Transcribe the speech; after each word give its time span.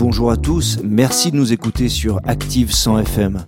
bonjour 0.00 0.30
à 0.30 0.38
tous, 0.38 0.78
merci 0.82 1.30
de 1.30 1.36
nous 1.36 1.52
écouter 1.52 1.90
sur 1.90 2.20
Active 2.24 2.72
100 2.72 3.00
FM. 3.00 3.44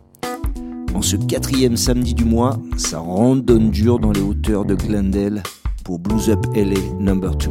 En 0.94 1.00
ce 1.00 1.16
quatrième 1.16 1.78
samedi 1.78 2.12
du 2.12 2.26
mois, 2.26 2.58
ça 2.76 2.98
randonne 2.98 3.70
dur 3.70 3.98
dans 3.98 4.12
les 4.12 4.20
hauteurs 4.20 4.66
de 4.66 4.74
Glendale 4.74 5.42
pour 5.82 5.98
Blues 5.98 6.28
Up 6.28 6.44
LA 6.54 6.78
Number 7.00 7.34
2. 7.36 7.48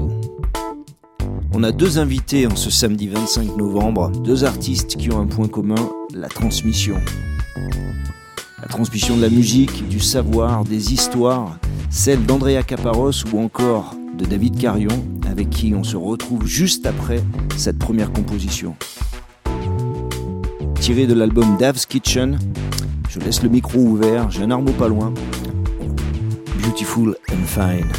On 1.53 1.63
a 1.63 1.71
deux 1.71 1.97
invités 1.97 2.45
en 2.45 2.55
ce 2.55 2.69
samedi 2.69 3.07
25 3.07 3.57
novembre, 3.57 4.11
deux 4.11 4.43
artistes 4.43 4.95
qui 4.97 5.11
ont 5.11 5.19
un 5.19 5.27
point 5.27 5.47
commun, 5.47 5.89
la 6.13 6.27
transmission. 6.27 6.97
La 8.61 8.67
transmission 8.67 9.17
de 9.17 9.23
la 9.23 9.29
musique, 9.29 9.89
du 9.89 9.99
savoir, 9.99 10.63
des 10.63 10.93
histoires, 10.93 11.57
celle 11.89 12.23
d'Andrea 12.23 12.61
Caparos 12.61 13.25
ou 13.33 13.39
encore 13.39 13.95
David 14.25 14.57
Carion, 14.57 15.03
avec 15.29 15.49
qui 15.49 15.73
on 15.75 15.83
se 15.83 15.97
retrouve 15.97 16.45
juste 16.45 16.85
après 16.85 17.21
cette 17.57 17.77
première 17.77 18.11
composition. 18.11 18.75
Tiré 20.79 21.07
de 21.07 21.13
l'album 21.13 21.57
Dave's 21.59 21.85
Kitchen, 21.85 22.39
je 23.09 23.19
laisse 23.19 23.43
le 23.43 23.49
micro 23.49 23.79
ouvert, 23.79 24.31
j'ai 24.31 24.43
un 24.43 24.51
armeau 24.51 24.71
pas 24.71 24.87
loin. 24.87 25.13
Beautiful 26.61 27.15
and 27.31 27.45
Fine. 27.45 27.91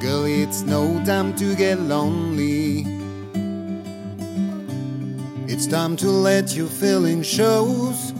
Girl, 0.00 0.24
it's 0.24 0.62
no 0.62 1.00
time 1.04 1.34
to 1.34 1.54
get 1.54 1.78
lonely. 1.80 2.29
Time 5.70 5.96
to 5.96 6.10
let 6.10 6.56
your 6.56 6.66
feeling 6.66 7.22
shows. 7.22 8.12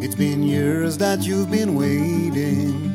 It's 0.00 0.14
been 0.14 0.44
years 0.44 0.96
that 0.98 1.22
you've 1.22 1.50
been 1.50 1.74
waiting. 1.74 2.94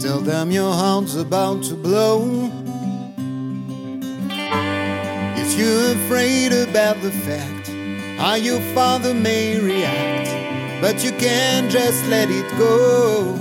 Tell 0.00 0.18
them 0.18 0.50
your 0.50 0.72
heart's 0.72 1.14
about 1.14 1.62
to 1.64 1.76
blow. 1.76 2.50
If 5.36 5.56
you're 5.56 5.92
afraid 6.02 6.52
about 6.52 7.00
the 7.00 7.12
fact 7.12 7.68
how 8.18 8.34
your 8.34 8.60
father 8.74 9.14
may 9.14 9.60
react, 9.60 10.82
but 10.82 11.04
you 11.04 11.12
can't 11.12 11.70
just 11.70 12.04
let 12.08 12.28
it 12.28 12.50
go. 12.58 13.36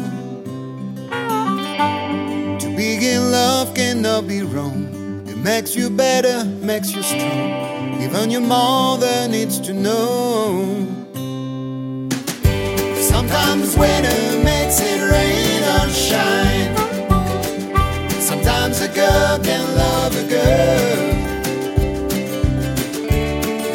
To 2.59 2.75
begin 2.75 3.31
love 3.31 3.73
cannot 3.73 4.27
be 4.27 4.43
wrong. 4.43 4.92
Makes 5.44 5.75
you 5.75 5.89
better, 5.89 6.45
makes 6.45 6.95
you 6.95 7.03
strong. 7.03 8.02
Even 8.02 8.31
your 8.31 8.39
mother 8.39 9.27
needs 9.27 9.59
to 9.59 9.73
know. 9.73 10.88
Sometimes 12.95 13.75
winter 13.75 14.41
makes 14.41 14.80
it 14.80 15.02
rain 15.11 15.61
or 15.75 15.89
shine. 15.89 16.73
Sometimes 18.22 18.80
a 18.80 18.88
girl 18.88 19.38
can 19.44 19.66
love 19.75 20.16
a 20.16 20.23
girl. 20.30 20.97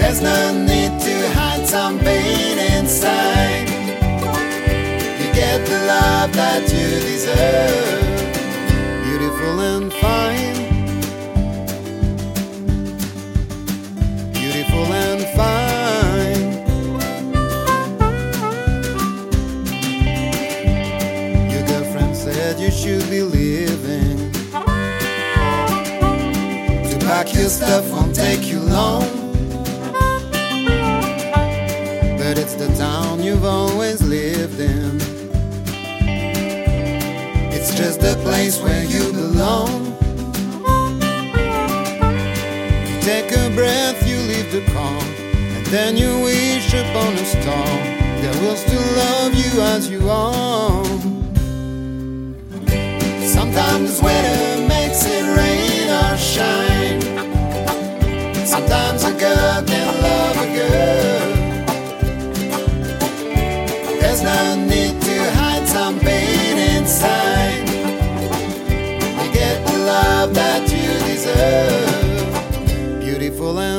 There's 0.00 0.22
no 0.22 0.52
need 0.64 0.98
to 1.02 1.30
hide 1.34 1.66
some 1.68 1.98
pain 1.98 2.58
inside. 2.78 3.68
You 5.20 5.32
get 5.34 5.66
the 5.66 5.84
love 5.86 6.32
that 6.32 6.62
you 6.72 6.88
deserve. 7.10 8.00
Beautiful 9.04 9.60
and 9.60 9.92
fine. 9.92 10.07
Your 27.48 27.56
stuff 27.56 27.90
won't 27.90 28.14
take 28.14 28.44
you 28.46 28.60
long. 28.60 29.08
But 32.18 32.36
it's 32.36 32.52
the 32.52 32.70
town 32.76 33.22
you've 33.22 33.46
always 33.46 34.02
lived 34.02 34.60
in. 34.60 35.00
It's 37.50 37.74
just 37.74 38.02
a 38.02 38.16
place 38.16 38.60
where 38.60 38.84
you 38.84 39.14
belong. 39.14 39.96
You 42.86 43.00
take 43.00 43.32
a 43.32 43.48
breath, 43.56 44.06
you 44.06 44.18
leave 44.30 44.52
the 44.52 44.62
calm, 44.74 45.08
and 45.56 45.66
then 45.68 45.96
you 45.96 46.20
wish 46.20 46.74
upon 46.74 47.14
a 47.14 47.24
star 47.24 47.66
that 48.20 48.36
will 48.42 48.56
still 48.56 48.88
love 49.02 49.32
you 49.32 49.62
as 49.62 49.88
you 49.88 50.06
are. 50.10 50.84
Sometimes 53.26 54.02
winter 54.02 54.68
makes 54.68 55.06
it 55.06 55.24
rain 55.34 55.88
or 55.88 56.14
shine. 56.18 56.67
Sometimes 58.68 59.04
a 59.04 59.12
girl 59.12 59.62
can 59.64 59.88
love 60.02 60.36
a 60.36 60.48
girl. 60.58 61.28
There's 63.98 64.22
no 64.22 64.56
need 64.56 65.00
to 65.00 65.30
hide 65.38 65.66
some 65.66 65.98
pain 65.98 66.58
inside. 66.76 67.66
You 69.20 69.28
get 69.32 69.66
the 69.66 69.78
love 69.78 70.34
that 70.34 70.70
you 70.70 70.88
deserve. 71.08 73.00
Beautiful 73.00 73.58
and 73.58 73.77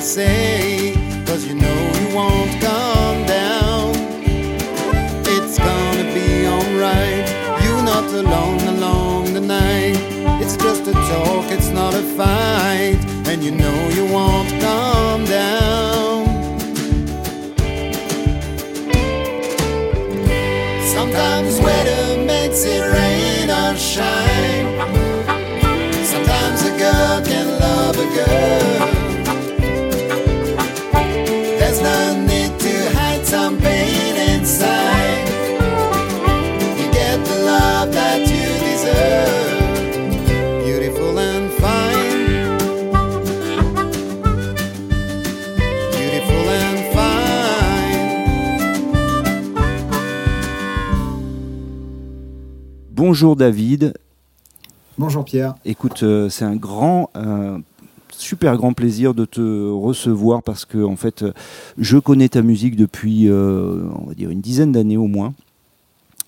they 0.00 0.06
say, 0.06 0.94
cause 1.26 1.46
you 1.46 1.54
know 1.54 1.92
you 2.00 2.14
won't 2.14 2.50
come 2.62 3.26
down. 3.26 3.90
It's 5.26 5.58
gonna 5.58 6.06
be 6.14 6.46
alright. 6.46 7.28
You're 7.62 7.82
not 7.82 8.04
alone 8.04 8.60
along 8.76 9.34
the 9.34 9.40
night. 9.40 9.98
It's 10.40 10.56
just 10.56 10.86
a 10.86 10.92
talk, 10.92 11.50
it's 11.50 11.68
not 11.68 11.92
a 11.92 12.02
fight. 12.16 12.98
And 13.26 13.44
you 13.44 13.50
know 13.50 13.88
you 13.90 14.06
won't 14.06 14.48
come 14.62 15.24
down. 15.26 16.24
Sometimes 20.94 21.60
weather 21.60 22.24
makes 22.24 22.64
it 22.64 22.80
rain 22.80 23.50
or 23.50 23.76
shine. 23.76 24.29
Bonjour 53.22 53.36
David, 53.36 53.92
Bonjour 54.96 55.26
Pierre. 55.26 55.54
écoute, 55.66 56.04
euh, 56.04 56.30
c'est 56.30 56.46
un 56.46 56.56
grand, 56.56 57.10
euh, 57.16 57.58
super 58.10 58.56
grand 58.56 58.72
plaisir 58.72 59.12
de 59.12 59.26
te 59.26 59.70
recevoir 59.70 60.42
parce 60.42 60.64
que 60.64 60.82
en 60.82 60.96
fait, 60.96 61.22
euh, 61.22 61.32
je 61.76 61.98
connais 61.98 62.30
ta 62.30 62.40
musique 62.40 62.76
depuis, 62.76 63.28
euh, 63.28 63.82
on 64.02 64.06
va 64.06 64.14
dire 64.14 64.30
une 64.30 64.40
dizaine 64.40 64.72
d'années 64.72 64.96
au 64.96 65.06
moins, 65.06 65.34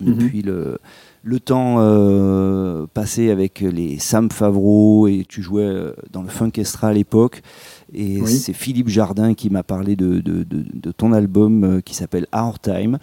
Mhm. 0.02 0.14
depuis 0.14 0.42
le, 0.42 0.76
le 1.22 1.40
temps 1.40 1.76
euh, 1.78 2.84
passé 2.92 3.30
avec 3.30 3.60
les 3.60 3.98
Sam 3.98 4.30
Favreau 4.30 5.06
et 5.08 5.24
tu 5.26 5.40
jouais 5.40 5.94
dans 6.12 6.20
le 6.22 6.28
Funkestra 6.28 6.88
à 6.88 6.92
l'époque. 6.92 7.40
Et 7.94 8.20
Oui. 8.22 8.36
c'est 8.38 8.52
Philippe 8.54 8.88
Jardin 8.88 9.34
qui 9.34 9.50
m'a 9.50 9.62
parlé 9.62 9.96
de, 9.96 10.20
de- 10.20 10.44
de- 10.44 10.64
de 10.72 10.92
ton 10.92 11.12
album 11.12 11.64
euh, 11.64 11.80
qui 11.80 11.94
s'appelle 11.94 12.26
Our 12.34 12.58
Time. 12.58 12.98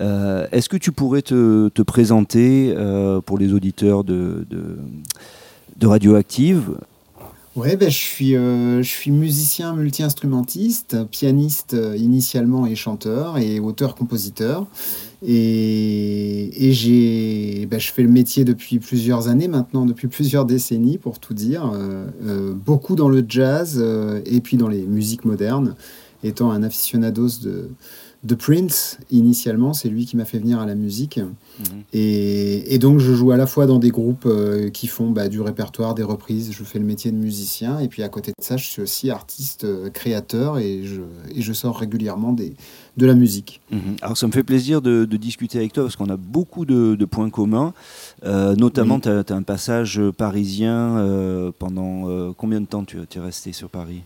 Euh, 0.00 0.46
Est-ce 0.52 0.68
que 0.68 0.76
tu 0.76 0.92
pourrais 0.92 1.22
te, 1.22 1.68
te 1.68 1.82
présenter 1.82 2.74
euh, 2.76 3.20
pour 3.20 3.38
les 3.38 3.52
auditeurs 3.54 4.04
de, 4.04 4.46
Radioactive? 5.82 6.76
Ouais, 7.54 7.76
ben, 7.78 7.88
je, 7.88 7.96
suis, 7.96 8.32
je 8.32 8.82
suis 8.82 9.10
musicien 9.10 9.72
multi-instrumentiste, 9.74 11.04
pianiste 11.10 11.74
initialement 11.96 12.66
et 12.66 12.74
chanteur 12.74 13.38
et 13.38 13.60
auteur-compositeur. 13.60 14.66
Et, 15.24 16.68
et 16.68 16.72
j'ai, 16.72 17.66
ben, 17.66 17.80
je 17.80 17.90
fais 17.90 18.02
le 18.02 18.10
métier 18.10 18.44
depuis 18.44 18.78
plusieurs 18.78 19.28
années 19.28 19.48
maintenant, 19.48 19.86
depuis 19.86 20.08
plusieurs 20.08 20.44
décennies 20.44 20.98
pour 20.98 21.18
tout 21.18 21.34
dire, 21.34 21.72
beaucoup 22.64 22.96
dans 22.96 23.08
le 23.08 23.24
jazz 23.26 23.82
et 24.26 24.40
puis 24.40 24.56
dans 24.56 24.68
les 24.68 24.82
musiques 24.82 25.24
modernes, 25.24 25.74
étant 26.22 26.50
un 26.50 26.62
aficionados 26.62 27.40
de, 27.42 27.70
de 28.26 28.34
Prince, 28.34 28.98
initialement, 29.10 29.72
c'est 29.72 29.88
lui 29.88 30.04
qui 30.04 30.16
m'a 30.16 30.24
fait 30.24 30.38
venir 30.38 30.58
à 30.58 30.66
la 30.66 30.74
musique. 30.74 31.18
Mhm. 31.18 31.82
Et, 31.92 32.78
donc, 32.78 32.98
je 32.98 33.14
joue 33.14 33.30
à 33.30 33.36
la 33.36 33.46
fois 33.46 33.66
dans 33.66 33.78
des 33.78 33.90
groupes 33.90 34.26
euh, 34.26 34.68
qui 34.68 34.86
font 34.86 35.10
bah, 35.10 35.28
du 35.28 35.40
répertoire, 35.40 35.94
des 35.94 36.02
reprises. 36.02 36.52
Je 36.52 36.64
fais 36.64 36.78
le 36.78 36.84
métier 36.84 37.10
de 37.12 37.16
musicien. 37.16 37.78
Et 37.78 37.88
puis, 37.88 38.02
à 38.02 38.08
côté 38.08 38.32
de 38.32 38.44
ça, 38.44 38.56
je 38.56 38.66
suis 38.66 38.82
aussi 38.82 39.10
artiste, 39.10 39.64
euh, 39.64 39.90
créateur. 39.90 40.58
Et 40.58 40.82
je, 40.84 41.02
et 41.34 41.42
je 41.42 41.52
sors 41.52 41.78
régulièrement 41.78 42.32
des, 42.32 42.54
de 42.96 43.06
la 43.06 43.14
musique. 43.14 43.60
Mhm. 43.70 43.96
Alors, 44.02 44.16
ça 44.16 44.26
me 44.26 44.32
fait 44.32 44.42
plaisir 44.42 44.82
de, 44.82 45.04
discuter 45.04 45.58
avec 45.58 45.72
toi 45.72 45.84
parce 45.84 45.96
qu'on 45.96 46.08
a 46.08 46.16
beaucoup 46.16 46.64
de, 46.64 47.04
points 47.04 47.30
communs. 47.30 47.74
Euh, 48.24 48.54
notamment, 48.56 49.00
tu 49.00 49.08
as, 49.08 49.24
un 49.30 49.42
passage 49.42 50.00
parisien 50.16 51.52
pendant 51.58 52.32
combien 52.34 52.60
de 52.60 52.66
temps 52.66 52.84
tu 52.84 52.98
es 52.98 53.20
resté 53.20 53.52
sur 53.52 53.68
Paris? 53.68 54.02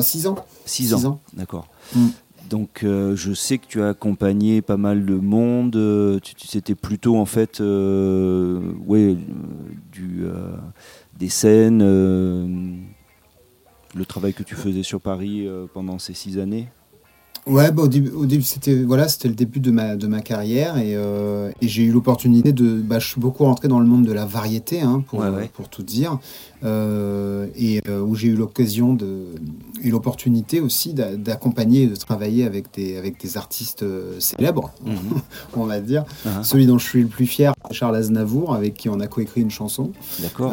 Six 0.00 0.26
ans. 0.26 0.36
Six 0.64 0.94
ans, 0.94 1.20
d'accord. 1.34 1.68
Mm. 1.94 2.08
Donc 2.48 2.84
euh, 2.84 3.16
je 3.16 3.32
sais 3.32 3.58
que 3.58 3.66
tu 3.66 3.82
as 3.82 3.88
accompagné 3.88 4.62
pas 4.62 4.76
mal 4.76 5.06
de 5.06 5.14
monde. 5.14 5.76
Euh, 5.76 6.20
c'était 6.38 6.74
plutôt 6.74 7.16
en 7.16 7.26
fait 7.26 7.60
euh, 7.60 8.60
ouais, 8.86 9.16
du, 9.92 10.24
des 11.18 11.28
scènes, 11.28 11.82
le 13.94 14.04
travail 14.06 14.34
que 14.34 14.42
tu 14.42 14.54
faisais 14.54 14.82
sur 14.82 15.00
Paris 15.00 15.48
pendant 15.72 15.98
ces 15.98 16.14
six 16.14 16.38
années? 16.38 16.68
Ouais, 17.46 17.70
bah, 17.70 17.82
au 17.82 17.88
début, 17.88 18.42
c'était 18.42 18.82
voilà, 18.82 19.06
c'était 19.06 19.28
le 19.28 19.34
début 19.34 19.60
de 19.60 19.70
ma 19.70 19.96
de 19.96 20.06
ma 20.06 20.20
carrière 20.20 20.78
et, 20.78 20.94
euh, 20.96 21.50
et 21.60 21.68
j'ai 21.68 21.82
eu 21.82 21.92
l'opportunité 21.92 22.54
de, 22.54 22.80
bah, 22.80 22.98
je 22.98 23.06
suis 23.06 23.20
beaucoup 23.20 23.44
rentré 23.44 23.68
dans 23.68 23.80
le 23.80 23.86
monde 23.86 24.06
de 24.06 24.12
la 24.12 24.24
variété, 24.24 24.80
hein, 24.80 25.04
pour 25.06 25.22
pour 25.52 25.68
tout 25.68 25.82
dire, 25.82 26.18
euh, 26.64 27.46
et 27.54 27.82
euh, 27.86 28.00
où 28.00 28.14
j'ai 28.14 28.28
eu 28.28 28.34
l'occasion 28.34 28.94
de 28.94 29.26
et 29.82 29.90
l'opportunité 29.90 30.60
aussi 30.60 30.94
d'accompagner 30.94 31.82
et 31.82 31.86
de 31.86 31.96
travailler 31.96 32.44
avec 32.44 32.72
des 32.72 32.96
avec 32.96 33.20
des 33.20 33.36
artistes 33.36 33.84
célèbres, 34.20 34.72
mhm. 34.82 34.96
on 35.56 35.64
va 35.64 35.80
dire. 35.80 36.04
Uh-huh. 36.24 36.42
Celui 36.44 36.66
dont 36.66 36.78
je 36.78 36.88
suis 36.88 37.02
le 37.02 37.08
plus 37.08 37.26
fier, 37.26 37.52
Charles 37.72 37.96
Aznavour, 37.96 38.54
avec 38.54 38.72
qui 38.72 38.88
on 38.88 39.00
a 39.00 39.06
coécrit 39.06 39.42
une 39.42 39.50
chanson. 39.50 39.92
D'accord. 40.20 40.50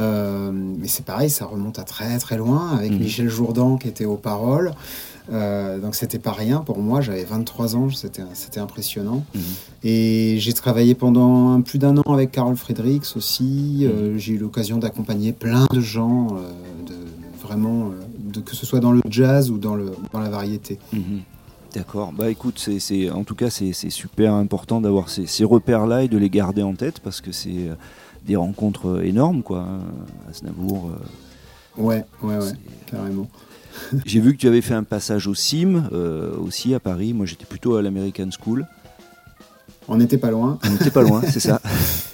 mais 0.52 0.90
c'est 0.90 1.06
pareil, 1.06 1.30
ça 1.30 1.46
remonte 1.46 1.80
à 1.80 1.84
très 1.84 2.18
très 2.18 2.36
loin, 2.36 2.72
avec 2.78 2.92
mhm. 2.92 3.00
Michel 3.00 3.30
Jourdan 3.30 3.78
qui 3.78 3.88
était 3.88 4.04
aux 4.04 4.18
paroles. 4.18 4.74
Euh, 5.32 5.80
donc 5.80 5.96
c'était 5.96 6.20
pas 6.20 6.34
rien 6.34 6.60
pour 6.60 6.80
moi, 6.80 7.00
j'avais 7.00 7.24
23 7.24 7.76
ans, 7.76 7.90
c'était 7.90 8.60
impressionnant. 8.60 9.24
Mhm. 9.34 9.42
Et 9.84 10.36
j'ai 10.40 10.54
travaillé 10.54 10.94
pendant 10.94 11.62
plus 11.62 11.80
d'un 11.80 11.98
an 11.98 12.14
avec 12.14 12.32
Carol 12.32 12.56
Fredericks 12.56 13.16
aussi. 13.16 13.82
Euh, 13.84 14.12
mhm. 14.12 14.18
j'ai 14.18 14.34
eu 14.34 14.38
l'occasion 14.38 14.78
d'accompagner 14.78 15.32
plein 15.32 15.68
de 15.72 15.80
gens, 15.80 16.28
euh, 16.36 16.52
de, 16.86 16.96
vraiment, 17.42 17.92
de, 18.20 18.42
que 18.42 18.56
ce 18.56 18.66
soit 18.66 18.80
dans 18.80 18.92
le 18.92 19.02
jazz 19.10 19.50
ou 19.52 19.58
dans, 19.58 19.76
le, 19.76 19.92
dans 20.12 20.20
la 20.20 20.30
variété. 20.30 20.80
Mhm. 20.92 21.22
D'accord. 21.74 22.12
Bah 22.12 22.30
écoute, 22.30 22.62
c'est, 22.80 23.10
en 23.10 23.24
tout 23.24 23.36
cas, 23.36 23.50
c'est, 23.50 23.72
super 23.72 24.34
important 24.34 24.82
d'avoir 24.82 25.08
ces, 25.08 25.26
ces, 25.26 25.46
repères-là 25.46 26.04
et 26.04 26.10
de 26.10 26.18
les 26.18 26.30
garder 26.30 26.62
en 26.62 26.74
tête 26.74 27.00
parce 27.00 27.22
que 27.22 27.32
c'est 27.32 27.70
des 28.26 28.36
rencontres 28.36 29.06
énormes, 29.06 29.42
quoi. 29.42 29.60
Hein, 29.60 29.80
à 30.30 30.34
Snavour. 30.34 30.92
ouais, 31.78 32.04
ouais, 32.22 32.36
ouais, 32.36 32.52
carrément. 32.88 33.30
J'ai 34.06 34.20
vu 34.20 34.34
que 34.34 34.38
tu 34.38 34.48
avais 34.48 34.62
fait 34.62 34.74
un 34.74 34.84
passage 34.84 35.28
au 35.28 35.34
CIM, 35.34 35.90
euh, 35.92 36.36
aussi 36.38 36.74
à 36.74 36.80
Paris. 36.80 37.14
Moi, 37.14 37.26
j'étais 37.26 37.46
plutôt 37.46 37.76
à 37.76 37.82
l'American 37.82 38.30
School. 38.32 38.68
On 39.88 39.98
n'était 39.98 40.18
pas 40.18 40.32
loin. 40.32 40.60
On 40.64 40.70
n'était 40.70 40.92
pas 40.92 41.02
loin, 41.02 41.22
c'est 41.22 41.40
ça. 41.40 41.62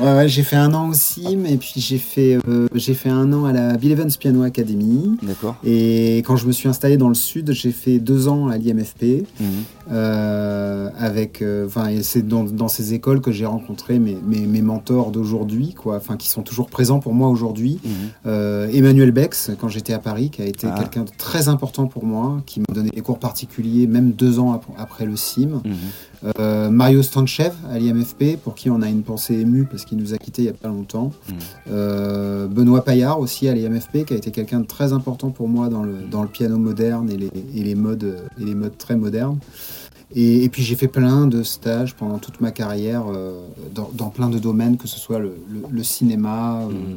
Ouais, 0.00 0.28
j'ai 0.28 0.42
fait 0.42 0.56
un 0.56 0.72
an 0.74 0.88
au 0.88 0.94
CIM 0.94 1.44
et 1.46 1.56
puis 1.56 1.74
j'ai 1.76 1.98
fait, 1.98 2.38
euh, 2.48 2.68
j'ai 2.74 2.94
fait 2.94 3.08
un 3.08 3.32
an 3.32 3.44
à 3.44 3.52
la 3.52 3.76
Bill 3.76 3.92
Evans 3.92 4.10
Piano 4.18 4.42
Academy. 4.42 5.16
D'accord. 5.22 5.56
Et 5.64 6.18
quand 6.18 6.36
je 6.36 6.46
me 6.46 6.52
suis 6.52 6.68
installé 6.68 6.96
dans 6.96 7.08
le 7.08 7.14
sud, 7.14 7.52
j'ai 7.52 7.72
fait 7.72 7.98
deux 7.98 8.28
ans 8.28 8.48
à 8.48 8.56
l'IMFP. 8.56 9.26
Mhm. 9.38 9.46
Euh, 9.92 10.88
avec, 10.98 11.42
euh, 11.42 11.68
c'est 12.02 12.26
dans, 12.26 12.44
dans, 12.44 12.68
ces 12.68 12.94
écoles 12.94 13.20
que 13.20 13.32
j'ai 13.32 13.46
rencontré 13.46 13.98
mes, 13.98 14.16
mes, 14.24 14.46
mes 14.46 14.62
mentors 14.62 15.10
d'aujourd'hui, 15.10 15.74
quoi, 15.74 15.96
enfin, 15.96 16.16
qui 16.16 16.28
sont 16.28 16.42
toujours 16.42 16.68
présents 16.68 17.00
pour 17.00 17.12
moi 17.12 17.28
aujourd'hui. 17.28 17.80
Mhm. 17.84 18.70
Emmanuel 18.72 19.10
Bex, 19.10 19.50
quand 19.60 19.68
j'étais 19.68 19.92
à 19.92 19.98
Paris, 19.98 20.30
qui 20.30 20.42
a 20.42 20.46
été 20.46 20.66
ah. 20.70 20.78
quelqu'un 20.78 21.02
de 21.02 21.10
très 21.16 21.48
important 21.48 21.86
pour 21.86 22.04
moi, 22.04 22.42
qui 22.46 22.60
m'a 22.60 22.74
donné 22.74 22.90
des 22.90 23.00
cours 23.00 23.18
particuliers, 23.18 23.86
même 23.86 24.12
deux 24.12 24.38
ans 24.38 24.60
après 24.78 25.04
le 25.04 25.16
CIM. 25.16 25.62
Mhm. 26.22 26.70
Mario 26.70 27.02
Stanchev 27.02 27.52
à 27.70 27.78
l'IMFP, 27.78 28.36
pour 28.42 28.54
qui 28.54 28.70
on 28.70 28.82
a 28.82 28.88
une 28.88 29.02
pensée 29.02 29.34
émue 29.34 29.64
parce 29.64 29.84
qu'il 29.84 29.98
nous 29.98 30.14
a 30.14 30.18
quittés 30.18 30.42
il 30.42 30.44
n'y 30.46 30.50
a 30.50 30.54
pas 30.54 30.68
longtemps. 30.68 31.12
Mm. 31.28 31.32
Euh, 31.70 32.46
Benoît 32.46 32.84
Paillard 32.84 33.20
aussi 33.20 33.48
à 33.48 33.54
l'IMFP, 33.54 34.04
qui 34.06 34.14
a 34.14 34.16
été 34.16 34.30
quelqu'un 34.30 34.60
de 34.60 34.66
très 34.66 34.92
important 34.92 35.30
pour 35.30 35.48
moi 35.48 35.68
dans 35.68 35.82
le, 35.82 35.94
dans 36.10 36.22
le 36.22 36.28
piano 36.28 36.58
moderne 36.58 37.10
et 37.10 37.16
les, 37.16 37.30
et 37.54 37.62
les, 37.62 37.74
modes, 37.74 38.16
et 38.40 38.44
les 38.44 38.54
modes 38.54 38.76
très 38.78 38.96
modernes. 38.96 39.38
Et, 40.16 40.48
puis 40.48 40.64
j'ai 40.64 40.74
fait 40.74 40.88
plein 40.88 41.28
de 41.28 41.44
stages 41.44 41.94
pendant 41.94 42.18
toute 42.18 42.40
ma 42.40 42.50
carrière 42.50 43.04
euh, 43.08 43.46
dans, 43.72 43.90
dans, 43.94 44.08
plein 44.08 44.28
de 44.28 44.40
domaines, 44.40 44.76
que 44.76 44.88
ce 44.88 44.98
soit 44.98 45.20
le, 45.20 45.36
le, 45.70 45.82
cinéma, 45.84 46.62
euh, 46.62 46.68
mm. 46.68 46.72
Euh, 46.72 46.96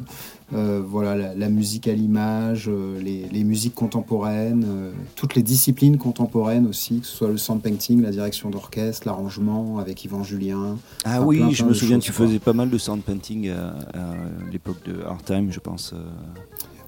voilà, 0.54 1.34
la, 1.34 1.50
musique 1.50 1.88
à 1.88 1.94
l'image, 1.94 2.66
euh, 2.68 3.00
les, 3.02 3.44
musiques 3.44 3.76
contemporaines, 3.76 4.66
euh, 4.68 4.92
toutes 5.16 5.36
les 5.36 5.42
disciplines 5.42 5.98
contemporaines 5.98 6.68
aussi, 6.68 7.00
que 7.00 7.06
ce 7.06 7.16
soit 7.16 7.30
le 7.30 7.38
sound 7.38 7.62
painting, 7.62 8.02
la 8.02 8.12
direction 8.12 8.50
d'orchestre, 8.50 9.08
l'arrangement 9.08 9.80
avec 9.80 10.04
Yvan 10.06 10.24
Julien. 10.24 10.78
Ah 11.06 11.22
oui, 11.22 11.42
je 11.52 11.64
me 11.64 11.74
souviens, 11.74 12.00
tu 12.00 12.12
faisais 12.12 12.40
pas 12.40 12.54
mal 12.54 12.70
de 12.70 12.78
sound 12.78 13.02
painting 13.02 13.50
à, 13.50 13.70
à 13.94 14.16
l'époque 14.52 14.84
de 14.86 15.02
Hard 15.04 15.24
Time, 15.24 15.52
je 15.52 15.60
pense. 15.60 15.94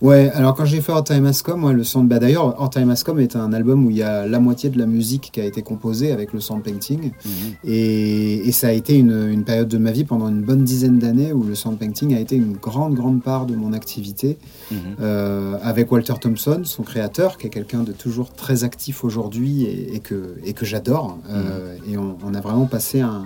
Ouais, 0.01 0.29
alors 0.33 0.55
quand 0.55 0.65
j'ai 0.65 0.81
fait 0.81 0.91
Hard 0.91 1.05
Time 1.05 1.25
Ascom, 1.25 1.59
moi, 1.59 1.73
le 1.73 1.83
sound, 1.83 2.07
bah 2.07 2.19
d'ailleurs, 2.19 2.59
Hard 2.59 2.73
Time 2.73 2.89
Ascom 2.89 3.19
est 3.19 3.35
un 3.35 3.53
album 3.53 3.85
où 3.85 3.91
il 3.91 3.97
y 3.97 4.03
a 4.03 4.27
la 4.27 4.39
moitié 4.39 4.69
de 4.69 4.77
la 4.77 4.85
musique 4.85 5.29
qui 5.33 5.39
a 5.39 5.45
été 5.45 5.61
composée 5.61 6.11
avec 6.11 6.33
le 6.33 6.39
sound 6.39 6.63
painting. 6.63 7.11
Mhm. 7.25 7.31
Et, 7.63 8.47
et, 8.47 8.51
ça 8.51 8.67
a 8.67 8.71
été 8.71 8.97
une, 8.97 9.29
une, 9.29 9.43
période 9.43 9.67
de 9.67 9.77
ma 9.77 9.91
vie 9.91 10.03
pendant 10.03 10.27
une 10.27 10.41
bonne 10.41 10.63
dizaine 10.63 10.99
d'années 10.99 11.31
où 11.31 11.43
le 11.43 11.55
sound 11.55 11.77
painting 11.77 12.13
a 12.15 12.19
été 12.19 12.35
une 12.35 12.53
grande, 12.53 12.95
grande 12.95 13.21
part 13.21 13.45
de 13.45 13.55
mon 13.55 13.73
activité. 13.73 14.37
Mhm. 14.71 14.77
euh, 15.01 15.57
avec 15.61 15.91
Walter 15.91 16.15
Thompson, 16.19 16.61
son 16.63 16.83
créateur, 16.83 17.37
qui 17.37 17.47
est 17.47 17.51
quelqu'un 17.51 17.83
de 17.83 17.91
toujours 17.91 18.31
très 18.31 18.63
actif 18.63 19.03
aujourd'hui 19.03 19.63
et, 19.63 19.95
et, 19.95 19.99
que, 19.99 20.35
et 20.43 20.53
que 20.53 20.65
j'adore. 20.65 21.19
Euh, 21.29 21.75
mhm. 21.85 21.93
et 21.93 21.97
on, 21.97 22.17
on, 22.25 22.33
a 22.33 22.41
vraiment 22.41 22.65
passé 22.65 23.01
un 23.01 23.25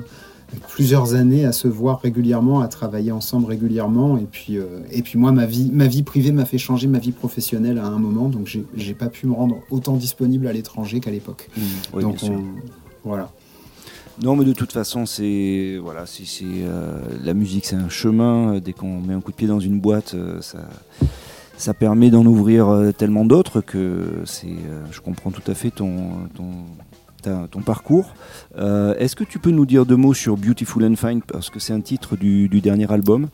plusieurs 0.68 1.14
années 1.14 1.46
à 1.46 1.52
se 1.52 1.68
voir 1.68 2.02
régulièrement, 2.02 2.62
à 2.62 2.68
travailler 2.68 3.12
ensemble 3.12 3.46
régulièrement. 3.48 4.18
Et 4.18 4.26
puis, 4.30 4.58
euh, 4.58 4.80
et 4.92 5.02
puis 5.02 5.18
moi, 5.20 5.32
ma 5.32 5.46
vie, 5.46 5.70
ma 5.72 5.88
vie 5.88 6.04
privée 6.04 6.32
m'a 6.32 6.46
fait 6.46 6.58
changer 6.58 6.88
ma 6.88 7.00
vie 7.00 7.12
professionnelle 7.12 7.78
à 7.78 7.86
un 7.86 8.00
moment, 8.00 8.30
donc 8.30 8.48
j'ai 8.76 8.94
pas 8.94 9.08
pu 9.08 9.28
me 9.28 9.34
rendre 9.34 9.58
autant 9.70 9.96
disponible 9.96 10.48
à 10.48 10.54
l'étranger 10.54 11.00
qu'à 11.00 11.12
l'époque. 11.12 11.50
Mmh, 11.58 12.02
donc 12.02 12.18
voilà. 13.04 13.32
Non, 14.22 14.36
mais 14.36 14.44
de 14.44 14.52
toute 14.52 14.74
façon, 14.74 15.06
c'est 15.06 15.78
voilà, 15.82 16.06
c'est 16.06 16.24
euh, 16.44 17.00
la 17.24 17.34
musique, 17.34 17.66
c'est 17.66 17.78
un 17.78 17.88
chemin. 17.88 18.60
Dès 18.60 18.74
qu'on 18.74 19.00
met 19.00 19.14
un 19.14 19.22
coup 19.22 19.32
de 19.32 19.38
pied 19.38 19.48
dans 19.48 19.62
une 19.62 19.80
boîte, 19.80 20.14
euh, 20.14 20.42
ça, 20.42 20.60
ça 21.56 21.74
permet 21.74 22.10
d'en 22.10 22.26
ouvrir 22.26 22.92
tellement 22.98 23.24
d'autres 23.24 23.62
que 23.62 24.22
c'est. 24.26 24.48
je 24.92 25.00
comprends 25.00 25.32
tout 25.32 25.50
à 25.50 25.54
fait 25.54 25.72
ton, 25.72 26.10
ton 26.36 26.48
ton 27.22 27.62
parcours. 27.62 28.14
Euh, 28.58 28.96
est-ce 28.98 29.16
que 29.16 29.24
tu 29.24 29.40
peux 29.40 29.52
nous 29.52 29.66
dire 29.66 29.86
deux 29.86 29.96
mots 29.96 30.14
sur 30.14 30.38
Beautiful 30.38 30.84
and 30.86 30.96
Fine 30.96 31.22
parce 31.22 31.50
que 31.50 31.60
c'est 31.60 31.74
un 31.74 31.82
titre 31.82 32.16
du, 32.16 32.48
dernier 32.62 32.92
album 32.92 33.28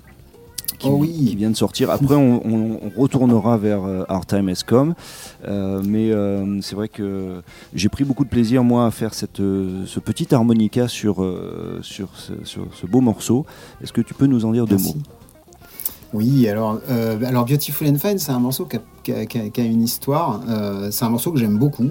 qui, 0.80 0.88
oh 0.90 0.98
oui. 1.00 1.36
vient 1.38 1.50
de 1.50 1.56
sortir. 1.56 1.90
Après, 1.90 2.16
on, 2.16 2.80
retournera 2.98 3.58
vers 3.58 3.84
euh, 3.84 4.04
Our 4.10 4.26
Time 4.26 4.50
Has 4.50 4.64
Come. 4.66 4.94
Euh, 5.48 5.82
mais 5.86 6.12
c'est 6.62 6.76
vrai 6.76 6.90
que 6.90 7.42
j'ai 7.74 7.90
pris 7.90 8.04
beaucoup 8.04 8.26
de 8.26 8.30
plaisir, 8.30 8.64
moi, 8.64 8.86
à 8.86 8.92
faire 8.92 9.14
cette, 9.14 9.38
ce 9.38 10.00
petit 10.00 10.34
harmonica 10.34 10.88
sur, 10.88 11.26
sur, 11.82 12.10
ce, 12.16 12.86
beau 12.86 13.02
morceau. 13.02 13.46
Est-ce 13.82 13.94
que 13.94 14.02
tu 14.02 14.14
peux 14.14 14.28
nous 14.28 14.46
en 14.46 14.52
dire 14.52 14.66
deux 14.66 14.78
mots? 14.78 14.96
Oui, 16.14 16.48
alors, 16.48 16.80
alors 17.26 17.46
Beautiful 17.46 17.88
and 17.88 17.96
Fine, 17.96 18.20
c'est 18.20 18.32
un 18.32 18.40
morceau 18.40 18.66
qui 18.66 18.78
a 18.78 18.82
qui 19.06 19.62
a, 19.62 19.64
une 19.64 19.84
histoire. 19.84 20.42
Euh, 20.50 20.90
c'est 20.92 21.06
un 21.06 21.10
morceau 21.10 21.32
que 21.32 21.40
j'aime 21.40 21.58
beaucoup. 21.58 21.90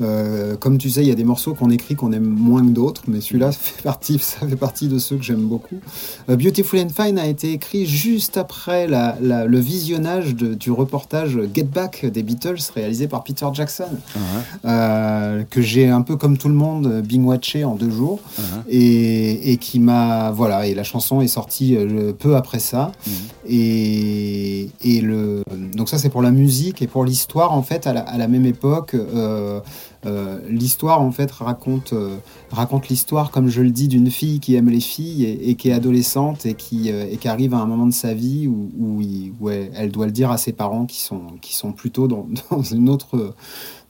Euh, 0.00 0.56
comme 0.56 0.78
tu 0.78 0.90
sais, 0.90 1.02
il 1.02 1.08
y 1.08 1.10
a 1.10 1.14
des 1.14 1.24
morceaux 1.24 1.54
qu'on 1.54 1.70
écrit 1.70 1.94
qu'on 1.94 2.12
aime 2.12 2.24
moins 2.24 2.62
que 2.62 2.70
d'autres, 2.70 3.02
mais 3.08 3.20
celui-là 3.20 3.52
fait 3.52 3.82
partie, 3.82 4.18
ça 4.18 4.46
fait 4.46 4.56
partie 4.56 4.88
de 4.88 4.98
ceux 4.98 5.16
que 5.16 5.22
j'aime 5.22 5.42
beaucoup. 5.42 5.80
Euh, 6.28 6.36
Beautiful 6.36 6.80
and 6.80 6.88
Fine 6.88 7.18
a 7.18 7.26
été 7.26 7.52
écrit 7.52 7.86
juste 7.86 8.36
après 8.36 8.86
la, 8.86 9.16
le 9.20 9.58
visionnage 9.58 10.34
du 10.34 10.70
reportage 10.70 11.38
Get 11.54 11.64
Back 11.64 12.06
des 12.06 12.22
Beatles 12.22 12.58
réalisé 12.74 13.08
par 13.08 13.24
Peter 13.24 13.46
Jackson, 13.52 13.88
uh-huh. 14.16 15.44
que 15.46 15.60
j'ai 15.60 15.88
un 15.88 16.02
peu 16.02 16.16
comme 16.16 16.38
tout 16.38 16.48
le 16.48 16.54
monde 16.54 17.02
bing 17.02 17.24
watché 17.24 17.64
en 17.64 17.74
deux 17.74 17.90
jours 17.90 18.20
uh-huh. 18.38 18.42
et, 18.68 19.52
et, 19.52 19.56
qui 19.56 19.80
m'a 19.80 20.30
voilà 20.30 20.66
et 20.66 20.74
la 20.74 20.84
chanson 20.84 21.20
est 21.20 21.28
sortie 21.28 21.76
peu 22.18 22.36
après 22.36 22.58
ça 22.58 22.92
uh-huh. 23.06 23.10
Et, 23.52 24.70
et 24.84 25.00
le, 25.00 25.42
donc 25.74 25.88
ça 25.88 25.98
c'est 25.98 26.08
pour 26.08 26.22
la 26.22 26.30
musique 26.30 26.49
et 26.50 26.86
pour 26.86 27.04
l'histoire 27.04 27.52
en 27.52 27.62
fait 27.62 27.86
à 27.86 27.92
la, 27.92 28.28
même 28.28 28.46
époque. 28.46 28.94
Euh, 28.94 29.60
euh, 30.06 30.38
l'histoire 30.48 31.02
en 31.02 31.12
fait 31.12 31.30
raconte, 31.30 31.92
euh, 31.92 32.16
raconte 32.50 32.88
l'histoire 32.88 33.30
comme 33.30 33.48
je 33.48 33.60
le 33.60 33.70
dis 33.70 33.86
d'une 33.86 34.10
fille 34.10 34.40
qui 34.40 34.54
aime 34.54 34.70
les 34.70 34.80
filles 34.80 35.26
et, 35.26 35.54
qui 35.56 35.68
est 35.68 35.72
adolescente 35.74 36.46
et 36.46 36.54
qui, 36.54 36.88
et 36.88 37.18
qui 37.18 37.28
arrive 37.28 37.52
à 37.52 37.58
un 37.58 37.66
moment 37.66 37.86
de 37.86 37.92
sa 37.92 38.14
vie 38.14 38.48
où, 38.48 38.70
où, 38.78 39.50
elle, 39.50 39.92
doit 39.92 40.06
le 40.06 40.12
dire 40.12 40.30
à 40.30 40.38
ses 40.38 40.52
parents 40.52 40.86
qui 40.86 41.00
sont, 41.00 41.22
qui 41.42 41.54
sont 41.54 41.72
plutôt 41.72 42.08
dans, 42.08 42.26
une 42.72 42.88
autre 42.88 43.34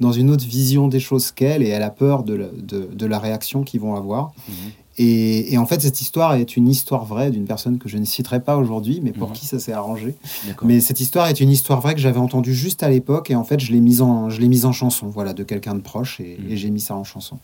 dans 0.01 0.13
une 0.13 0.31
autre 0.31 0.45
vision 0.45 0.89
des 0.89 1.01
choses 1.01 1.31
qu'elle 1.31 1.63
et 1.63 1.69
elle 1.69 1.83
a 1.83 1.91
peur 1.91 2.25
de 2.25 2.35
la, 2.35 2.47
de 2.49 3.07
la 3.07 3.19
réaction 3.19 3.63
qu'ils 3.63 3.81
vont 3.81 3.95
avoir. 3.95 4.33
Mhm. 4.49 4.55
Et, 5.03 5.57
en 5.57 5.65
fait, 5.65 5.81
cette 5.81 6.03
histoire 6.03 6.35
est 6.35 6.59
une 6.59 6.69
histoire 6.69 7.07
vraie 7.07 7.31
d'une 7.31 7.47
personne 7.47 7.79
que 7.79 7.89
je 7.89 7.97
ne 7.97 8.05
citerai 8.05 8.41
pas 8.41 8.59
aujourd'hui, 8.59 9.01
mais 9.03 9.13
pour 9.13 9.29
mhm. 9.31 9.35
qui 9.35 9.47
ça 9.47 9.59
s'est 9.59 9.73
arrangé. 9.73 10.15
Mais 10.63 10.81
cette 10.81 11.01
histoire 11.01 11.29
est 11.29 11.41
une 11.41 11.49
histoire 11.49 11.81
vraie 11.81 11.95
que 11.95 12.01
j'avais 12.01 12.19
entendue 12.19 12.53
juste 12.53 12.83
à 12.83 12.91
l'époque, 12.91 13.31
et 13.31 13.35
en 13.35 13.43
fait, 13.43 13.61
je 13.61 13.73
l'ai 13.73 13.81
mise 13.81 14.03
en, 14.03 14.29
je 14.29 14.43
l'ai 14.43 14.49
mise 14.49 14.67
en 14.67 14.73
chanson, 14.73 15.09
voilà, 15.09 15.33
de 15.33 15.43
quelqu'un 15.43 15.75
de 15.75 15.81
proche, 15.81 16.21
et, 16.21 16.37
mhm. 16.39 16.55
j'ai 16.55 16.69
mis 16.69 16.81
ça 16.81 16.95
en 16.95 17.05
chanson. 17.05 17.39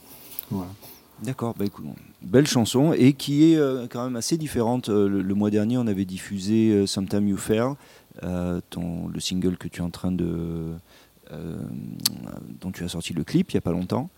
Voilà. 0.51 0.69
D'accord, 1.23 1.55
bah 1.59 1.65
écoute, 1.65 1.87
belle 2.21 2.47
chanson 2.47 2.93
et 2.93 3.15
qui 3.15 3.51
est 3.51 3.57
euh, 3.57 3.87
quand 3.89 4.05
même 4.05 4.17
assez 4.17 4.37
différente. 4.37 4.91
Euh, 4.91 5.09
le, 5.09 5.35
mois 5.35 5.49
dernier, 5.49 5.79
on 5.79 5.87
avait 5.87 6.05
diffusé 6.05 6.73
euh, 6.73 6.87
Sometime 6.87 7.27
You 7.27 7.39
Fair, 7.39 7.75
ton, 8.69 9.09
le 9.09 9.19
single 9.19 9.57
que 9.57 9.67
tu 9.67 9.81
es 9.81 9.83
en 9.83 9.89
train 9.89 10.13
de, 10.13 10.75
dont 12.61 12.71
tu 12.71 12.85
as 12.85 12.89
sorti 12.89 13.15
le 13.15 13.25
clip 13.25 13.51
il 13.53 13.55
y 13.55 13.57
a 13.57 13.63
pas 13.63 13.73
longtemps. 13.73 14.11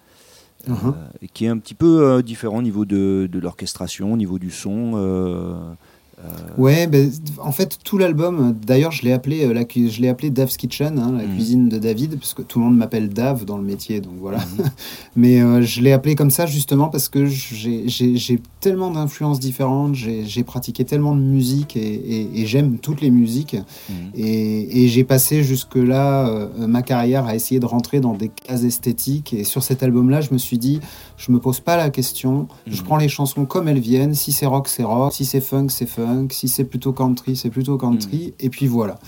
Uh-huh. 0.67 0.93
et 1.23 1.29
qui 1.29 1.45
est 1.45 1.49
un 1.49 1.59
petit 1.59 1.75
peu 1.75 2.23
différent 2.23 2.59
au 2.59 2.63
niveau 2.63 2.85
de, 2.85 3.29
de 3.31 3.39
l'orchestration, 3.39 4.13
au 4.13 4.17
niveau 4.17 4.39
du 4.39 4.51
son. 4.51 5.77
Euh, 6.25 6.29
ouais, 6.61 6.87
ben, 6.87 7.11
en 7.39 7.53
fait, 7.53 7.79
tout 7.85 7.97
l'album, 7.97 8.57
d'ailleurs, 8.67 8.91
je 8.91 9.03
l'ai 9.03 9.13
appelé, 9.13 9.45
euh, 9.45 9.53
la, 9.53 9.63
je 9.63 10.01
l'ai 10.01 10.09
appelé 10.09 10.31
Dave's 10.31 10.57
Kitchen, 10.57 10.99
hein, 10.99 11.13
la 11.17 11.25
mhm. 11.25 11.35
cuisine 11.35 11.69
de 11.69 11.79
David, 11.79 12.19
parce 12.19 12.35
que 12.35 12.43
tout 12.43 12.59
le 12.59 12.65
monde 12.65 12.77
m'appelle 12.77 13.09
Dave 13.09 13.45
dans 13.45 13.57
le 13.57 13.63
métier, 13.63 14.01
donc 14.01 14.15
voilà. 14.21 14.39
Mhm. 14.39 14.65
Mais 15.17 15.41
euh, 15.41 15.63
je 15.63 15.81
l'ai 15.81 15.93
appelé 15.93 16.17
comme 16.17 16.31
ça 16.31 16.47
justement 16.47 16.89
parce 16.89 17.09
que 17.09 17.27
j'ai 17.27 18.41
tellement 18.61 18.91
d'influences 18.91 19.39
différentes, 19.39 19.95
j'ai 19.95 20.45
pratiqué 20.45 20.85
tellement 20.85 21.15
de 21.15 21.21
musique 21.21 21.77
et, 21.77 22.47
j'aime 22.47 22.79
toutes 22.79 23.01
les 23.01 23.11
musiques. 23.11 23.57
Mhm. 23.89 23.95
Et, 24.17 24.89
j'ai 24.89 25.05
passé 25.05 25.43
jusque-là 25.43 26.49
ma 26.57 26.83
carrière 26.83 27.27
à 27.27 27.35
essayer 27.35 27.61
de 27.61 27.67
rentrer 27.67 28.01
dans 28.01 28.15
des 28.15 28.29
cases 28.29 28.65
esthétiques. 28.65 29.35
Et 29.35 29.45
sur 29.45 29.63
cet 29.63 29.83
album-là, 29.83 30.23
je 30.23 30.33
me 30.33 30.39
suis 30.39 30.57
dit, 30.57 30.81
je 31.19 31.33
me 31.33 31.41
pose 31.41 31.59
pas 31.59 31.77
la 31.77 31.91
question, 31.91 32.47
je 32.69 32.81
prends 32.83 32.97
les 32.97 33.09
chansons 33.09 33.45
comme 33.45 33.67
elles 33.67 33.81
viennent. 33.81 34.15
Si 34.15 34.31
c'est 34.31 34.47
rock, 34.47 34.69
c'est 34.69 34.85
rock. 34.85 35.13
Si 35.13 35.25
c'est 35.25 35.41
funk, 35.41 35.67
c'est 35.69 35.87
funk 35.87 36.29
si 36.31 36.47
c'est 36.47 36.65
plutôt 36.65 36.93
country, 36.93 37.37
c'est 37.37 37.51
plutôt 37.51 37.77
country, 37.77 38.29
hmm. 38.29 38.45
et 38.45 38.49
puis 38.49 38.69
voilà. 38.69 38.99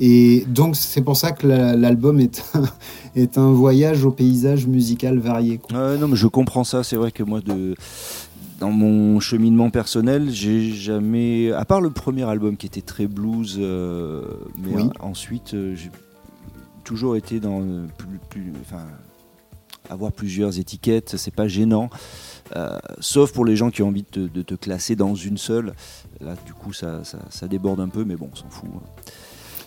Et 0.00 0.44
donc 0.46 0.76
c'est 0.76 1.02
pour 1.02 1.16
ça 1.16 1.32
que 1.32 1.46
l'album 1.46 2.20
est 2.20 2.44
un, 2.54 2.62
est 3.16 3.38
un 3.38 3.50
voyage 3.50 4.04
au 4.04 4.12
paysage 4.12 4.66
musical 4.66 5.18
varié. 5.18 5.60
non, 5.72 6.06
mais 6.06 6.16
je 6.16 6.28
comprends 6.28 6.64
ça. 6.64 6.84
C'est 6.84 6.96
vrai 6.96 7.10
que 7.10 7.24
moi, 7.24 7.40
de, 7.40 7.74
dans 8.60 8.70
mon 8.70 9.18
cheminement 9.18 9.70
personnel, 9.70 10.30
j'ai 10.30 10.70
jamais, 10.70 11.50
à 11.52 11.64
part 11.64 11.80
le 11.80 11.90
premier 11.90 12.24
album 12.24 12.56
qui 12.56 12.66
était 12.66 12.82
très 12.82 13.08
blues, 13.08 13.56
euh, 13.58 14.22
mais 14.56 14.84
ensuite 15.00 15.54
euh, 15.54 15.74
j'ai 15.74 15.90
toujours 16.84 17.16
été 17.16 17.40
dans 17.40 17.60
plus, 17.96 18.20
plus, 18.30 18.52
enfin, 18.62 18.84
avoir 19.90 20.12
plusieurs 20.12 20.58
étiquettes, 20.58 21.16
c'est 21.16 21.34
pas 21.34 21.48
gênant. 21.48 21.90
Euh, 22.56 22.78
sauf 23.00 23.32
pour 23.32 23.44
les 23.44 23.56
gens 23.56 23.70
qui 23.70 23.82
ont 23.82 23.88
envie 23.88 24.04
de 24.12 24.42
te, 24.42 24.54
classer 24.54 24.96
dans 24.96 25.14
une 25.14 25.38
seule. 25.38 25.74
Là, 26.20 26.34
du 26.46 26.54
coup, 26.54 26.72
ça, 26.72 27.02
déborde 27.48 27.80
un 27.80 27.88
peu, 27.88 28.04
mais 28.04 28.16
bon, 28.16 28.30
on 28.32 28.36
s'en 28.36 28.50
fout. 28.50 28.68
Hein. 28.74 28.80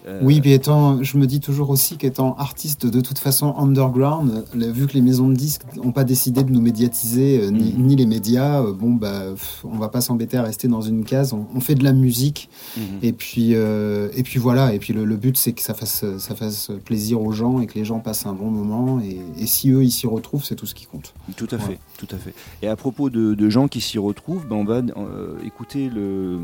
Euh, 0.08 0.20
oui, 0.24 0.42
puis 0.42 0.54
étant, 0.54 1.04
je 1.04 1.18
me 1.18 1.28
dis 1.28 1.40
toujours 1.40 1.70
aussi 1.70 1.98
qu'étant 1.98 2.36
artiste 2.38 2.86
de 2.86 3.02
toute 3.02 3.20
façon 3.20 3.56
underground, 3.58 4.46
vu 4.54 4.88
que 4.88 4.94
les 4.94 5.02
maisons 5.02 5.30
de 5.30 5.36
disques 5.36 5.62
n'ont 5.76 5.92
pas 5.92 6.04
décidé 6.04 6.44
de 6.44 6.52
nous 6.52 6.62
médiatiser, 6.62 7.42
euh, 7.42 7.52
mm. 7.52 7.84
ni, 7.86 7.96
les 7.96 8.06
médias, 8.06 8.64
bon, 8.64 8.92
bah, 8.94 9.24
on 9.64 9.78
va 9.78 9.90
pas 9.90 10.02
s'embêter 10.02 10.38
à 10.38 10.44
rester 10.44 10.68
dans 10.68 10.82
une 10.82 11.04
case. 11.04 11.34
On, 11.34 11.60
fait 11.60 11.76
de 11.76 11.84
la 11.84 11.94
musique, 11.94 12.50
mm-hmm. 12.78 12.82
et 13.04 13.14
puis, 13.14 13.52
et 13.52 14.24
puis 14.24 14.40
voilà. 14.40 14.74
Et 14.74 14.80
puis 14.80 14.94
le, 14.94 15.16
but, 15.16 15.38
c'est 15.38 15.54
que 15.54 15.62
ça 15.62 15.74
fasse, 15.74 16.06
ça 16.18 16.36
fasse 16.36 16.72
plaisir 16.84 17.22
aux 17.22 17.32
gens 17.32 17.60
et 17.62 17.68
que 17.68 17.76
les 17.76 17.86
gens 17.86 18.00
passent 18.00 18.26
un 18.26 18.34
bon 18.34 18.50
moment. 18.50 19.00
Et, 19.02 19.46
si 19.46 19.70
eux, 19.70 19.84
ils 19.84 19.92
s'y 19.92 20.08
retrouvent, 20.08 20.46
c'est 20.46 20.56
tout 20.56 20.66
ce 20.66 20.74
qui 20.74 20.86
compte. 20.86 21.14
Tout 21.36 21.48
à 21.52 21.58
fait 21.58 21.80
tout 22.06 22.16
à 22.16 22.18
fait. 22.18 22.34
Et 22.62 22.68
à 22.68 22.76
propos 22.76 23.10
de, 23.10 23.50
gens 23.50 23.68
qui 23.68 23.82
s'y 23.82 23.98
retrouvent, 23.98 24.48
ben 24.48 24.56
on 24.56 24.64
va 24.64 24.82
euh, 24.98 25.38
écouter 25.46 25.90
le, 25.90 26.40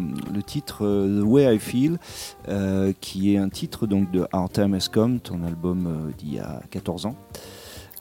titre 0.45 0.85
euh, 0.85 1.21
The 1.21 1.25
Way 1.25 1.55
I 1.55 1.59
Feel, 1.59 1.97
euh, 2.47 2.93
qui 3.01 3.33
est 3.33 3.37
un 3.37 3.46
titre 3.49 3.87
donc 3.87 4.11
de 4.11 4.25
Our 4.33 4.49
Time 4.49 4.73
Has 4.73 4.87
Come, 4.91 5.19
ton 5.19 5.43
album 5.43 6.11
d'il 6.17 6.35
y 6.35 6.39
a 6.39 6.61
14 6.71 7.05
ans. 7.05 7.15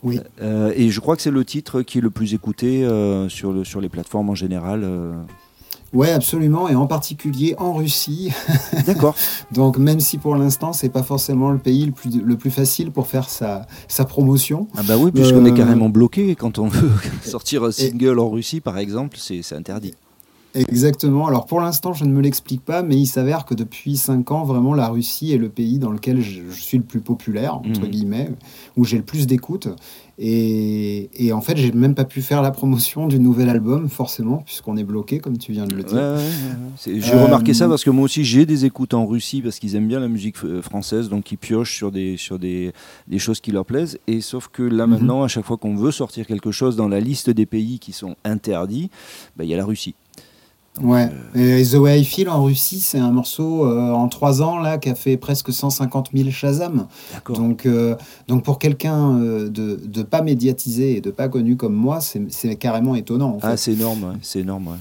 Oui. 0.02 0.20
et 0.40 0.90
je 0.90 1.00
crois 1.00 1.16
que 1.16 1.22
c'est 1.22 1.30
le 1.30 1.44
titre 1.44 1.82
qui 1.82 1.98
est 1.98 2.00
le 2.00 2.10
plus 2.10 2.34
écouté 2.34 2.86
sur, 3.28 3.52
le, 3.52 3.64
sur 3.64 3.80
les 3.80 3.88
plateformes 3.88 4.30
en 4.30 4.34
général. 4.34 4.84
Ouais, 5.92 6.10
absolument, 6.10 6.68
et 6.68 6.74
en 6.74 6.86
particulier 6.86 7.54
en 7.58 7.72
Russie. 7.72 8.32
D'accord. 8.86 9.14
Donc 9.52 9.78
même 9.78 10.00
si 10.00 10.18
pour 10.18 10.36
l'instant 10.36 10.72
c'est 10.72 10.88
pas 10.88 11.02
forcément 11.02 11.50
le 11.50 11.58
pays 11.58 11.86
le 11.86 11.92
plus, 11.92 12.20
le 12.20 12.36
plus 12.36 12.50
facile 12.50 12.90
pour 12.90 13.06
faire 13.06 13.30
sa, 13.30 13.66
sa 13.88 14.04
promotion. 14.04 14.68
Ah 14.76 14.82
bah 14.86 14.96
oui, 14.98 15.12
puisqu'on 15.12 15.46
est 15.46 15.52
euh, 15.52 15.54
carrément 15.54 15.88
bloqué 15.88 16.34
quand 16.34 16.58
on 16.58 16.68
veut 16.68 16.90
sortir 17.22 17.64
un 17.64 17.70
single 17.70 18.18
en 18.18 18.28
Russie 18.28 18.60
par 18.60 18.78
exemple, 18.78 19.16
c'est 19.18 19.40
interdit. 19.52 19.94
Exactement. 20.56 21.26
Alors 21.26 21.46
pour 21.46 21.60
l'instant, 21.60 21.92
je 21.92 22.04
ne 22.04 22.10
me 22.10 22.20
l'explique 22.20 22.64
pas, 22.64 22.82
mais 22.82 22.96
il 22.96 23.06
s'avère 23.06 23.44
que 23.44 23.54
depuis 23.54 23.96
5 23.96 24.30
ans, 24.30 24.44
vraiment, 24.44 24.75
la 24.75 24.88
Russie 24.88 25.32
est 25.32 25.38
le 25.38 25.48
pays 25.48 25.78
dans 25.78 25.90
lequel 25.90 26.20
je, 26.20 26.40
suis 26.50 26.78
le 26.78 26.84
plus 26.84 27.00
populaire, 27.00 27.56
entre 27.56 27.82
mmh. 27.82 27.88
guillemets, 27.88 28.30
où 28.76 28.84
j'ai 28.84 28.96
le 28.96 29.04
plus 29.04 29.26
d'écoute. 29.26 29.68
Et, 30.18 31.10
et, 31.14 31.32
en 31.34 31.42
fait, 31.42 31.58
j'ai 31.58 31.72
même 31.72 31.94
pas 31.94 32.06
pu 32.06 32.22
faire 32.22 32.40
la 32.40 32.50
promotion 32.50 33.06
du 33.06 33.18
nouvel 33.18 33.50
album, 33.50 33.90
forcément, 33.90 34.38
puisqu'on 34.46 34.78
est 34.78 34.84
bloqué, 34.84 35.18
comme 35.18 35.36
tu 35.36 35.52
viens 35.52 35.66
de 35.66 35.75
le 35.75 35.82
dire. 35.82 36.16
j'ai 36.86 37.12
remarqué 37.12 37.52
ça 37.52 37.66
euh, 37.66 37.68
parce 37.68 37.84
que 37.84 37.90
moi 37.90 38.04
aussi, 38.04 38.25
j'ai 38.25 38.46
des 38.46 38.64
écoutes 38.64 38.94
en 38.94 39.04
Russie 39.04 39.42
parce 39.42 39.58
qu'ils 39.58 39.76
aiment 39.76 39.88
bien 39.88 40.00
la 40.00 40.08
musique 40.08 40.36
euh, 40.42 40.62
française, 40.62 41.10
donc 41.10 41.30
ils 41.32 41.36
piochent 41.36 41.76
sur 41.76 41.92
des, 41.92 42.16
sur 42.16 42.38
des, 42.38 42.72
des 43.08 43.18
choses 43.18 43.40
qui 43.40 43.52
leur 43.52 43.66
plaisent. 43.66 43.98
Et 44.06 44.22
sauf 44.22 44.48
que 44.48 44.62
là, 44.62 44.86
mhm. 44.86 44.92
maintenant, 44.94 45.22
à 45.22 45.28
chaque 45.28 45.44
fois 45.44 45.58
qu'on 45.58 45.76
veut 45.76 45.90
sortir 45.92 46.26
quelque 46.26 46.50
chose 46.50 46.76
dans 46.76 46.88
la 46.88 47.00
liste 47.00 47.28
des 47.28 47.46
pays 47.46 47.78
qui 47.78 47.92
sont 47.92 48.16
interdits, 48.25 48.90
bah, 49.36 49.44
il 49.44 49.50
y 49.50 49.54
a 49.54 49.58
la 49.58 49.66
Russie. 49.66 49.94
Ouais. 50.83 51.09
Euh, 51.37 51.59
et 51.59 51.64
The 51.64 51.75
Way 51.75 52.00
I 52.00 52.04
Feel 52.04 52.28
en 52.28 52.45
Russie, 52.45 52.80
c'est 52.80 52.99
un 52.99 53.11
morceau 53.11 53.66
euh, 53.66 53.92
en 53.92 54.09
trois 54.09 54.42
ans 54.42 54.59
là 54.59 54.78
qui 54.78 54.88
a 54.88 54.95
fait 54.95 55.16
presque 55.16 55.52
150 55.52 56.11
000 56.14 56.30
Shazam. 56.30 56.87
Donc, 57.28 57.66
euh, 57.66 57.95
donc 58.28 58.42
pour 58.45 58.59
quelqu'un 58.59 59.14
de, 59.18 59.49
de 59.49 60.02
pas 60.02 60.23
médiatisé 60.23 60.97
et 60.97 61.00
de 61.00 61.11
pas 61.11 61.28
connu 61.28 61.56
comme 61.56 61.75
moi, 61.75 62.00
c'est 62.00 62.56
carrément 62.56 62.95
étonnant. 62.95 63.38
ah, 63.42 63.56
c'est 63.56 63.73
énorme, 63.73 64.18
c'est 64.23 64.40
énorme. 64.40 64.76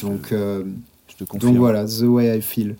donc, 0.00 0.28
je, 0.30 1.24
te 1.24 1.38
donc 1.38 1.56
voilà, 1.56 1.84
The 1.84 2.02
Way 2.02 2.38
I 2.38 2.42
Feel. 2.42 2.76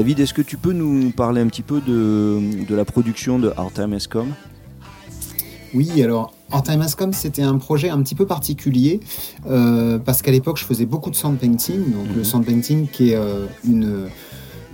David, 0.00 0.18
est-ce 0.20 0.32
que 0.32 0.40
tu 0.40 0.56
peux 0.56 0.72
nous 0.72 1.10
parler 1.10 1.42
un 1.42 1.46
petit 1.48 1.60
peu 1.60 1.82
de, 1.82 2.64
de 2.66 2.74
la 2.74 2.86
production 2.86 3.38
de 3.38 3.52
Our 3.58 3.70
Time 3.70 3.92
Has 3.92 4.06
Come 4.08 4.30
Oui, 5.74 6.02
alors 6.02 6.32
Our 6.50 6.62
Time 6.62 6.80
Has 6.80 6.94
Come, 6.96 7.12
c'était 7.12 7.42
un 7.42 7.58
projet 7.58 7.90
un 7.90 8.00
petit 8.00 8.14
peu 8.14 8.24
particulier 8.24 9.00
euh, 9.46 9.98
parce 9.98 10.22
qu'à 10.22 10.30
l'époque, 10.30 10.56
je 10.56 10.64
faisais 10.64 10.86
beaucoup 10.86 11.10
de 11.10 11.16
sound 11.16 11.36
painting. 11.36 11.92
Donc, 11.92 12.16
le 12.16 12.24
sound 12.24 12.46
painting 12.46 12.88
qui 12.88 13.10
est 13.10 13.16
euh, 13.16 13.44
une 13.68 14.08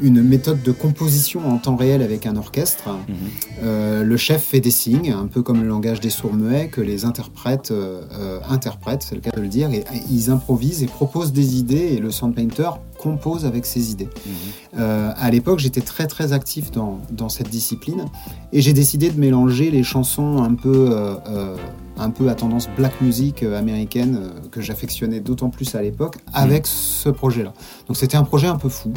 une 0.01 0.23
méthode 0.23 0.63
de 0.63 0.73
composition 0.73 1.49
en 1.49 1.59
temps 1.59 1.77
réel 1.77 2.03
avec 2.03 2.27
un 2.27 2.37
orchestre. 2.37 2.89
Mhm. 2.89 3.15
Euh, 3.63 4.03
le 4.05 4.17
chef 4.17 4.43
fait 4.43 4.61
des 4.61 4.71
signes, 4.71 5.13
un 5.13 5.27
peu 5.27 5.43
comme 5.43 5.63
le 5.63 5.69
langage 5.69 6.01
des 6.01 6.11
sourds-muets, 6.11 6.69
que 6.69 6.81
les 6.81 7.05
interprètes 7.05 7.71
euh, 7.71 8.03
euh, 8.13 8.39
interprètent, 8.49 9.03
c'est 9.03 9.15
le 9.15 9.21
cas 9.21 9.31
de 9.31 9.41
le 9.41 9.49
dire, 9.49 9.71
et, 9.71 9.85
ils 10.11 10.31
improvisent 10.31 10.83
et 10.83 10.87
proposent 10.87 11.33
des 11.33 11.57
idées, 11.57 11.95
et 11.95 11.99
le 11.99 12.11
sound 12.11 12.35
painter 12.35 12.71
compose 12.99 13.45
avec 13.45 13.67
ses 13.67 13.91
idées. 13.91 14.09
Mhm. 14.27 15.15
à 15.17 15.31
l'époque, 15.31 15.59
j'étais 15.59 15.81
très 15.81 16.07
très 16.07 16.33
actif 16.33 16.71
dans, 16.71 17.01
dans 17.11 17.29
cette 17.29 17.51
discipline, 17.51 18.07
et 18.53 18.61
j'ai 18.61 18.73
décidé 18.73 19.11
de 19.11 19.19
mélanger 19.19 19.71
les 19.71 19.83
chansons 19.83 20.43
un 20.43 20.55
peu 20.55 20.91
un 21.99 22.11
peu 22.11 22.29
à 22.29 22.35
tendance 22.35 22.69
black 22.77 23.01
music 23.01 23.43
euh, 23.43 23.59
américaine 23.59 24.19
euh, 24.21 24.49
que 24.51 24.61
j'affectionnais 24.61 25.21
d'autant 25.21 25.51
plus 25.51 25.75
à 25.75 25.83
l'époque 25.83 26.17
avec 26.33 26.65
mm. 26.65 26.71
ce 26.71 27.09
projet-là. 27.09 27.53
Donc 27.89 27.97
c'était 27.97 28.17
un 28.17 28.25
projet 28.25 28.47
un 28.47 28.57
peu 28.57 28.69
fou. 28.69 28.93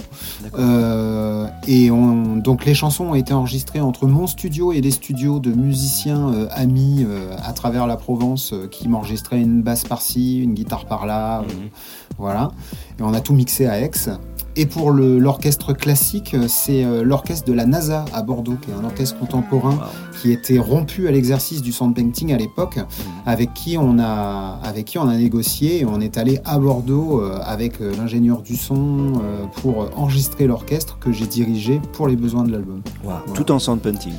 Euh, 0.57 1.47
et 1.67 1.91
on, 1.91 2.35
donc 2.37 2.65
les 2.65 2.73
chansons 2.73 3.05
ont 3.05 3.15
été 3.15 3.33
enregistrées 3.33 3.79
entre 3.79 4.07
mon 4.07 4.27
studio 4.27 4.71
et 4.73 4.81
les 4.81 4.91
studios 4.91 5.39
de 5.39 5.51
musiciens 5.51 6.47
amis 6.51 7.05
à 7.43 7.53
travers 7.53 7.87
la 7.87 7.97
Provence 7.97 8.53
qui 8.71 8.87
m'enregistraient 8.87 9.41
une 9.41 9.61
basse 9.61 9.83
par-ci, 9.83 10.39
une 10.39 10.53
guitare 10.53 10.85
par-là. 10.85 11.41
Mm. 11.41 11.45
voilà. 12.17 12.51
Et 12.99 13.03
on 13.03 13.13
a 13.13 13.21
tout 13.21 13.33
mixé 13.33 13.65
à 13.65 13.79
Aix. 13.79 13.91
Et 14.59 14.65
pour 14.65 14.91
l'orchestre 14.91 15.71
classique, 15.71 16.35
c'est 16.49 16.83
euh, 16.83 17.01
l'orchestre 17.01 17.47
de 17.47 17.53
la 17.53 17.65
NASA 17.65 18.03
à 18.11 18.21
Bordeaux, 18.23 18.57
qui 18.61 18.71
est 18.71 18.73
un 18.73 18.83
orchestre 18.83 19.17
contemporain 19.17 19.79
qui 20.21 20.33
était 20.33 20.59
rompu 20.59 21.07
à 21.07 21.11
l'exercice 21.11 21.61
du 21.61 21.71
sound 21.71 21.95
painting 21.95 22.33
à 22.33 22.37
l'époque, 22.37 22.75
mmh. 22.75 22.83
avec 23.25 23.53
qui 23.53 23.77
on 23.77 23.99
a 23.99 24.59
avec 24.61 24.83
qui 24.83 24.97
on 24.97 25.07
a 25.07 25.15
négocié 25.15 25.79
et 25.79 25.85
on 25.85 26.01
est 26.01 26.17
allé 26.17 26.41
à 26.43 26.59
Bordeaux 26.59 27.21
euh, 27.21 27.39
avec 27.41 27.79
euh, 27.79 27.93
l'ingénieur 27.95 28.41
du 28.41 28.57
son 28.57 29.21
pour 29.61 29.89
enregistrer 29.95 30.45
l'orchestre 30.45 30.99
que 30.99 31.13
j'ai 31.13 31.25
dirigé 31.25 31.79
pour 31.93 32.09
les 32.09 32.17
besoins 32.17 32.43
de 32.43 32.51
l'album. 32.51 32.81
Tout 33.33 33.53
en 33.53 33.59
sound 33.59 33.79
painting 33.79 34.11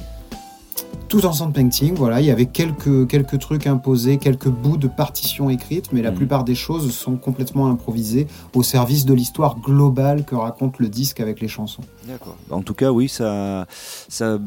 tout 1.10 1.26
en 1.26 1.32
sound 1.32 1.52
painting. 1.52 1.94
Voilà, 1.94 2.20
il 2.20 2.26
y 2.26 2.30
avait 2.30 2.46
quelques, 2.46 3.08
quelques 3.08 3.38
trucs 3.40 3.66
imposés, 3.66 4.16
quelques 4.16 4.48
bouts 4.48 4.76
de 4.76 4.86
partitions 4.86 5.50
écrites, 5.50 5.92
mais 5.92 6.02
la 6.02 6.12
mm. 6.12 6.14
plupart 6.14 6.44
des 6.44 6.54
choses 6.54 6.90
sont 6.92 7.16
complètement 7.16 7.68
improvisées 7.68 8.28
au 8.54 8.62
service 8.62 9.04
de 9.04 9.12
l'histoire 9.12 9.58
globale 9.58 10.24
que 10.24 10.36
raconte 10.36 10.78
le 10.78 10.88
disque 10.88 11.20
avec 11.20 11.40
les 11.40 11.48
chansons. 11.48 11.82
D'accord. 12.06 12.36
En 12.48 12.62
tout 12.62 12.74
cas, 12.74 12.92
oui, 12.92 13.08
ça, 13.08 13.66
ça 14.08 14.38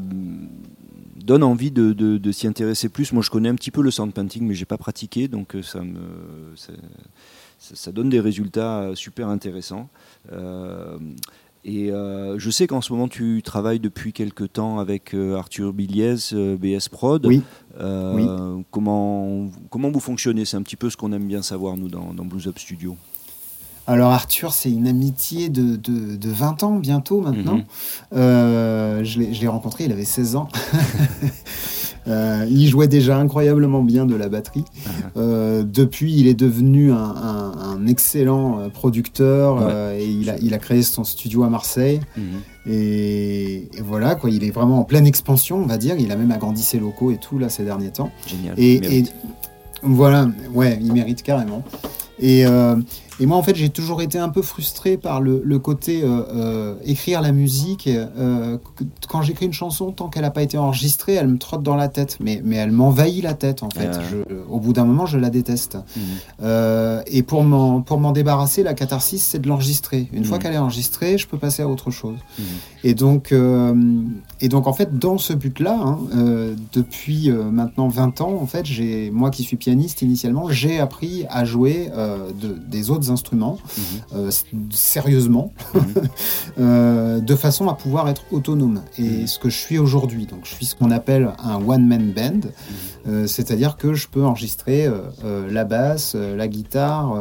donne 1.17 1.43
envie 1.43 1.69
de, 1.69 1.91
de, 1.91 2.31
s'y 2.31 2.47
intéresser 2.47 2.87
plus. 2.87 3.11
Moi, 3.11 3.21
je 3.21 3.29
connais 3.29 3.49
un 3.49 3.55
petit 3.55 3.71
peu 3.71 3.81
le 3.81 3.91
sound 3.91 4.13
painting, 4.13 4.47
mais 4.47 4.53
j'ai 4.55 4.65
pas 4.65 4.77
pratiqué, 4.77 5.27
donc 5.27 5.55
euh, 5.55 5.61
ça 5.61 5.81
me 5.81 5.99
ça, 7.59 7.91
donne 7.91 8.09
des 8.09 8.21
résultats 8.21 8.91
super 8.95 9.27
intéressants. 9.27 9.89
Euh, 10.31 10.97
et 11.65 11.91
euh, 11.91 12.37
je 12.39 12.49
sais 12.49 12.67
qu'en 12.67 12.81
ce 12.81 12.91
moment, 12.91 13.07
tu 13.07 13.41
travailles 13.43 13.79
depuis 13.79 14.11
quelques 14.11 14.53
temps 14.53 14.79
avec 14.79 15.13
euh, 15.13 15.37
Arthur 15.37 15.71
Biliez, 15.71 16.15
euh, 16.33 16.57
BS 16.57 16.89
Prod. 16.91 17.25
Oui. 17.25 17.41
Comment, 18.71 19.49
comment 19.69 19.89
vous 19.89 19.99
fonctionnez? 19.99 20.45
C'est 20.45 20.57
un 20.57 20.61
petit 20.61 20.75
peu 20.75 20.89
ce 20.89 20.97
qu'on 20.97 21.13
aime 21.13 21.27
bien 21.27 21.41
savoir, 21.41 21.77
nous, 21.77 21.87
dans, 21.87 22.13
dans 22.13 22.25
Blues 22.25 22.47
Up 22.47 22.59
Studio. 22.59 22.97
Alors 23.85 24.11
Arthur, 24.11 24.53
c'est 24.53 24.71
une 24.71 24.87
amitié 24.87 25.49
de, 25.49 25.75
de, 25.75 26.29
20 26.29 26.63
ans 26.63 26.75
bientôt 26.77 27.19
maintenant. 27.19 27.57
Mhm. 28.11 29.03
je 29.03 29.41
l'ai 29.41 29.47
rencontré, 29.47 29.85
il 29.85 29.91
avait 29.91 30.05
16 30.05 30.35
ans. 30.37 30.47
Euh, 32.07 32.45
il 32.49 32.67
jouait 32.67 32.87
déjà 32.87 33.17
incroyablement 33.17 33.81
bien 33.81 34.05
de 34.05 34.15
la 34.15 34.29
batterie. 34.29 34.63
Uh-huh. 34.63 34.89
Euh, 35.17 35.63
depuis, 35.63 36.13
il 36.15 36.27
est 36.27 36.33
devenu 36.33 36.91
un, 36.91 37.85
excellent 37.87 38.59
euh, 38.59 38.69
producteur 38.69 39.69
et 39.97 40.05
il 40.05 40.29
a, 40.29 40.37
il 40.41 40.53
a, 40.53 40.57
créé 40.57 40.83
son 40.83 41.03
studio 41.03 41.43
à 41.43 41.49
Marseille. 41.49 41.99
Mm-hmm. 42.17 42.71
Et, 42.71 43.69
voilà, 43.83 44.15
quoi, 44.15 44.29
il 44.29 44.43
est 44.43 44.51
vraiment 44.51 44.79
en 44.79 44.83
pleine 44.83 45.05
expansion, 45.05 45.57
on 45.57 45.65
va 45.65 45.77
dire. 45.77 45.95
Il 45.99 46.11
a 46.11 46.15
même 46.15 46.31
agrandi 46.31 46.63
ses 46.63 46.79
locaux 46.79 47.11
et 47.11 47.17
tout 47.17 47.39
là 47.39 47.49
ces 47.49 47.63
derniers 47.63 47.91
temps. 47.91 48.11
Génial. 48.27 48.55
et 48.57 49.03
voilà, 49.81 50.29
ouais, 50.53 50.79
il 50.81 50.93
mérite 50.93 51.23
carrément. 51.23 51.63
Et, 52.19 52.45
et 53.23 53.25
moi, 53.25 53.37
en 53.37 53.41
fait, 53.41 53.55
j'ai 53.55 53.69
toujours 53.69 54.01
été 54.01 54.19
un 54.19 54.27
peu 54.27 54.41
frustré 54.41 54.97
par 54.97 55.21
le, 55.21 55.39
côté 55.57 56.03
euh, 56.03 56.23
euh, 56.35 56.75
écrire 56.83 57.21
la 57.21 57.31
musique. 57.31 57.87
Euh, 57.87 58.57
quand 59.07 59.21
j'écris 59.21 59.45
une 59.45 59.53
chanson, 59.53 59.93
tant 59.93 60.09
qu'elle 60.09 60.23
n'a 60.23 60.29
pas 60.29 60.41
été 60.41 60.57
enregistrée, 60.57 61.13
elle 61.13 61.29
me 61.29 61.37
trotte 61.37 61.63
dans 61.63 61.77
la 61.77 61.87
tête. 61.87 62.17
Mais, 62.19 62.41
mais 62.43 62.57
elle 62.57 62.73
m'envahit 62.73 63.23
la 63.23 63.33
tête, 63.33 63.63
en 63.63 63.69
fait. 63.69 63.97
au 64.49 64.59
bout 64.59 64.73
d'un 64.73 64.83
moment, 64.83 65.05
je 65.05 65.17
la 65.17 65.29
déteste. 65.29 65.77
Mmh. 65.95 66.41
et 67.07 67.23
pour 67.23 67.45
m'en, 67.45 67.81
pour 67.81 67.97
m'en 67.97 68.11
débarrasser, 68.11 68.61
la 68.61 68.73
catharsis, 68.73 69.23
c'est 69.23 69.39
de 69.39 69.47
l'enregistrer. 69.47 70.09
Une 70.11 70.25
fois 70.25 70.37
mmh. 70.37 70.41
qu'elle 70.41 70.53
est 70.55 70.57
enregistrée, 70.57 71.17
je 71.17 71.25
peux 71.25 71.37
passer 71.37 71.61
à 71.61 71.69
autre 71.69 71.91
chose. 71.91 72.17
Mmh. 72.37 72.43
Et, 72.83 72.93
donc, 72.93 73.33
et 74.41 74.49
donc, 74.49 74.67
en 74.67 74.73
fait, 74.73 74.99
dans 74.99 75.17
ce 75.17 75.31
but-là, 75.31 75.79
hein, 75.81 75.99
depuis 76.73 77.31
maintenant 77.31 77.87
20 77.87 78.19
ans, 78.19 78.33
en 78.41 78.47
fait, 78.47 78.65
j'ai, 78.65 79.11
moi 79.11 79.31
qui 79.31 79.43
suis 79.43 79.55
pianiste 79.55 80.01
initialement, 80.01 80.49
j'ai 80.49 80.81
appris 80.81 81.25
à 81.29 81.45
jouer 81.45 81.89
de, 82.41 82.57
des 82.67 82.89
autres 82.89 83.12
instruments, 83.13 83.57
mhm. 83.77 83.83
euh, 84.15 84.31
sérieusement, 84.71 85.53
mhm. 85.73 85.83
euh, 86.59 87.19
de 87.19 87.35
façon 87.35 87.69
à 87.69 87.75
pouvoir 87.75 88.09
être 88.09 88.23
autonome. 88.31 88.81
Et 88.97 89.03
mhm. 89.03 89.27
ce 89.27 89.39
que 89.39 89.49
je 89.49 89.57
suis 89.57 89.77
aujourd'hui, 89.77 90.25
donc 90.25 90.41
je 90.43 90.53
suis 90.53 90.65
ce 90.65 90.75
qu'on 90.75 90.91
appelle 90.91 91.31
un 91.41 91.55
one-man 91.55 92.11
band, 92.11 92.49
euh, 93.07 93.27
c'est-à-dire 93.27 93.77
que 93.77 93.93
je 93.93 94.07
peux 94.07 94.23
enregistrer 94.23 94.89
la 95.49 95.63
basse, 95.63 96.15
la 96.15 96.47
guitare, 96.47 97.15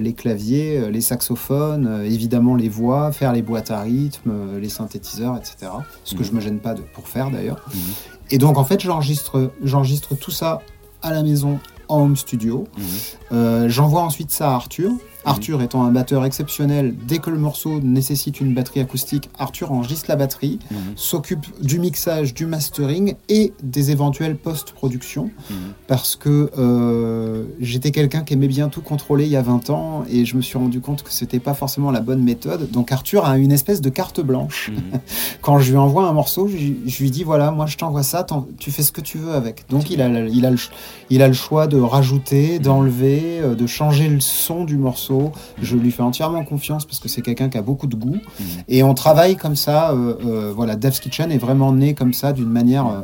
les 0.00 0.12
claviers, 0.12 0.90
les 0.90 1.00
saxophones, 1.00 2.02
évidemment 2.04 2.54
les 2.54 2.68
voix, 2.68 3.12
faire 3.12 3.32
les 3.32 3.42
boîtes 3.42 3.70
à 3.70 3.80
rythme, 3.80 4.58
les 4.60 4.68
synthétiseurs, 4.68 5.36
etc. 5.36 5.72
Ce 6.04 6.14
que 6.14 6.24
je 6.24 6.32
me 6.32 6.40
gêne 6.40 6.58
pas 6.58 6.74
de, 6.74 6.82
pour 6.82 7.08
faire 7.08 7.30
d'ailleurs. 7.30 7.64
Et 8.30 8.38
donc 8.38 8.58
en 8.58 8.64
fait, 8.64 8.80
j'enregistre, 8.80 9.52
j'enregistre 9.62 10.14
tout 10.14 10.30
ça 10.30 10.60
à 11.02 11.12
la 11.12 11.22
maison 11.22 11.58
en 11.88 12.02
home 12.02 12.16
studio. 12.16 12.66
J'envoie 13.30 14.02
ensuite 14.02 14.30
ça 14.30 14.50
à 14.50 14.54
Arthur 14.54 14.92
Arthur 15.28 15.60
étant 15.60 15.84
un 15.84 15.90
batteur 15.90 16.24
exceptionnel, 16.24 16.94
dès 17.06 17.18
que 17.18 17.28
le 17.28 17.38
morceau 17.38 17.80
nécessite 17.80 18.40
une 18.40 18.54
batterie 18.54 18.80
acoustique, 18.80 19.28
Arthur 19.38 19.72
enregistre 19.72 20.06
la 20.08 20.16
batterie, 20.16 20.58
mhm. 20.70 20.78
s'occupe 20.96 21.46
du 21.62 21.78
mixage, 21.78 22.32
du 22.32 22.46
mastering 22.46 23.14
et 23.28 23.52
des 23.62 23.90
éventuelles 23.90 24.36
post-production. 24.36 25.30
Mhm. 25.50 25.56
Parce 25.86 26.16
que 26.16 26.50
euh, 26.58 27.44
j'étais 27.60 27.90
quelqu'un 27.90 28.22
qui 28.22 28.34
aimait 28.34 28.48
bien 28.48 28.68
tout 28.68 28.80
contrôler 28.80 29.24
il 29.26 29.30
y 29.30 29.36
a 29.36 29.42
20 29.42 29.70
ans 29.70 30.04
et 30.10 30.24
je 30.24 30.36
me 30.36 30.42
suis 30.42 30.56
rendu 30.56 30.80
compte 30.80 31.02
que 31.02 31.12
c'était 31.12 31.40
pas 31.40 31.54
forcément 31.54 31.90
la 31.90 32.00
bonne 32.00 32.22
méthode. 32.22 32.70
Donc 32.70 32.90
Arthur 32.90 33.26
a 33.26 33.36
une 33.36 33.52
espèce 33.52 33.80
de 33.80 33.90
carte 33.90 34.20
blanche. 34.20 34.70
Mhm. 34.70 35.00
Quand 35.42 35.58
je 35.58 35.70
lui 35.70 35.78
envoie 35.78 36.08
un 36.08 36.12
morceau, 36.12 36.48
je, 36.48 37.02
lui 37.02 37.10
dis 37.10 37.24
voilà, 37.24 37.50
moi 37.50 37.66
je 37.66 37.76
t'envoie 37.76 38.02
ça, 38.02 38.26
tu 38.58 38.70
fais 38.70 38.82
ce 38.82 38.92
que 38.92 39.02
tu 39.02 39.18
veux 39.18 39.34
avec. 39.34 39.68
Donc 39.68 39.90
il 39.90 40.00
a, 40.00 40.08
il 40.08 40.46
a, 40.46 40.50
le, 40.50 40.58
il 41.10 41.22
a 41.22 41.28
le 41.28 41.34
choix 41.34 41.66
de 41.66 41.78
rajouter, 41.78 42.58
d'enlever, 42.58 43.40
euh, 43.40 43.54
de 43.54 43.66
changer 43.66 44.08
le 44.08 44.20
son 44.20 44.64
du 44.64 44.76
morceau 44.76 45.17
je 45.60 45.76
lui 45.76 45.90
fais 45.90 46.02
entièrement 46.02 46.44
confiance 46.44 46.84
parce 46.84 46.98
que 46.98 47.08
c'est 47.08 47.22
quelqu'un 47.22 47.48
qui 47.48 47.58
a 47.58 47.62
beaucoup 47.62 47.86
de 47.86 47.96
goût. 47.96 48.16
Mm. 48.16 48.44
Et 48.68 48.82
on 48.82 48.94
travaille 48.94 49.36
comme 49.36 49.56
ça. 49.56 49.92
Euh, 49.92 50.14
euh, 50.24 50.52
voilà, 50.54 50.76
Dev's 50.76 51.00
Kitchen 51.00 51.30
est 51.30 51.38
vraiment 51.38 51.72
né 51.72 51.94
comme 51.94 52.12
ça 52.12 52.32
d'une 52.32 52.50
manière, 52.50 52.86
euh, 52.86 53.00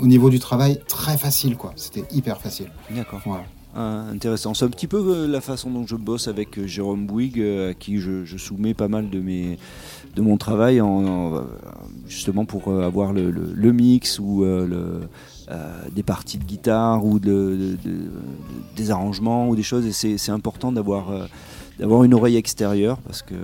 au 0.00 0.06
niveau 0.06 0.30
du 0.30 0.38
travail, 0.38 0.80
très 0.88 1.16
facile. 1.16 1.56
quoi. 1.56 1.72
C'était 1.76 2.04
hyper 2.12 2.40
facile. 2.40 2.70
D'accord. 2.90 3.20
Ah, 3.76 4.04
intéressant. 4.12 4.54
C'est 4.54 4.64
un 4.64 4.70
petit 4.70 4.86
peu 4.86 5.26
la 5.26 5.40
façon 5.40 5.70
dont 5.70 5.86
je 5.86 5.94
bosse 5.94 6.26
avec 6.26 6.64
Jérôme 6.66 7.06
Bouygues, 7.06 7.42
à 7.70 7.74
qui 7.74 7.98
je, 7.98 8.24
soumets 8.36 8.74
pas 8.74 8.88
mal 8.88 9.10
de, 9.10 9.20
mes, 9.20 9.58
de 10.16 10.22
mon 10.22 10.36
travail, 10.36 10.80
en, 10.80 11.44
justement 12.08 12.44
pour 12.44 12.72
avoir 12.72 13.12
le, 13.12 13.72
mix 13.72 14.18
ou 14.18 14.42
le, 14.42 15.08
des 15.94 16.02
parties 16.02 16.38
de 16.38 16.44
guitare 16.44 17.04
ou 17.04 17.20
de, 17.20 17.76
des 18.74 18.90
arrangements 18.90 19.48
ou 19.48 19.54
des 19.54 19.62
choses. 19.62 19.86
Et 19.86 20.16
c'est 20.16 20.32
important 20.32 20.72
d'avoir 20.72 21.28
d'avoir 21.78 22.04
une 22.04 22.14
oreille 22.14 22.36
extérieure 22.36 22.98
parce 22.98 23.22
que 23.22 23.34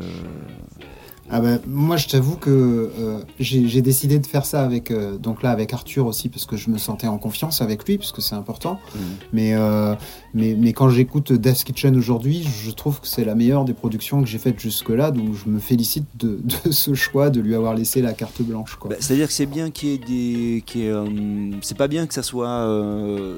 ah 1.31 1.41
ben, 1.41 1.59
moi, 1.67 1.97
je 1.97 2.07
t'avoue 2.07 2.37
que 2.37 2.51
euh, 2.99 3.21
j'ai 3.41 3.81
décidé 3.81 4.19
de 4.19 4.27
faire 4.27 4.45
ça 4.45 4.63
avec 4.63 4.91
euh, 4.91 5.17
donc 5.17 5.43
là 5.43 5.51
avec 5.51 5.73
Arthur 5.73 6.07
aussi 6.07 6.29
parce 6.29 6.45
que 6.45 6.57
je 6.57 6.69
me 6.69 6.77
sentais 6.77 7.07
en 7.07 7.17
confiance 7.17 7.63
avec 7.63 7.87
lui 7.89 7.97
parce 7.97 8.13
que 8.13 8.21
c'est 8.21 8.35
important. 8.35 8.75
Mmh. 8.75 8.99
Mais, 9.33 9.55
euh, 9.55 9.95
mais, 10.35 10.55
mais 10.55 10.75
quand 10.75 10.91
j'écoute 10.91 11.33
Death's 11.33 11.65
Kitchen 11.65 11.97
aujourd'hui, 11.97 12.47
je 12.63 12.71
trouve 12.71 13.01
que 13.01 13.09
c'est 13.09 13.25
la 13.25 13.35
meilleure 13.35 13.65
des 13.65 13.73
productions 13.73 14.21
que 14.21 14.29
j'ai 14.29 14.39
faites 14.39 14.61
jusque 14.61 14.91
là. 14.91 15.11
Donc 15.11 15.35
je 15.35 15.49
me 15.49 15.61
félicite 15.61 16.05
de, 16.19 16.41
de, 16.65 16.71
ce 16.71 16.93
choix 16.93 17.31
de 17.31 17.41
lui 17.41 17.55
avoir 17.55 17.75
laissé 17.75 18.03
la 18.03 18.13
carte 18.13 18.43
blanche. 18.43 18.79
Bah, 18.85 18.97
c'est-à-dire 19.01 19.29
que 19.29 19.33
c'est 19.33 19.47
bien 19.47 19.71
qu'il 19.71 19.89
y 19.89 19.95
ait 19.95 20.63
des, 20.63 21.61
c'est 21.63 21.79
pas 21.79 21.89
bien 21.89 22.07
que 22.07 22.13
ça 22.13 22.23
soit 22.23 22.69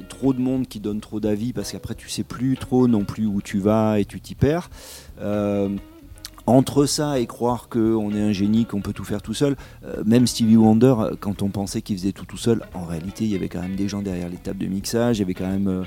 trop 0.09 0.33
de 0.33 0.41
monde 0.41 0.67
qui 0.67 0.81
donne 0.81 1.01
trop 1.01 1.21
d'avis 1.21 1.53
parce 1.53 1.71
qu'après 1.71 1.95
tu 1.95 2.09
sais 2.09 2.25
plus 2.25 2.57
trop 2.57 2.89
non 2.89 3.05
plus 3.05 3.27
où 3.27 3.41
tu 3.41 3.59
vas 3.61 4.01
et 4.01 4.05
tu 4.05 4.21
t'y 4.21 4.35
perds 4.35 4.71
entre 6.47 6.87
ça 6.87 7.19
et 7.19 7.27
croire 7.27 7.69
qu'on 7.69 8.15
est 8.15 8.21
un 8.21 8.33
génie, 8.33 8.67
qu'on 8.67 8.81
peut 8.81 8.93
tout 8.93 9.05
faire 9.05 9.23
tout 9.23 9.35
seul, 9.35 9.57
euh, 9.85 10.03
même 10.05 10.27
Stevie 10.27 10.57
Wonder, 10.57 10.95
quand 11.21 11.43
on 11.43 11.49
pensait 11.49 11.83
qu'il 11.83 11.97
faisait 11.97 12.13
tout 12.13 12.25
tout 12.25 12.37
seul, 12.37 12.63
en 12.75 12.85
réalité, 12.85 13.25
il 13.25 13.31
y 13.31 13.35
avait 13.35 13.49
quand 13.49 13.63
même 13.63 13.77
des 13.77 13.89
gens 13.89 14.03
derrière 14.03 14.29
les 14.29 14.37
tables 14.37 14.59
de 14.59 14.67
mixage, 14.67 15.19
il 15.19 15.21
y 15.21 15.25
avait 15.25 15.35
quand 15.35 15.49
même 15.49 15.85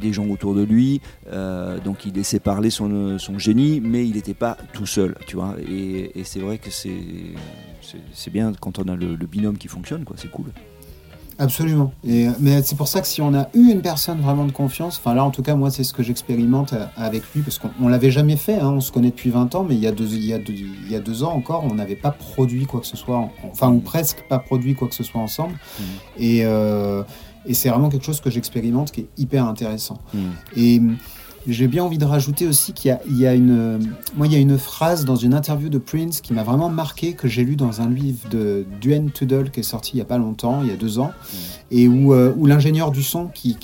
des 0.00 0.12
gens 0.12 0.26
autour 0.28 0.54
de 0.54 0.62
lui, 0.62 1.00
donc 1.84 2.04
il 2.06 2.14
laissait 2.14 2.38
parler 2.38 2.70
son, 2.70 3.18
génie, 3.38 3.80
mais 3.80 4.06
il 4.06 4.14
n'était 4.14 4.34
pas 4.34 4.56
tout 4.72 4.86
seul, 4.86 5.16
tu 5.26 5.36
vois. 5.36 5.56
Et, 5.68 6.12
c'est 6.24 6.40
vrai 6.40 6.58
que 6.58 6.70
c'est 6.70 6.92
c'est 8.12 8.30
bien 8.30 8.52
quand 8.60 8.78
on 8.78 8.88
a 8.88 8.96
le, 8.96 9.16
le 9.16 9.26
binôme 9.26 9.56
qui 9.56 9.68
fonctionne, 9.68 10.04
quoi. 10.04 10.16
C'est 10.18 10.30
cool. 10.30 10.52
Absolument. 11.38 11.92
Et, 12.04 12.26
mais 12.40 12.62
c'est 12.62 12.76
pour 12.76 12.88
ça 12.88 13.00
que 13.00 13.06
si 13.06 13.22
on 13.22 13.32
a 13.32 13.48
eu 13.54 13.70
une 13.70 13.80
personne 13.80 14.20
vraiment 14.20 14.44
de 14.44 14.50
confiance, 14.50 14.98
enfin 14.98 15.14
là 15.14 15.24
en 15.24 15.30
tout 15.30 15.42
cas 15.42 15.54
moi 15.54 15.70
c'est 15.70 15.84
ce 15.84 15.92
que 15.92 16.02
j'expérimente 16.02 16.72
euh, 16.72 16.84
avec 16.96 17.22
lui 17.32 17.42
parce 17.42 17.58
qu'on 17.58 17.88
l'avait 17.88 18.10
jamais 18.10 18.36
fait, 18.36 18.58
hein, 18.58 18.70
on 18.70 18.80
se 18.80 18.90
connaît 18.90 19.10
depuis 19.10 19.30
20 19.30 19.54
ans, 19.54 19.64
mais 19.64 19.76
il 19.76 19.80
y 19.80 19.86
a 19.86 19.92
deux, 19.92 20.08
il 20.12 20.26
y 20.26 20.32
a 20.32 20.38
deux, 20.38 20.52
il 20.52 20.90
y 20.90 20.96
a 20.96 21.00
deux 21.00 21.22
ans 21.22 21.32
encore 21.32 21.64
on 21.64 21.74
n'avait 21.74 21.96
pas 21.96 22.10
produit 22.10 22.66
quoi 22.66 22.80
que 22.80 22.86
ce 22.86 22.96
soit, 22.96 23.30
enfin 23.44 23.70
ou 23.70 23.78
presque 23.78 24.24
pas 24.28 24.40
produit 24.40 24.74
quoi 24.74 24.88
que 24.88 24.94
ce 24.96 25.04
soit 25.04 25.20
ensemble. 25.20 25.54
Mmh. 25.54 25.82
Et, 26.18 26.40
euh, 26.44 27.04
et 27.46 27.54
c'est 27.54 27.68
vraiment 27.68 27.88
quelque 27.88 28.04
chose 28.04 28.20
que 28.20 28.30
j'expérimente 28.30 28.90
qui 28.90 29.02
est 29.02 29.08
hyper 29.16 29.46
intéressant. 29.46 29.98
Mmh. 30.12 30.18
Et 30.56 30.82
j'ai 31.52 31.66
bien 31.66 31.82
envie 31.82 31.98
de 31.98 32.04
rajouter 32.04 32.46
aussi 32.46 32.72
qu'il 32.72 32.98
y, 33.10 33.26
a 33.26 33.34
une, 33.34 33.78
moi, 34.16 34.26
il 34.26 34.32
y 34.32 34.36
a 34.36 34.38
une 34.38 34.58
phrase 34.58 35.04
dans 35.04 35.16
une 35.16 35.34
interview 35.34 35.68
de 35.68 35.78
Prince 35.78 36.20
qui 36.20 36.34
m'a 36.34 36.42
vraiment 36.42 36.68
marqué, 36.68 37.14
que 37.14 37.26
j'ai 37.26 37.44
lu 37.44 37.56
dans 37.56 37.80
un 37.80 37.88
livre 37.88 38.28
de 38.28 38.66
Duane 38.80 39.10
Tudor 39.10 39.50
qui 39.50 39.60
est 39.60 39.64
sorti 39.64 39.92
il 39.92 39.96
n'y 39.96 40.02
a 40.02 40.06
pas 40.06 40.18
longtemps, 40.18 40.60
il 40.62 40.68
y 40.68 40.72
a 40.72 40.76
deux 40.76 40.98
ans, 40.98 41.12
et 41.70 41.88
où, 41.88 42.12
euh, 42.12 42.34
l'ingénieur 42.44 42.90
du 42.90 43.02
son 43.02 43.28
qui, 43.28 43.56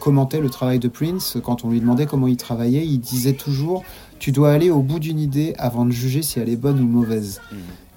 commentait 0.00 0.40
le 0.40 0.48
travail 0.48 0.78
de 0.78 0.88
Prince, 0.88 1.36
quand 1.42 1.64
on 1.64 1.70
lui 1.70 1.80
demandait 1.80 2.06
comment 2.06 2.28
il 2.28 2.36
travaillait, 2.36 2.86
il 2.86 2.98
disait 2.98 3.34
toujours 3.34 3.84
Tu 4.18 4.32
dois 4.32 4.52
aller 4.52 4.70
au 4.70 4.80
bout 4.80 4.98
d'une 4.98 5.18
idée 5.18 5.54
avant 5.58 5.84
de 5.84 5.90
juger 5.90 6.22
si 6.22 6.38
elle 6.38 6.48
est 6.48 6.56
bonne 6.56 6.80
ou 6.80 6.86
mauvaise. 6.86 7.40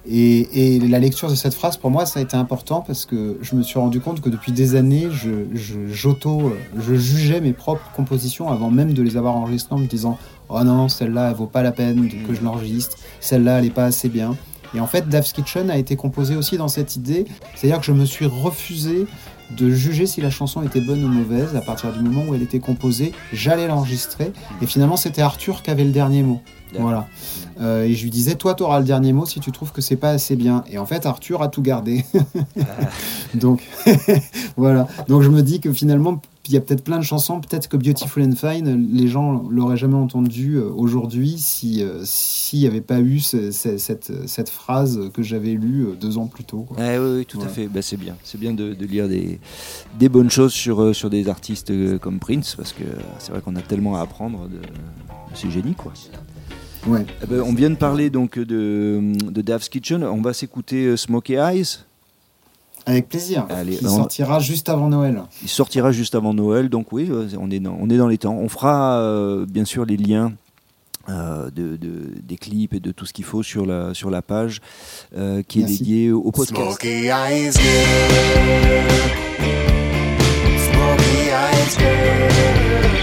Et, 0.08 0.80
la 0.80 0.98
lecture 0.98 1.30
de 1.30 1.34
cette 1.34 1.54
phrase, 1.54 1.76
pour 1.76 1.90
moi, 1.90 2.06
ça 2.06 2.18
a 2.18 2.22
été 2.22 2.36
important 2.36 2.80
parce 2.80 3.06
que 3.06 3.38
je 3.40 3.54
me 3.54 3.62
suis 3.62 3.78
rendu 3.78 4.00
compte 4.00 4.20
que 4.20 4.28
depuis 4.28 4.52
des 4.52 4.74
années, 4.74 5.08
je, 5.10 5.30
j'auto, 5.86 6.52
je, 6.76 6.94
jugeais 6.94 7.40
mes 7.40 7.52
propres 7.52 7.88
compositions 7.94 8.50
avant 8.50 8.70
même 8.70 8.94
de 8.94 9.02
les 9.02 9.16
avoir 9.16 9.36
enregistrées 9.36 9.74
en 9.74 9.78
me 9.78 9.86
disant 9.86 10.18
Oh 10.48 10.62
non, 10.64 10.88
celle-là, 10.88 11.30
elle 11.30 11.36
vaut 11.36 11.46
pas 11.46 11.62
la 11.62 11.72
peine 11.72 12.08
que 12.26 12.34
je 12.34 12.42
l'enregistre, 12.42 12.98
celle-là, 13.20 13.60
elle 13.60 13.66
est 13.66 13.70
pas 13.70 13.84
assez 13.84 14.08
bien. 14.08 14.36
Et 14.74 14.80
en 14.80 14.86
fait, 14.86 15.08
Dave's 15.08 15.32
Kitchen 15.32 15.70
a 15.70 15.76
été 15.76 15.96
composé 15.96 16.34
aussi 16.34 16.56
dans 16.56 16.68
cette 16.68 16.96
idée, 16.96 17.26
c'est-à-dire 17.54 17.78
que 17.78 17.86
je 17.86 17.92
me 17.92 18.04
suis 18.04 18.26
refusé 18.26 19.06
de 19.56 19.70
juger 19.70 20.06
si 20.06 20.20
la 20.20 20.30
chanson 20.30 20.62
était 20.62 20.80
bonne 20.80 21.04
ou 21.04 21.08
mauvaise. 21.08 21.54
À 21.56 21.60
partir 21.60 21.92
du 21.92 22.00
moment 22.00 22.24
où 22.28 22.34
elle 22.34 22.42
était 22.42 22.58
composée, 22.58 23.12
j'allais 23.32 23.68
l'enregistrer, 23.68 24.32
et 24.62 24.66
finalement 24.66 24.96
c'était 24.96 25.22
Arthur 25.22 25.62
qui 25.62 25.70
avait 25.70 25.84
le 25.84 25.92
dernier 25.92 26.22
mot. 26.22 26.40
Voilà. 26.78 27.08
Euh, 27.60 27.84
et 27.84 27.94
je 27.94 28.02
lui 28.02 28.10
disais, 28.10 28.34
toi, 28.34 28.54
tu 28.54 28.62
auras 28.62 28.80
le 28.80 28.84
dernier 28.84 29.12
mot 29.12 29.26
si 29.26 29.40
tu 29.40 29.52
trouves 29.52 29.72
que 29.72 29.80
c'est 29.80 29.96
pas 29.96 30.10
assez 30.10 30.36
bien. 30.36 30.64
Et 30.70 30.78
en 30.78 30.86
fait, 30.86 31.06
Arthur 31.06 31.42
a 31.42 31.48
tout 31.48 31.62
gardé. 31.62 32.04
Donc, 33.34 33.62
voilà. 34.56 34.88
Donc, 35.08 35.22
je 35.22 35.28
me 35.28 35.42
dis 35.42 35.60
que 35.60 35.72
finalement, 35.72 36.20
il 36.48 36.54
y 36.54 36.56
a 36.56 36.60
peut-être 36.60 36.82
plein 36.82 36.98
de 36.98 37.04
chansons, 37.04 37.40
peut-être 37.40 37.68
que 37.68 37.76
Beautiful 37.76 38.24
and 38.24 38.34
Fine, 38.34 38.88
les 38.92 39.06
gens 39.06 39.44
l'auraient 39.48 39.76
jamais 39.76 39.94
entendu 39.94 40.56
euh, 40.56 40.68
aujourd'hui 40.74 41.36
si 41.38 41.84
euh, 41.84 42.00
s'il 42.04 42.58
n'y 42.58 42.66
avait 42.66 42.80
pas 42.80 42.98
eu 42.98 43.20
cette, 43.20 43.78
cette, 43.78 44.50
phrase 44.50 45.10
que 45.14 45.22
j'avais 45.22 45.52
lue 45.52 45.90
deux 46.00 46.18
ans 46.18 46.26
plus 46.26 46.42
tôt. 46.42 46.66
oui, 46.76 46.84
oui, 46.98 47.26
tout 47.26 47.40
à 47.42 47.46
fait. 47.46 47.68
Bah, 47.68 47.80
c'est 47.80 47.96
bien. 47.96 48.16
C'est 48.24 48.40
bien 48.40 48.54
de, 48.54 48.74
lire 48.84 49.08
des, 49.08 49.38
des, 50.00 50.08
bonnes 50.08 50.30
choses 50.30 50.52
sur, 50.52 50.94
sur 50.94 51.10
des 51.10 51.28
artistes 51.28 51.72
comme 52.00 52.18
Prince, 52.18 52.56
parce 52.56 52.72
que 52.72 52.84
c'est 53.20 53.30
vrai 53.30 53.40
qu'on 53.40 53.54
a 53.54 53.62
tellement 53.62 53.94
à 53.94 54.00
apprendre 54.00 54.48
de, 54.48 54.58
de 54.58 55.36
ces 55.36 55.50
génies. 55.50 55.74
Quoi. 55.74 55.92
Eh 56.86 57.26
ben, 57.26 57.40
on 57.42 57.54
vient 57.54 57.70
de 57.70 57.76
parler 57.76 58.10
donc 58.10 58.38
de, 58.38 59.00
de 59.30 59.42
Dave's 59.42 59.68
Kitchen. 59.68 60.02
On 60.04 60.20
va 60.20 60.32
s'écouter 60.32 60.86
euh, 60.86 60.96
Smokey 60.96 61.34
Eyes. 61.34 61.78
Avec 62.84 63.08
plaisir. 63.08 63.46
il 63.64 63.78
sortira 63.88 64.40
juste 64.40 64.68
avant 64.68 64.88
Noël. 64.88 65.22
Il 65.42 65.48
sortira 65.48 65.92
juste 65.92 66.16
avant 66.16 66.34
Noël, 66.34 66.68
donc 66.68 66.90
oui, 66.90 67.06
euh, 67.10 67.28
on 67.38 67.48
est 67.48 67.60
dans, 67.60 67.76
on 67.80 67.88
est 67.88 67.96
dans 67.96 68.08
les 68.08 68.18
temps. 68.18 68.34
On 68.34 68.48
fera 68.48 68.98
euh, 68.98 69.46
bien 69.46 69.64
sûr 69.64 69.84
les 69.84 69.96
liens 69.96 70.32
de, 71.08 71.76
des 71.76 72.36
clips 72.36 72.74
et 72.74 72.80
de 72.80 72.90
tout 72.92 73.06
ce 73.06 73.12
qu'il 73.12 73.24
faut 73.24 73.42
sur 73.42 73.66
la, 73.66 73.92
sur 73.94 74.08
la 74.10 74.22
page 74.22 74.60
qui 75.48 75.60
est 75.60 75.64
dédiée 75.64 76.12
au 76.12 76.30
podcast. 76.30 76.60
Smokey 76.60 77.06
eyes 77.06 77.52
Smokey 80.58 81.28
eyes 81.30 81.76
one 81.78 83.01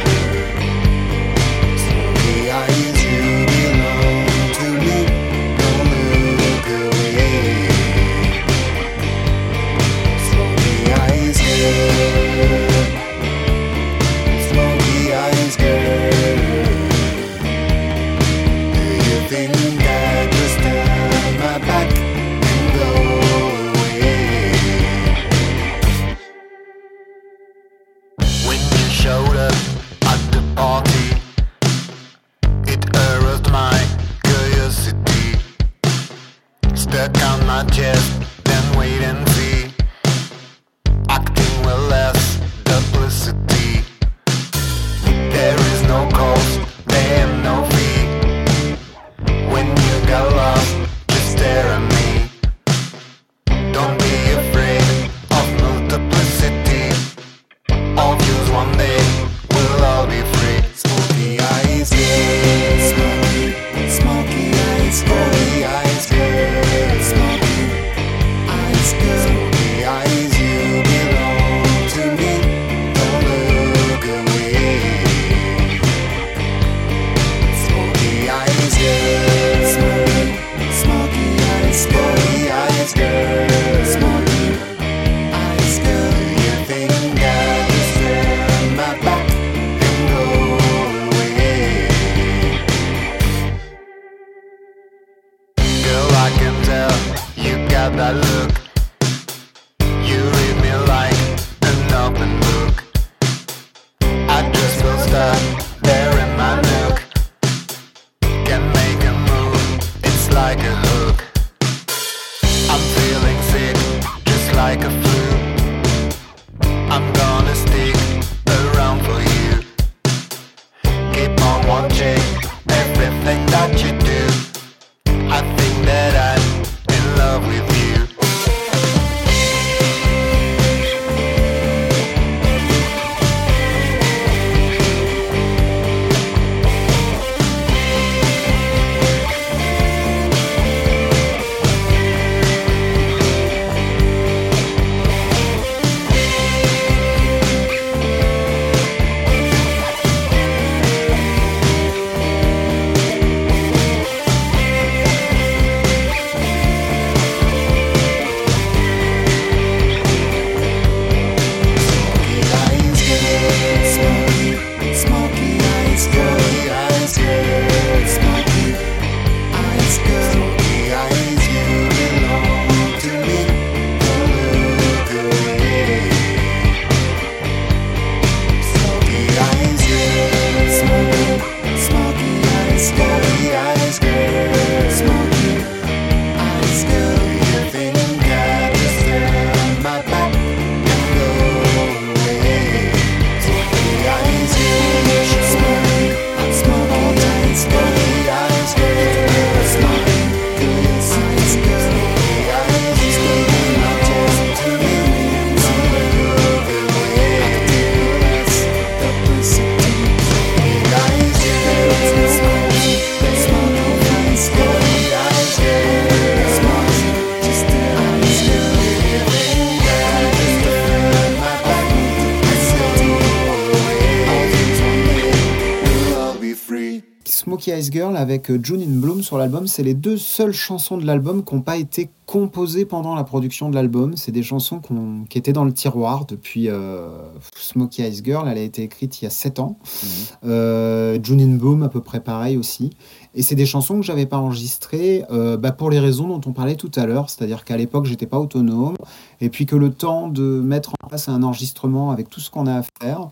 avec 228.19 228.51
euh, 228.51 228.59
June 228.61 228.81
in 228.81 228.99
Bloom 228.99 229.23
sur 229.23 229.37
l'album, 229.37 229.65
c'est 229.65 229.81
les 229.81 229.93
deux 229.93 230.17
seules 230.17 230.51
chansons 230.51 230.97
de 230.97 231.05
l'album 231.05 231.45
qui 231.45 231.55
n'ont 231.55 231.61
pas 231.61 231.77
été 231.77 232.09
composées 232.25 232.83
pendant 232.83 233.15
la 233.15 233.23
production 233.23 233.69
de 233.69 233.75
l'album. 233.75 234.17
C'est 234.17 234.33
des 234.33 234.43
chansons 234.43 234.81
qui 235.29 235.37
étaient 235.37 235.53
dans 235.53 235.63
le 235.63 235.71
tiroir 235.71 236.25
depuis 236.25 236.69
euh, 236.69 237.07
Smokey 237.55 238.07
Ice 238.07 238.21
Girl. 238.21 238.45
Elle 238.49 238.57
a 238.57 238.61
été 238.61 238.83
écrite 238.83 239.21
il 239.21 239.23
y 239.23 239.27
a 239.27 239.31
7 239.31 239.59
ans. 239.59 239.79
Mhm. 240.03 240.09
Euh, 240.49 241.19
June 241.23 241.39
in 241.39 241.55
Bloom, 241.55 241.81
à 241.81 241.87
peu 241.87 242.01
près 242.01 242.19
pareil 242.19 242.57
aussi. 242.57 242.89
Et 243.35 243.43
c'est 243.43 243.55
des 243.55 243.65
chansons 243.65 243.99
que 243.99 244.05
j'avais 244.05 244.25
pas 244.25 244.37
enregistrées 244.37 245.23
euh, 245.29 245.55
bah, 245.55 245.71
pour 245.71 245.89
les 245.91 245.99
raisons 245.99 246.27
dont 246.27 246.41
on 246.49 246.53
parlait 246.53 246.75
tout 246.75 246.91
à 246.95 247.05
l'heure, 247.05 247.29
c'est-à-dire 247.29 247.63
qu'à 247.63 247.77
l'époque 247.77 248.05
j'étais 248.05 248.25
pas 248.25 248.39
autonome, 248.39 248.95
et 249.39 249.49
puis 249.49 249.65
que 249.65 249.75
le 249.75 249.91
temps 249.91 250.27
de 250.27 250.43
mettre 250.43 250.93
en 251.03 251.07
place 251.07 251.29
un 251.29 251.43
enregistrement 251.43 252.09
avec 252.11 252.29
tout 252.29 252.39
ce 252.39 252.49
qu'on 252.49 252.65
a 252.65 252.79
à 252.79 252.83
faire, 253.01 253.29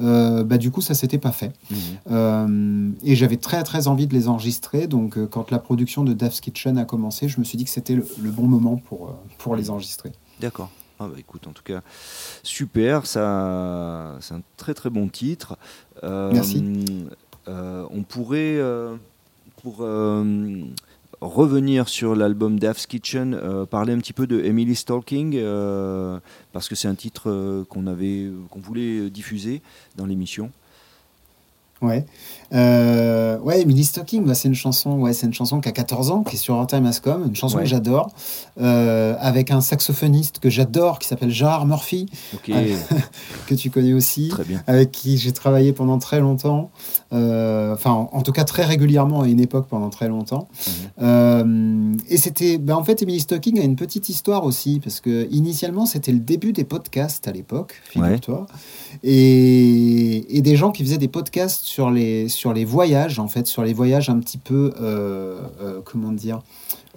euh, 0.00 0.44
bah, 0.44 0.58
du 0.58 0.70
coup 0.70 0.82
ça 0.82 0.94
s'était 0.94 1.18
pas 1.18 1.32
fait. 1.32 1.52
Mhm. 1.70 1.78
Euh, 2.10 2.90
et 3.02 3.16
j'avais 3.16 3.38
très 3.38 3.62
très 3.62 3.88
envie 3.88 4.06
de 4.06 4.14
les 4.14 4.28
enregistrer, 4.28 4.86
donc 4.86 5.18
quand 5.28 5.50
la 5.50 5.58
production 5.58 6.04
de 6.04 6.12
Dave's 6.12 6.40
Kitchen 6.40 6.76
a 6.76 6.84
commencé, 6.84 7.28
je 7.28 7.38
me 7.40 7.44
suis 7.44 7.56
dit 7.56 7.64
que 7.64 7.70
c'était 7.70 7.94
le, 7.94 8.30
bon 8.30 8.46
moment 8.46 8.76
pour, 8.76 9.14
pour 9.38 9.56
les 9.56 9.70
enregistrer. 9.70 10.12
D'accord. 10.40 10.68
Ah 11.00 11.06
bah 11.06 11.14
écoute, 11.16 11.46
en 11.46 11.52
tout 11.52 11.62
cas, 11.62 11.80
super, 12.42 13.06
ça, 13.06 14.16
c'est 14.20 14.34
un 14.34 14.42
très 14.56 14.74
très 14.74 14.90
bon 14.90 15.08
titre. 15.08 15.56
Merci. 16.02 16.84
on 17.46 18.02
pourrait 18.02 18.60
pour 19.62 19.78
euh, 19.80 20.62
revenir 21.20 21.88
sur 21.88 22.14
l'album 22.14 22.58
Dave's 22.58 22.86
Kitchen, 22.86 23.34
euh, 23.34 23.66
parler 23.66 23.92
un 23.92 23.98
petit 23.98 24.12
peu 24.12 24.26
de 24.26 24.40
Emily's 24.40 24.84
Talking, 24.84 25.34
euh, 25.36 26.18
parce 26.52 26.68
que 26.68 26.74
c'est 26.74 26.88
un 26.88 26.94
titre 26.94 27.64
qu'on 27.68 27.86
avait, 27.86 28.30
qu'on 28.50 28.60
voulait 28.60 29.10
diffuser 29.10 29.62
dans 29.96 30.06
l'émission. 30.06 30.50
Ouais. 31.80 32.06
Euh, 32.54 33.38
ouais, 33.40 33.60
Emily 33.60 33.84
Stocking, 33.84 34.24
bah, 34.24 34.34
c'est 34.34 34.48
une 34.48 34.54
chanson, 34.54 34.98
ouais, 34.98 35.12
c'est 35.12 35.26
une 35.26 35.34
chanson 35.34 35.60
qui 35.60 35.68
a 35.68 35.72
14 35.72 36.10
ans, 36.10 36.22
qui 36.22 36.36
est 36.36 36.38
sur 36.38 36.66
Time 36.66 36.86
Ascom, 36.86 37.26
une 37.26 37.36
chanson 37.36 37.58
que 37.58 37.66
j'adore, 37.66 38.10
euh, 38.60 39.14
avec 39.20 39.50
un 39.50 39.60
saxophoniste 39.60 40.38
que 40.38 40.48
j'adore, 40.48 40.98
qui 40.98 41.08
s'appelle 41.08 41.30
Jar 41.30 41.66
Murphy, 41.66 42.06
que 43.46 43.54
tu 43.54 43.70
connais 43.70 43.92
aussi, 43.92 44.32
avec 44.66 44.92
qui 44.92 45.18
j'ai 45.18 45.32
travaillé 45.32 45.72
pendant 45.72 45.98
très 45.98 46.20
longtemps, 46.20 46.70
euh, 47.12 47.74
enfin, 47.74 48.08
en, 48.12 48.22
tout 48.22 48.32
cas 48.32 48.44
très 48.44 48.64
régulièrement 48.64 49.22
à 49.22 49.28
une 49.28 49.40
époque 49.40 49.66
pendant 49.68 49.90
très 49.90 50.08
longtemps. 50.08 50.48
Mhm. 50.98 51.98
et 52.08 52.16
c'était, 52.16 52.58
bah, 52.58 52.76
en 52.76 52.84
fait, 52.84 53.02
Emily 53.02 53.20
Stocking 53.20 53.58
a 53.60 53.62
une 53.62 53.76
petite 53.76 54.08
histoire 54.08 54.44
aussi, 54.44 54.80
parce 54.82 55.00
que 55.00 55.28
initialement, 55.30 55.84
c'était 55.84 56.12
le 56.12 56.20
début 56.20 56.52
des 56.52 56.64
podcasts 56.64 57.28
à 57.28 57.32
l'époque, 57.32 57.80
figure-toi, 57.84 58.46
et, 59.02 60.36
et 60.36 60.40
des 60.40 60.56
gens 60.56 60.70
qui 60.70 60.82
faisaient 60.82 60.98
des 60.98 61.08
podcasts 61.08 61.64
sur 61.64 61.90
les, 61.90 62.28
sur 62.38 62.52
les 62.52 62.64
voyages, 62.64 63.18
en 63.18 63.26
fait, 63.26 63.48
sur 63.48 63.64
les 63.64 63.72
voyages 63.72 64.08
un 64.08 64.20
petit 64.20 64.38
peu, 64.38 64.72
euh, 64.80 65.40
euh, 65.60 65.80
comment 65.84 66.12
dire, 66.12 66.40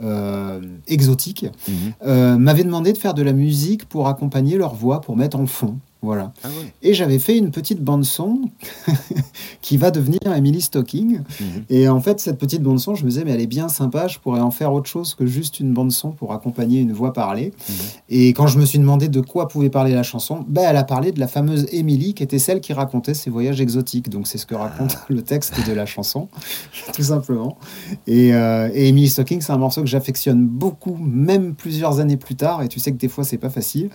euh, 0.04 0.62
exotiques, 0.88 1.48
mhm. 1.68 2.38
m'avaient 2.38 2.64
demandé 2.64 2.94
de 2.94 2.98
faire 2.98 3.16
de 3.16 3.24
la 3.24 3.34
musique 3.34 3.86
pour 3.86 4.08
accompagner 4.08 4.58
leur 4.58 4.76
voix, 4.76 5.02
pour 5.02 5.18
mettre 5.18 5.40
en 5.40 5.48
fond. 5.48 5.78
Voilà. 6.02 6.34
Ah 6.44 6.48
et 6.82 6.96
j'avais 6.96 7.20
fait 7.20 7.38
une 7.38 7.52
petite 7.52 7.80
bande-son 7.80 8.50
qui 9.62 9.78
va 9.78 9.92
devenir 9.92 10.20
Emily 10.36 10.62
Stocking. 10.62 11.20
Mhm. 11.20 11.46
Et 11.70 11.88
en 11.88 12.02
fait, 12.02 12.20
cette 12.20 12.40
petite 12.40 12.64
bande-son, 12.64 12.96
je 12.96 13.06
me 13.06 13.10
disais, 13.10 13.24
mais 13.24 13.32
elle 13.32 13.42
est 13.42 13.48
bien 13.48 13.70
sympa, 13.70 14.08
je 14.08 14.18
pourrais 14.18 14.40
en 14.40 14.50
faire 14.50 14.74
autre 14.74 14.90
chose 14.90 15.14
que 15.14 15.28
juste 15.28 15.60
une 15.60 15.74
bande-son 15.74 16.12
pour 16.12 16.34
accompagner 16.34 16.80
une 16.80 16.92
voix 16.92 17.14
parlée. 17.14 17.54
Mhm. 17.70 17.76
Et 18.10 18.30
quand 18.30 18.48
je 18.48 18.58
me 18.58 18.66
suis 18.66 18.80
demandé 18.80 19.10
de 19.10 19.22
quoi 19.22 19.48
pouvait 19.48 19.70
parler 19.70 19.94
la 19.94 20.02
chanson, 20.02 20.44
ben, 20.48 20.64
elle 20.68 20.78
a 20.78 20.84
parlé 20.84 21.12
de 21.12 21.20
la 21.20 21.28
fameuse 21.28 21.68
Emily, 21.72 22.16
qui 22.16 22.24
était 22.24 22.40
celle 22.40 22.62
qui 22.62 22.74
racontait 22.74 23.14
ses 23.14 23.30
voyages 23.30 23.62
exotiques. 23.62 24.10
Donc 24.10 24.26
c'est 24.26 24.40
ce 24.40 24.48
que 24.48 24.56
raconte 24.56 24.96
ah. 24.98 25.06
le 25.10 25.22
texte 25.22 25.68
de 25.68 25.74
la 25.74 25.86
chanson, 25.86 26.30
tout 26.96 27.04
simplement. 27.04 27.60
Et, 28.08 28.34
euh, 28.34 28.72
et 28.74 28.88
Emily 28.88 29.08
Stocking, 29.08 29.42
c'est 29.42 29.54
un 29.54 29.60
morceau 29.60 29.82
que 29.82 29.88
j'affectionne 29.88 30.48
beaucoup, 30.48 30.98
même 31.00 31.54
plusieurs 31.54 32.00
années 32.00 32.18
plus 32.18 32.36
tard. 32.36 32.64
Et 32.64 32.68
tu 32.70 32.80
sais 32.80 32.92
que 32.92 32.98
des 32.98 33.08
fois, 33.08 33.24
c'est 33.24 33.38
pas 33.38 33.52
facile. 33.52 33.90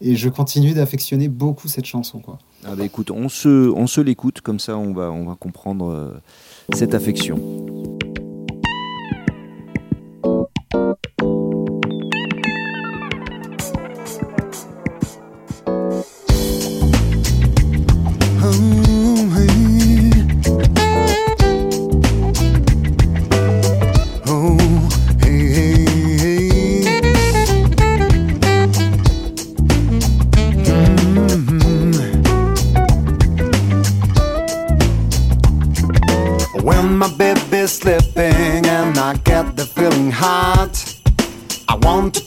Et 0.00 0.16
je 0.16 0.28
continue 0.30 0.72
d'affectionner 0.72 1.28
beaucoup 1.28 1.49
beaucoup 1.50 1.66
cette 1.66 1.86
chanson. 1.86 2.20
Quoi. 2.20 2.38
Ah 2.64 2.76
bah 2.76 2.84
écoute, 2.84 3.10
on 3.10 3.28
se, 3.28 3.68
on 3.70 3.86
se 3.88 4.00
l'écoute, 4.00 4.40
comme 4.40 4.60
ça 4.60 4.76
on 4.76 4.92
va, 4.92 5.10
on 5.10 5.24
va 5.26 5.34
comprendre 5.34 5.90
euh, 5.90 6.22
cette 6.74 6.94
affection. 6.94 7.89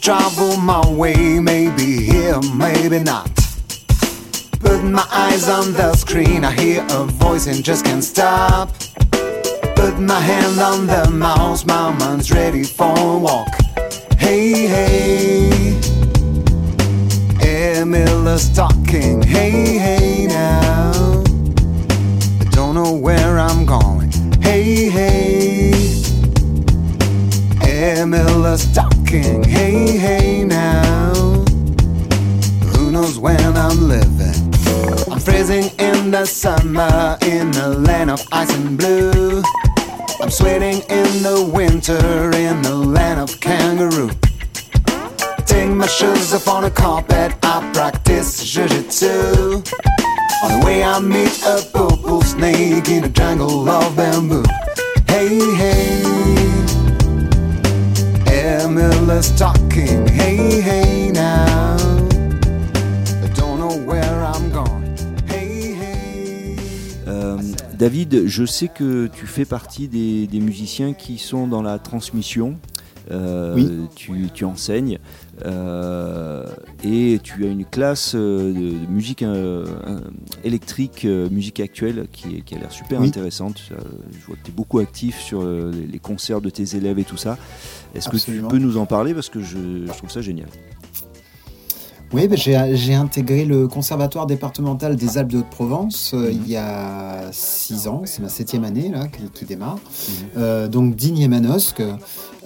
Travel 0.04 0.58
my 0.58 0.86
way, 0.90 1.40
maybe 1.40 2.04
here, 2.04 2.38
maybe 2.56 3.00
not. 3.00 3.34
Put 4.60 4.84
my 4.84 5.08
eyes 5.10 5.48
on 5.48 5.72
the 5.72 5.96
screen, 5.96 6.44
I 6.44 6.52
hear 6.52 6.86
a 6.90 7.06
voice 7.06 7.48
and 7.48 7.64
just 7.64 7.86
can't 7.86 8.04
stop. 8.04 8.70
Put 9.78 9.98
my 9.98 10.20
hand 10.20 10.60
on 10.60 10.88
the 10.88 11.10
mouse, 11.10 11.66
my 11.66 11.92
mind's 11.98 12.32
ready 12.34 12.64
for 12.64 12.94
a 12.98 13.18
walk. 13.18 13.48
Hey, 14.18 14.68
hey, 14.68 15.80
Emila's 17.40 18.50
talking. 18.54 19.22
Hey, 19.22 19.78
hey, 19.78 20.28
now. 20.28 21.24
I 22.42 22.46
don't 22.52 22.76
know 22.76 22.92
where 22.92 23.40
I'm 23.40 23.66
going. 23.66 24.03
Summer 36.26 37.18
in 37.22 37.52
the 37.52 37.70
land 37.88 38.12
of 38.12 38.26
ice 38.32 38.54
and 38.56 38.78
blue. 38.78 39.42
I'm 40.22 40.30
sweating 40.30 40.82
in 40.90 41.24
the 41.24 41.50
winter 41.54 42.32
in 42.36 42.62
the 42.62 42.76
land 42.76 43.20
of 43.20 43.40
kangaroo. 43.40 44.10
Take 45.46 45.70
my 45.70 45.88
shoes 45.88 46.34
off 46.34 46.48
on 46.48 46.64
the 46.64 46.72
carpet, 46.72 47.34
I 47.44 47.72
practice 47.74 48.44
jiu-jitsu. 48.44 49.64
On 50.44 50.60
the 50.60 50.66
way 50.66 50.84
I 50.84 51.00
meet 51.00 51.42
a 51.44 51.66
purple 51.74 52.22
snake 52.22 52.90
in 52.90 53.04
a 53.04 53.10
jungle 53.10 53.70
of 53.70 53.96
bamboo. 53.96 54.44
Hey, 55.08 55.40
hey. 55.56 56.24
Miller's 58.74 59.32
talking. 59.38 60.08
Hey, 60.08 60.60
hey, 60.62 61.12
now. 61.12 61.76
I 63.22 63.28
don't 63.36 63.60
know 63.60 63.78
where 63.86 64.23
David, 67.78 68.28
je 68.28 68.46
sais 68.46 68.68
que 68.68 69.08
tu 69.08 69.26
fais 69.26 69.46
partie 69.46 69.88
des, 69.88 70.40
musiciens 70.40 70.94
qui 70.94 71.18
sont 71.18 71.48
dans 71.48 71.62
la 71.62 71.80
transmission. 71.80 72.56
oui. 73.12 73.70
tu, 73.96 74.30
tu, 74.34 74.46
enseignes 74.46 74.98
et 76.84 77.20
tu 77.22 77.46
as 77.46 77.50
une 77.50 77.66
classe 77.66 78.16
de, 78.16 78.88
musique 78.90 79.26
électrique, 80.44 81.06
musique 81.06 81.60
actuelle 81.60 82.08
qui, 82.12 82.42
qui 82.44 82.56
a 82.56 82.60
l'air 82.60 82.72
super 82.72 83.02
intéressante. 83.02 83.62
je 83.70 84.26
vois 84.26 84.36
que 84.36 84.44
tu 84.44 84.52
es 84.52 84.54
beaucoup 84.54 84.80
actif 84.80 85.20
sur 85.20 85.44
les 85.44 86.00
concerts 86.00 86.42
de 86.42 86.50
tes 86.50 86.78
élèves 86.78 87.00
et 87.00 87.04
tout 87.04 87.18
ça. 87.18 87.38
Est-ce 87.96 88.10
que 88.10 88.18
tu 88.18 88.42
peux 88.50 88.60
nous 88.60 88.78
en 88.78 88.86
parler? 88.86 89.14
Parce 89.14 89.30
que 89.30 89.42
je 89.42 89.88
trouve 89.88 90.12
ça 90.12 90.22
génial 90.22 90.48
oui, 92.14 92.28
ben, 92.28 92.38
j'ai 92.38 92.94
intégré 92.94 93.44
le 93.44 93.68
Conservatoire 93.68 94.28
départemental 94.28 94.96
des 94.96 95.18
Alpes 95.18 95.32
de 95.32 95.40
Haute-Provence 95.40 96.14
euh, 96.14 96.32
il 96.32 96.48
y 96.48 96.56
a 96.56 97.30
six 97.32 97.88
ans, 97.88 98.04
c'est 98.06 98.22
ma 98.22 98.30
septième 98.30 98.64
année 98.64 98.90
là, 98.90 99.08
qui, 99.08 99.46
démarre, 99.46 99.76
mhm. 99.76 100.28
euh, 100.38 100.68
donc 100.68 100.96
digne 100.96 101.20
et 101.20 101.28
Manosque. 101.28 101.82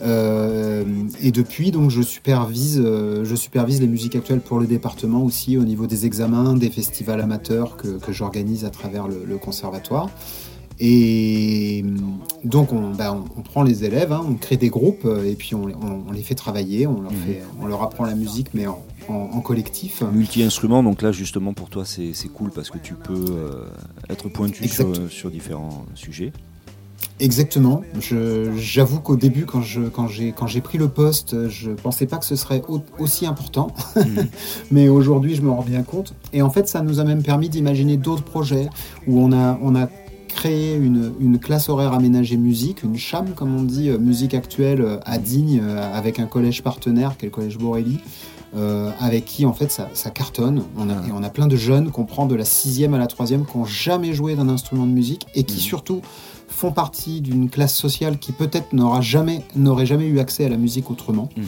Euh, 0.02 0.84
et 1.22 1.32
depuis, 1.32 1.72
donc, 1.72 1.90
je 1.90 2.02
supervise, 2.02 2.82
je 2.82 3.36
supervise 3.36 3.82
les 3.82 3.88
musiques 3.88 4.16
actuelles 4.16 4.40
pour 4.40 4.60
le 4.60 4.68
département 4.68 5.24
aussi 5.24 5.58
au 5.58 5.64
niveau 5.64 5.88
des 5.88 6.06
examens, 6.06 6.54
des 6.54 6.70
festivals 6.70 7.20
amateurs 7.20 7.76
que, 7.78 8.12
j'organise 8.12 8.64
à 8.64 8.70
travers 8.70 9.08
le, 9.08 9.38
conservatoire. 9.38 10.10
Et 10.80 11.84
donc 12.44 12.72
on, 12.72 12.92
ben, 12.92 13.24
prend 13.46 13.64
les 13.64 13.84
élèves, 13.84 14.12
hein, 14.12 14.24
on 14.28 14.36
crée 14.36 14.58
des 14.58 14.70
groupes 14.70 15.08
et 15.26 15.34
puis 15.34 15.56
on, 15.56 16.12
les 16.12 16.22
fait 16.22 16.36
travailler, 16.36 16.86
on 16.86 17.02
leur, 17.02 17.12
mhm. 17.12 17.20
fait, 17.20 17.42
on 17.62 17.66
leur 17.66 17.82
apprend 17.82 18.06
la 18.06 18.14
musique 18.14 18.50
mais 18.54 18.68
en, 18.68 18.80
en, 19.10 19.40
collectif. 19.42 20.04
Multi-instrument, 20.14 20.84
donc 20.84 21.02
là 21.02 21.12
justement 21.12 21.54
pour 21.54 21.70
toi 21.70 21.84
c'est 21.86 22.14
cool 22.34 22.52
parce 22.52 22.70
que 22.70 22.78
tu 22.78 22.94
peux 22.94 23.26
euh, 23.30 23.66
être 24.10 24.30
pointu 24.30 24.68
sur, 24.68 25.32
différents 25.32 25.86
sujets. 25.96 26.32
Exactement. 27.20 27.82
J'avoue 28.56 29.00
qu'au 29.00 29.16
début, 29.16 29.46
quand 29.46 29.62
j'ai 29.62 29.90
quand 29.90 30.08
quand 30.36 30.62
pris 30.62 30.78
le 30.78 30.88
poste, 30.88 31.50
je 31.50 31.72
pensais 31.72 32.06
pas 32.06 32.18
que 32.18 32.26
ce 32.26 32.36
serait 32.36 32.62
aussi 33.00 33.26
important. 33.26 33.74
Mhm. 33.96 34.28
Mais 34.72 34.88
aujourd'hui, 34.88 35.34
je 35.34 35.42
me 35.42 35.50
rends 35.50 35.64
bien 35.64 35.82
compte. 35.82 36.14
Et 36.34 36.44
en 36.44 36.52
fait, 36.52 36.68
ça 36.68 36.82
nous 36.82 37.00
a 37.00 37.04
même 37.04 37.24
permis 37.24 37.50
d'imaginer 37.50 37.98
d'autres 37.98 38.24
projets 38.24 38.70
où 39.08 39.20
on 39.20 39.32
a, 39.32 39.58
on 39.64 39.76
a 39.76 39.90
créé 40.38 40.76
une, 40.76 41.14
une, 41.20 41.40
classe 41.40 41.68
horaire 41.68 41.94
aménagée 41.94 42.38
musique, 42.38 42.84
une 42.84 42.96
CHAM, 42.96 43.34
comme 43.34 43.56
on 43.56 43.64
dit, 43.64 43.90
euh, 43.90 43.98
musique 43.98 44.36
actuelle 44.36 44.82
euh, 44.82 45.00
à 45.04 45.18
Digne, 45.18 45.62
avec 45.94 46.20
un 46.20 46.28
collège 46.28 46.62
partenaire 46.62 47.18
qui 47.18 47.26
est 47.26 47.30
le 47.30 47.34
collège 47.34 47.58
Borelli. 47.58 48.00
Euh, 48.56 48.92
avec 49.02 49.26
qui 49.26 49.46
en 49.46 49.52
fait 49.52 49.70
ça, 49.72 50.10
cartonne. 50.10 50.64
On 50.78 50.90
a, 50.90 50.94
et 50.94 51.12
on 51.14 51.22
a 51.22 51.30
plein 51.30 51.48
de 51.48 51.58
jeunes 51.58 51.92
qu'on 51.92 52.06
prend 52.06 52.26
de 52.26 52.34
la 52.34 52.46
sixième 52.46 52.94
à 52.94 52.98
la 52.98 53.08
troisième, 53.08 53.46
qui 53.46 53.58
n'ont 53.58 53.66
jamais 53.66 54.14
joué 54.14 54.36
d'un 54.36 54.48
instrument 54.48 54.88
de 54.88 54.92
musique 54.92 55.28
et 55.36 55.44
qui 55.44 55.56
mhm. 55.56 55.62
surtout 55.62 56.02
font 56.48 56.72
partie 56.72 57.20
d'une 57.20 57.50
classe 57.50 57.76
sociale 57.76 58.18
qui 58.18 58.32
peut-être 58.32 58.72
n'aura 58.72 59.02
jamais, 59.02 59.44
n'aurait 59.58 59.86
jamais 59.86 60.06
eu 60.06 60.20
accès 60.20 60.46
à 60.46 60.50
la 60.50 60.56
musique 60.56 60.90
autrement, 60.90 61.28
mhm. 61.36 61.44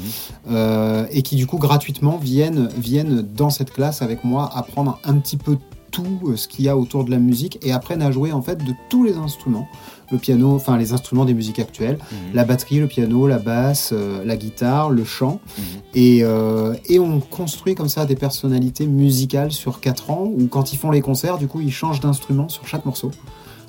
euh, 0.51 1.05
et 1.11 1.21
qui 1.21 1.37
du 1.37 1.47
coup 1.47 1.57
gratuitement 1.57 2.17
viennent, 2.17 2.69
viennent 2.77 3.21
dans 3.21 3.49
cette 3.49 3.71
classe 3.71 4.01
avec 4.01 4.25
moi 4.25 4.49
apprendre 4.53 4.99
un 5.05 5.15
petit 5.15 5.37
peu 5.37 5.57
tout 5.91 6.19
euh, 6.25 6.35
ce 6.35 6.47
qu'il 6.47 6.65
y 6.65 6.69
a 6.69 6.77
autour 6.77 7.03
de 7.03 7.11
la 7.11 7.19
musique 7.19 7.59
et 7.61 7.71
apprennent 7.71 8.01
à 8.01 8.11
jouer 8.11 8.31
en 8.31 8.41
fait 8.41 8.63
de 8.63 8.73
tous 8.89 9.03
les 9.03 9.15
instruments 9.15 9.67
le 10.11 10.17
piano, 10.17 10.55
enfin 10.55 10.77
les 10.77 10.93
instruments 10.93 11.25
des 11.25 11.33
musiques 11.33 11.59
actuelles, 11.59 11.99
mhm. 12.11 12.17
la 12.33 12.43
batterie, 12.43 12.79
le 12.79 12.87
piano, 12.87 13.27
la 13.27 13.37
basse, 13.37 13.91
euh, 13.93 14.23
la 14.25 14.37
guitare, 14.37 14.89
le 14.89 15.03
chant. 15.03 15.39
Mhm. 15.57 15.63
Et, 15.93 16.19
euh, 16.23 16.73
et, 16.87 16.99
on 16.99 17.19
construit 17.19 17.75
comme 17.75 17.89
ça 17.89 18.05
des 18.05 18.15
personnalités 18.15 18.87
musicales 18.87 19.51
sur 19.51 19.79
4 19.79 20.09
ans, 20.09 20.23
où 20.25 20.47
quand 20.47 20.73
ils 20.73 20.77
font 20.77 20.91
les 20.91 21.01
concerts, 21.01 21.37
du 21.37 21.47
coup, 21.47 21.61
ils 21.61 21.71
changent 21.71 21.99
d'instrument 21.99 22.49
sur 22.49 22.67
chaque 22.67 22.85
morceau. 22.85 23.11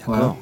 Voilà. 0.07 0.35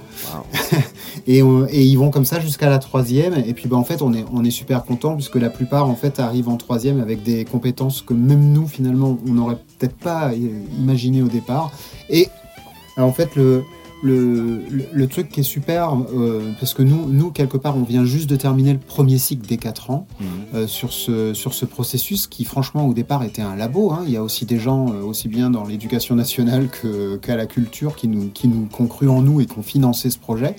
et, 1.27 1.38
et, 1.38 1.83
ils 1.83 1.97
vont 1.97 2.11
comme 2.11 2.25
ça 2.25 2.40
jusqu'à 2.40 2.68
la 2.68 2.79
troisième. 2.79 3.35
Et 3.35 3.55
puis 3.55 3.68
bah, 3.68 3.77
en 3.77 3.85
fait, 3.85 4.03
on 4.03 4.12
est, 4.12 4.25
on 4.33 4.44
est 4.44 4.51
super 4.51 4.85
content 4.85 5.14
puisque 5.14 5.37
la 5.37 5.51
plupart 5.51 5.88
en 5.88 5.94
fait 5.94 6.21
arrivent 6.21 6.49
en 6.49 6.57
troisième 6.57 7.01
avec 7.01 7.23
des 7.23 7.44
compétences 7.44 8.03
que 8.03 8.14
même 8.14 8.53
nous 8.53 8.66
finalement 8.66 9.18
on 9.27 9.33
n'aurait 9.33 9.59
peut-être 9.79 9.97
pas 9.97 10.33
imaginé 10.79 11.23
au 11.23 11.29
départ. 11.29 11.73
Et 12.11 12.29
en 12.97 13.12
fait, 13.12 13.37
le, 13.37 13.64
le, 14.03 14.63
le, 14.93 15.07
truc 15.09 15.29
qui 15.29 15.41
est 15.41 15.45
super, 15.45 15.97
euh, 16.13 16.53
parce 16.61 16.75
que 16.75 16.83
nous, 16.83 17.07
nous, 17.09 17.31
quelque 17.31 17.57
part, 17.57 17.77
on 17.77 17.83
vient 17.83 18.05
juste 18.05 18.31
de 18.31 18.37
terminer 18.37 18.73
le 18.73 18.79
premier 18.79 19.19
cycle 19.19 19.47
des 19.47 19.57
4 19.57 19.91
ans 19.91 20.07
mhm. 20.21 20.27
euh, 20.55 20.67
sur, 20.67 20.93
ce, 20.93 21.35
sur 21.35 21.55
ce 21.55 21.65
processus 21.65 22.27
qui, 22.27 22.45
franchement, 22.45 22.87
au 22.87 22.95
départ 22.95 23.25
était 23.25 23.43
un 23.43 23.57
labo. 23.57 23.93
Hein. 23.93 24.03
Il 24.07 24.13
y 24.13 24.17
a 24.17 24.23
aussi 24.23 24.47
des 24.47 24.59
gens, 24.59 24.93
euh, 24.93 25.03
aussi 25.03 25.29
bien 25.29 25.51
dans 25.51 25.65
l'éducation 25.65 26.15
nationale 26.15 26.69
qu'à 27.23 27.37
la 27.37 27.47
culture, 27.47 27.97
qui 27.97 28.09
nous, 28.09 28.29
qui 28.29 28.49
nous 28.49 28.69
ont 28.79 28.87
cru 28.87 29.09
en 29.09 29.23
nous 29.23 29.41
et 29.41 29.47
qui 29.47 29.59
ont 29.59 29.63
financé 29.63 30.11
ce 30.11 30.19
projet. 30.19 30.55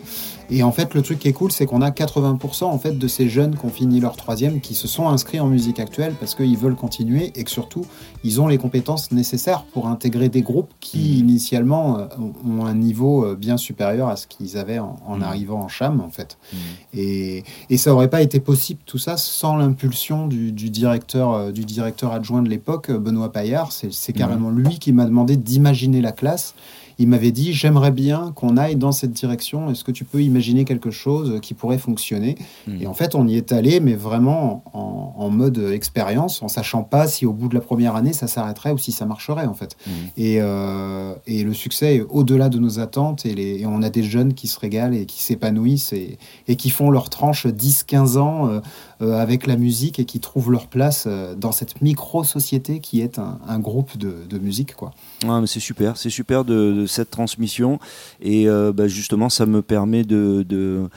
Et 0.51 0.63
en 0.63 0.71
fait, 0.71 0.93
le 0.93 1.01
truc 1.01 1.19
qui 1.19 1.27
est 1.27 1.33
cool, 1.33 1.51
c'est 1.51 1.65
qu'on 1.65 1.81
a 1.81 1.91
80% 1.91 2.65
en 2.65 2.79
fait 2.79 2.97
de 2.97 3.07
ces 3.07 3.29
jeunes 3.29 3.55
qui 3.55 3.65
ont 3.65 3.69
fini 3.69 3.99
leur 3.99 4.15
troisième 4.15 4.61
qui 4.61 4.73
se 4.73 4.87
sont 4.87 5.07
inscrits 5.07 5.39
en 5.39 5.47
musique 5.47 5.79
actuelle 5.79 6.13
parce 6.19 6.35
qu'ils 6.35 6.57
veulent 6.57 6.75
continuer 6.75 7.31
et 7.35 7.43
que 7.43 7.51
surtout, 7.51 7.85
ils 8.23 8.41
ont 8.41 8.47
les 8.47 8.57
compétences 8.57 9.11
nécessaires 9.11 9.63
pour 9.63 9.87
intégrer 9.87 10.29
des 10.29 10.41
groupes 10.41 10.71
qui, 10.79 10.97
mmh. 10.97 11.19
initialement, 11.19 11.99
euh, 11.99 12.07
ont 12.47 12.65
un 12.65 12.73
niveau 12.73 13.25
euh, 13.25 13.35
bien 13.35 13.57
supérieur 13.57 14.07
à 14.07 14.15
ce 14.15 14.27
qu'ils 14.27 14.57
avaient 14.57 14.79
en, 14.79 14.97
mmh. 15.07 15.23
arrivant 15.23 15.61
en 15.61 15.67
cham, 15.67 16.01
en 16.01 16.09
fait. 16.09 16.37
Mmh. 16.51 16.57
Et, 16.95 17.43
et, 17.69 17.77
ça 17.77 17.91
n'aurait 17.91 18.09
pas 18.09 18.21
été 18.21 18.39
possible, 18.39 18.79
tout 18.85 18.97
ça, 18.97 19.17
sans 19.17 19.55
l'impulsion 19.55 20.27
du, 20.27 20.51
directeur, 20.51 21.33
euh, 21.33 21.51
du 21.51 21.63
directeur 21.63 22.11
adjoint 22.11 22.41
de 22.41 22.49
l'époque, 22.49 22.91
Benoît 22.91 23.31
Paillard. 23.31 23.71
C'est 23.71 24.13
carrément 24.13 24.49
lui 24.49 24.79
qui 24.79 24.91
m'a 24.93 25.05
demandé 25.05 25.37
d'imaginer 25.37 26.01
la 26.01 26.11
classe 26.11 26.55
il 26.99 27.07
m'avait 27.07 27.31
dit 27.31 27.53
j'aimerais 27.53 27.91
bien 27.91 28.33
qu'on 28.35 28.57
aille 28.57 28.75
dans 28.75 28.91
cette 28.91 29.13
direction. 29.13 29.71
Est-ce 29.71 29.85
que 29.85 29.91
tu 29.91 30.03
peux 30.03 30.21
imaginer 30.21 30.65
quelque 30.65 30.91
chose 30.91 31.39
qui 31.41 31.53
pourrait 31.53 31.77
fonctionner 31.77 32.35
hmm. 32.67 32.81
Et 32.81 32.87
en 32.87 32.93
fait, 32.93 33.15
on 33.15 33.25
y 33.25 33.37
est 33.37 33.53
allé, 33.53 33.79
mais 33.79 33.95
vraiment 33.95 34.63
en, 34.73 35.29
mode 35.29 35.59
expérience, 35.59 36.41
en 36.41 36.47
sachant 36.47 36.81
pas 36.83 37.07
si 37.07 37.25
au 37.25 37.33
bout 37.33 37.49
de 37.49 37.55
la 37.55 37.61
première 37.61 37.95
année 37.95 38.13
ça 38.13 38.25
s'arrêterait 38.25 38.71
ou 38.71 38.77
si 38.79 38.91
ça 38.91 39.05
marcherait 39.05 39.45
en 39.45 39.53
fait. 39.53 39.77
Hmm. 39.85 39.91
Euh, 40.19 41.13
et, 41.27 41.43
le 41.43 41.53
succès 41.53 41.97
est 41.97 42.01
au-delà 42.01 42.49
de 42.49 42.59
nos 42.59 42.79
attentes 42.79 43.25
et, 43.25 43.63
on 43.65 43.81
a 43.81 43.89
des 43.89 44.03
jeunes 44.03 44.33
qui 44.33 44.47
se 44.47 44.59
régalent 44.59 44.93
et 44.93 45.05
qui 45.05 45.21
s'épanouissent 45.21 45.93
et, 45.93 46.17
qui 46.55 46.69
font 46.69 46.89
leur 46.89 47.09
tranche 47.09 47.45
10-15 47.45 48.17
ans. 48.17 48.49
Euh, 48.49 48.59
euh, 49.01 49.17
avec 49.17 49.47
la 49.47 49.55
musique 49.55 49.97
et 49.99 50.03
qui 50.03 50.19
trouvent 50.19 50.51
leur 50.51 50.67
place 50.67 51.07
dans 51.37 51.53
cette 51.53 51.81
micro-société 51.81 52.81
qui 52.81 52.99
est 52.99 53.17
un, 53.17 53.59
groupe 53.59 53.97
de, 53.97 54.37
musique. 54.37 54.75
Quoi. 54.75 54.91
mais 55.23 55.47
c'est 55.47 55.61
super, 55.61 55.95
c'est 55.95 56.09
super 56.09 56.43
de, 56.43 56.85
cette 56.89 57.11
transmission 57.11 57.79
et 58.21 58.47
euh, 58.47 58.71
bah, 58.73 58.87
justement 58.87 59.29
ça 59.29 59.45
me 59.45 59.61
permet 59.61 60.03
de, 60.03 60.43
de, 60.43 60.89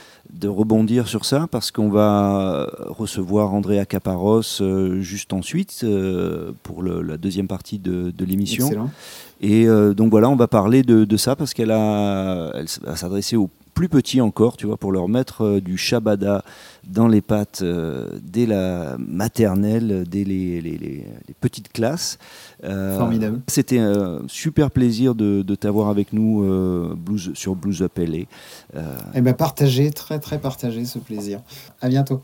rebondir 0.48 1.06
sur 1.06 1.24
ça 1.24 1.46
parce 1.50 1.70
qu'on 1.70 1.88
va 1.88 2.68
recevoir 2.88 3.54
Andrea 3.54 3.84
Caparos 3.84 4.60
juste 5.00 5.32
ensuite 5.32 5.86
pour 6.64 6.82
la 6.82 7.16
deuxième 7.16 7.46
partie 7.46 7.78
de, 7.78 8.12
l'émission. 8.24 8.88
Et 9.40 9.66
donc 9.66 10.10
voilà, 10.10 10.28
on 10.28 10.36
va 10.36 10.48
parler 10.48 10.82
de, 10.82 11.16
ça 11.16 11.36
parce 11.36 11.54
qu'elle 11.54 11.70
a, 11.70 12.50
elle 12.54 12.66
va 12.82 12.96
s'adresser 12.96 13.36
aux 13.36 13.50
plus 13.74 13.88
petits 13.88 14.20
encore, 14.20 14.56
tu 14.56 14.66
vois, 14.66 14.76
pour 14.76 14.92
leur 14.92 15.08
mettre 15.08 15.44
euh, 15.44 15.60
du 15.60 15.76
shabada 15.76 16.44
dans 16.86 17.08
les 17.08 17.20
pattes 17.20 17.60
euh, 17.62 18.18
dès 18.22 18.46
la 18.46 18.96
maternelle, 18.98 20.04
dès 20.08 20.24
les, 20.24 21.06
petites 21.40 21.72
classes. 21.72 22.18
Euh, 22.64 22.98
Formidable. 22.98 23.40
C'était 23.48 23.78
un 23.78 24.22
super 24.28 24.70
plaisir 24.70 25.14
de, 25.14 25.42
t'avoir 25.54 25.88
avec 25.88 26.12
nous 26.12 26.42
blues, 26.96 27.32
sur 27.34 27.54
Blues 27.54 27.82
Up 27.82 27.98
LA. 27.98 28.24
Eh 29.14 29.20
bien, 29.20 29.32
partagez, 29.32 29.90
très 29.90 30.18
très 30.18 30.38
partagé 30.38 30.84
ce 30.84 30.98
plaisir. 30.98 31.40
À 31.80 31.88
bientôt. 31.88 32.22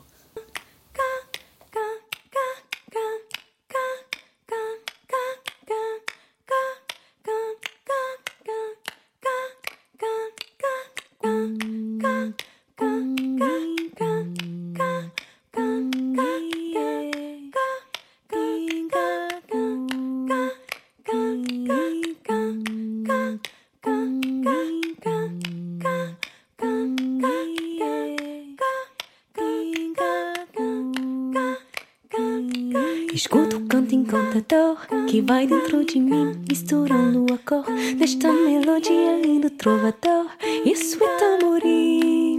Vai 35.28 35.46
dentro 35.46 35.84
de 35.84 36.00
mim, 36.00 36.42
misturando 36.48 37.26
o 37.30 37.38
cor 37.40 37.62
desta 37.98 38.32
melodia 38.32 39.20
lindo 39.22 39.50
trovador. 39.50 40.26
Isso 40.64 40.96
é 41.04 41.08
tamborim. 41.18 42.38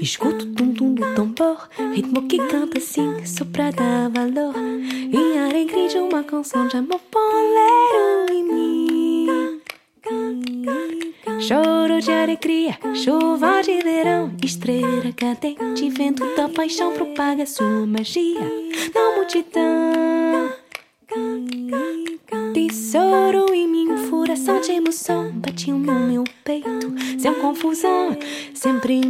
Escuto 0.00 0.44
o 0.44 0.54
tum-tum 0.54 0.94
do 0.94 1.14
tambor, 1.16 1.68
ritmo 1.92 2.28
que 2.28 2.38
canta 2.46 2.78
assim, 2.78 3.26
só 3.26 3.44
pra 3.44 3.72
dar 3.72 4.08
valor. 4.08 4.54
E 5.12 5.36
a 5.36 5.46
alegria 5.46 5.88
de 5.88 5.98
uma 5.98 6.22
canção 6.22 6.68
de 6.68 6.76
amor 6.76 7.00
bolero 7.10 8.32
em 8.32 8.44
mim. 8.44 9.60
Choro 11.40 12.00
de 12.00 12.12
alegria, 12.12 12.78
chuva 12.94 13.62
de 13.62 13.80
verão, 13.82 14.32
estrela 14.44 15.12
cadente, 15.16 15.90
vento 15.90 16.24
da 16.36 16.48
paixão 16.48 16.92
propaga 16.92 17.44
sua 17.46 17.84
magia 17.84 18.40
na 18.94 19.16
multidão. 19.16 20.09
Batiam 25.50 25.78
no 25.80 25.94
meu 26.06 26.24
peito, 26.44 26.94
sem 27.18 27.34
confusão, 27.34 28.16
sempre 28.54 29.00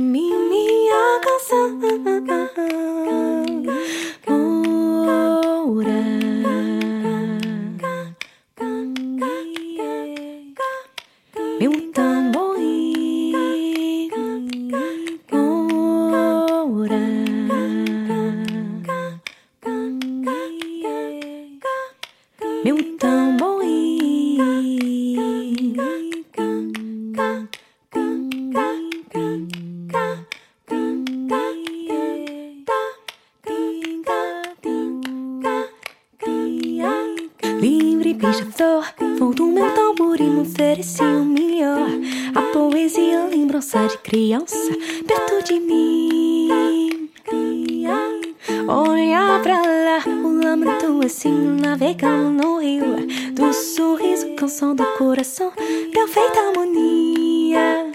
Feita 56.12 56.40
harmonia. 56.40 57.92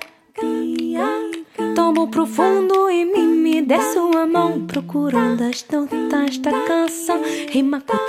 Tomo 1.76 2.08
profundo 2.08 2.90
e 2.90 3.04
me, 3.04 3.24
me 3.24 3.62
dê 3.62 3.82
sua 3.92 4.26
mão, 4.26 4.66
procurando 4.66 5.42
as 5.44 5.66
notas 5.70 6.38
da 6.38 6.52
canção. 6.62 7.22
Rima 7.50 7.82
com 7.82 8.05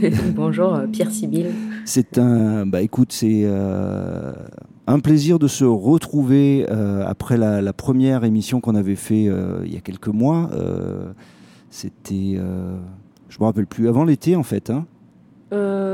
Bonjour 0.34 0.74
euh, 0.74 0.86
Pierre 0.86 1.10
Sibyl. 1.10 1.52
C'est 1.84 2.18
un, 2.18 2.66
bah 2.66 2.82
écoute, 2.82 3.12
c'est 3.12 3.42
euh, 3.44 4.32
un 4.86 5.00
plaisir 5.00 5.38
de 5.38 5.48
se 5.48 5.64
retrouver 5.64 6.66
euh, 6.70 7.04
après 7.06 7.36
la, 7.36 7.72
première 7.72 8.24
émission 8.24 8.60
qu'on 8.60 8.74
avait 8.74 8.96
fait 8.96 9.24
il 9.24 9.72
y 9.72 9.76
a 9.76 9.80
quelques 9.80 10.08
mois. 10.08 10.50
C'était, 11.70 12.38
je 13.28 13.38
me 13.38 13.44
rappelle 13.44 13.66
plus, 13.66 13.88
avant 13.88 14.04
l'été 14.04 14.36
en 14.36 14.42
fait. 14.42 14.70
Hein 14.70 14.86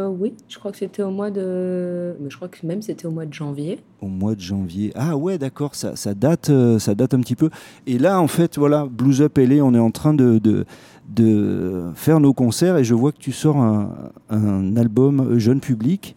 oui, 0.09 0.35
je 0.49 0.59
crois 0.59 0.71
que 0.71 0.79
c'était 0.79 1.03
au 1.03 1.11
mois 1.11 1.31
de, 1.31 2.17
mais 2.21 2.31
je 2.31 2.37
crois 2.37 2.49
que 2.49 2.65
même 2.65 2.81
c'était 2.81 3.07
au 3.07 3.11
mois 3.11 3.27
de 3.27 3.35
janvier. 3.35 3.81
Au 4.01 4.07
mois 4.07 4.35
de 4.35 4.41
janvier. 4.41 4.93
Ah 4.95 5.17
ouais, 5.17 5.37
d'accord, 5.37 5.75
ça, 5.75 5.97
ça, 5.97 6.15
date, 6.15 6.51
ça 6.79 6.95
date 6.95 7.13
un 7.13 7.21
petit 7.21 7.35
peu. 7.35 7.51
Et 7.87 7.99
là, 7.99 8.21
en 8.21 8.29
fait, 8.29 8.57
voilà, 8.57 8.87
Blues 8.87 9.21
Up 9.21 9.37
LA, 9.37 9.65
on 9.65 9.75
est 9.75 9.79
en 9.81 9.91
train 9.91 10.15
de, 10.15 10.39
de 10.39 10.65
de 11.09 11.91
faire 11.95 12.21
nos 12.21 12.33
concerts 12.33 12.77
et 12.77 12.85
je 12.85 12.95
vois 12.95 13.13
que 13.13 13.19
tu 13.19 13.33
sors 13.33 13.59
un, 13.59 14.77
album 14.77 15.39
jeune 15.39 15.61
public 15.61 16.17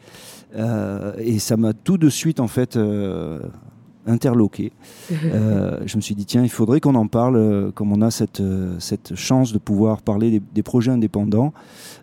euh, 0.55 1.13
et 1.19 1.39
ça 1.39 1.57
m'a 1.57 1.73
tout 1.73 1.97
de 1.97 2.09
suite 2.09 2.39
en 2.39 2.47
fait 2.47 2.75
euh, 2.75 3.39
interloqué. 4.05 4.71
Euh, 5.11 5.79
je 5.85 5.97
me 5.97 6.01
suis 6.01 6.13
dit 6.13 6.25
tiens 6.25 6.43
il 6.43 6.49
faudrait 6.49 6.79
qu'on 6.79 6.93
en 6.93 7.07
parle 7.07 7.71
comme 7.73 7.91
on 7.91 8.01
a 8.01 8.11
cette, 8.11 8.43
cette 8.77 9.15
chance 9.15 9.53
de 9.53 9.57
pouvoir 9.57 10.03
parler 10.03 10.39
des, 10.53 10.63
projets 10.63 10.91
indépendants 10.91 11.51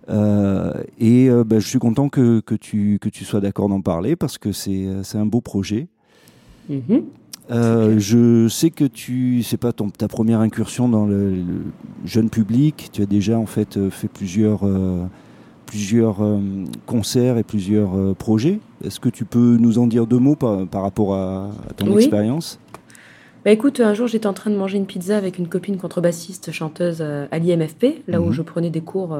et 0.08 1.28
ben, 1.28 1.58
je 1.60 1.66
suis 1.66 1.78
content 1.78 2.08
que, 2.08 2.40
que, 2.40 2.56
tu, 2.56 2.98
que 3.00 3.08
tu 3.08 3.24
sois 3.24 3.40
d'accord 3.40 3.68
d'en 3.68 3.80
parler 3.80 4.16
parce 4.16 4.38
que 4.38 4.50
c'est 4.52 4.88
un 5.14 5.26
beau 5.26 5.40
projet. 5.40 5.86
Mm-hmm. 6.70 7.02
Euh, 7.50 7.98
je 7.98 8.48
sais 8.48 8.70
que 8.70 8.84
tu, 8.84 9.42
c'est 9.42 9.56
pas 9.56 9.72
ton, 9.72 9.88
ta 9.90 10.08
première 10.08 10.40
incursion 10.40 10.88
dans 10.88 11.06
le, 11.06 11.34
jeune 12.04 12.30
public. 12.30 12.90
Tu 12.92 13.02
as 13.02 13.06
déjà 13.06 13.38
en 13.38 13.46
fait 13.46 13.76
euh, 13.76 13.90
fait 13.90 14.08
plusieurs, 14.08 14.66
euh, 14.66 15.04
plusieurs 15.66 16.18
concerts 16.86 17.38
et 17.38 17.44
plusieurs 17.44 18.14
projets. 18.16 18.60
Est-ce 18.84 19.00
que 19.00 19.08
tu 19.08 19.24
peux 19.24 19.56
nous 19.58 19.78
en 19.78 19.86
dire 19.86 20.06
deux 20.06 20.18
mots 20.18 20.36
par, 20.36 20.66
par 20.66 20.82
rapport 20.82 21.14
à, 21.14 21.50
ton 21.76 21.96
expérience? 21.96 22.58
Bah 23.44 23.52
écoute, 23.52 23.78
un 23.78 23.94
jour 23.94 24.08
j'étais 24.08 24.26
en 24.26 24.32
train 24.32 24.50
de 24.50 24.56
manger 24.56 24.76
une 24.76 24.86
pizza 24.86 25.16
avec 25.16 25.38
une 25.38 25.46
copine 25.46 25.76
contrebassiste 25.76 26.50
chanteuse 26.50 27.00
à 27.00 27.38
l'IMFP, 27.38 28.02
là 28.08 28.20
où 28.20 28.26
mhm. 28.26 28.32
je 28.32 28.42
prenais 28.42 28.70
des 28.70 28.80
cours 28.80 29.16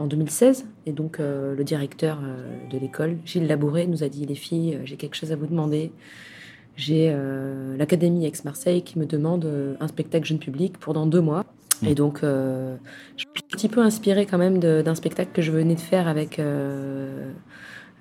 en 0.00 0.06
2016. 0.06 0.66
Et 0.86 0.92
donc 0.92 1.18
le 1.18 1.62
directeur 1.62 2.18
de 2.70 2.78
l'école, 2.78 3.16
Gilles 3.24 3.46
Labouré, 3.46 3.86
nous 3.86 4.02
a 4.02 4.08
dit 4.08 4.26
les 4.26 4.34
filles, 4.34 4.80
j'ai 4.84 4.96
quelque 4.96 5.14
chose 5.14 5.30
à 5.30 5.36
vous 5.36 5.46
demander. 5.46 5.92
J'ai 6.78 7.10
euh, 7.12 7.76
l'Académie 7.76 8.24
Aix-Marseille 8.24 8.80
qui 8.82 8.98
me 8.98 9.04
demande 9.04 9.44
euh, 9.44 9.74
un 9.80 9.88
spectacle 9.88 10.24
jeune 10.24 10.38
public 10.38 10.78
pour 10.78 10.94
dans 10.94 11.04
deux 11.06 11.20
mois. 11.20 11.44
Et 11.86 11.94
donc, 11.94 12.22
je 12.22 12.76
suis 13.16 13.28
un 13.36 13.56
petit 13.56 13.68
peu 13.68 13.80
inspirée 13.80 14.26
quand 14.26 14.36
même 14.36 14.58
d'un 14.58 14.94
spectacle 14.96 15.30
que 15.32 15.42
je 15.42 15.52
venais 15.52 15.76
de 15.76 15.80
faire 15.80 16.08
avec 16.08 16.40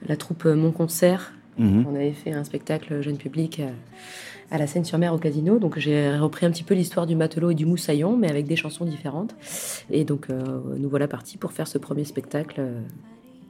la 0.07 0.15
troupe 0.17 0.45
Mon 0.45 0.71
Concert. 0.71 1.31
Mhm. 1.59 1.85
On 1.87 1.93
avait 1.93 2.13
fait 2.13 2.31
un 2.31 2.43
spectacle 2.43 3.01
jeune 3.01 3.17
public 3.17 3.61
à 4.51 4.57
la 4.57 4.67
Seine-sur-Mer 4.67 5.13
au 5.13 5.17
casino. 5.17 5.59
Donc 5.59 5.77
j'ai 5.79 6.15
repris 6.17 6.45
un 6.45 6.51
petit 6.51 6.63
peu 6.63 6.73
l'histoire 6.73 7.05
du 7.05 7.15
matelot 7.15 7.51
et 7.51 7.55
du 7.55 7.65
moussaillon, 7.65 8.15
mais 8.17 8.29
avec 8.29 8.47
des 8.47 8.55
chansons 8.55 8.85
différentes. 8.85 9.35
Et 9.91 10.03
donc 10.03 10.29
euh, 10.29 10.61
nous 10.77 10.89
voilà 10.89 11.07
partis 11.07 11.37
pour 11.37 11.51
faire 11.51 11.67
ce 11.67 11.77
premier 11.77 12.05
spectacle. 12.05 12.61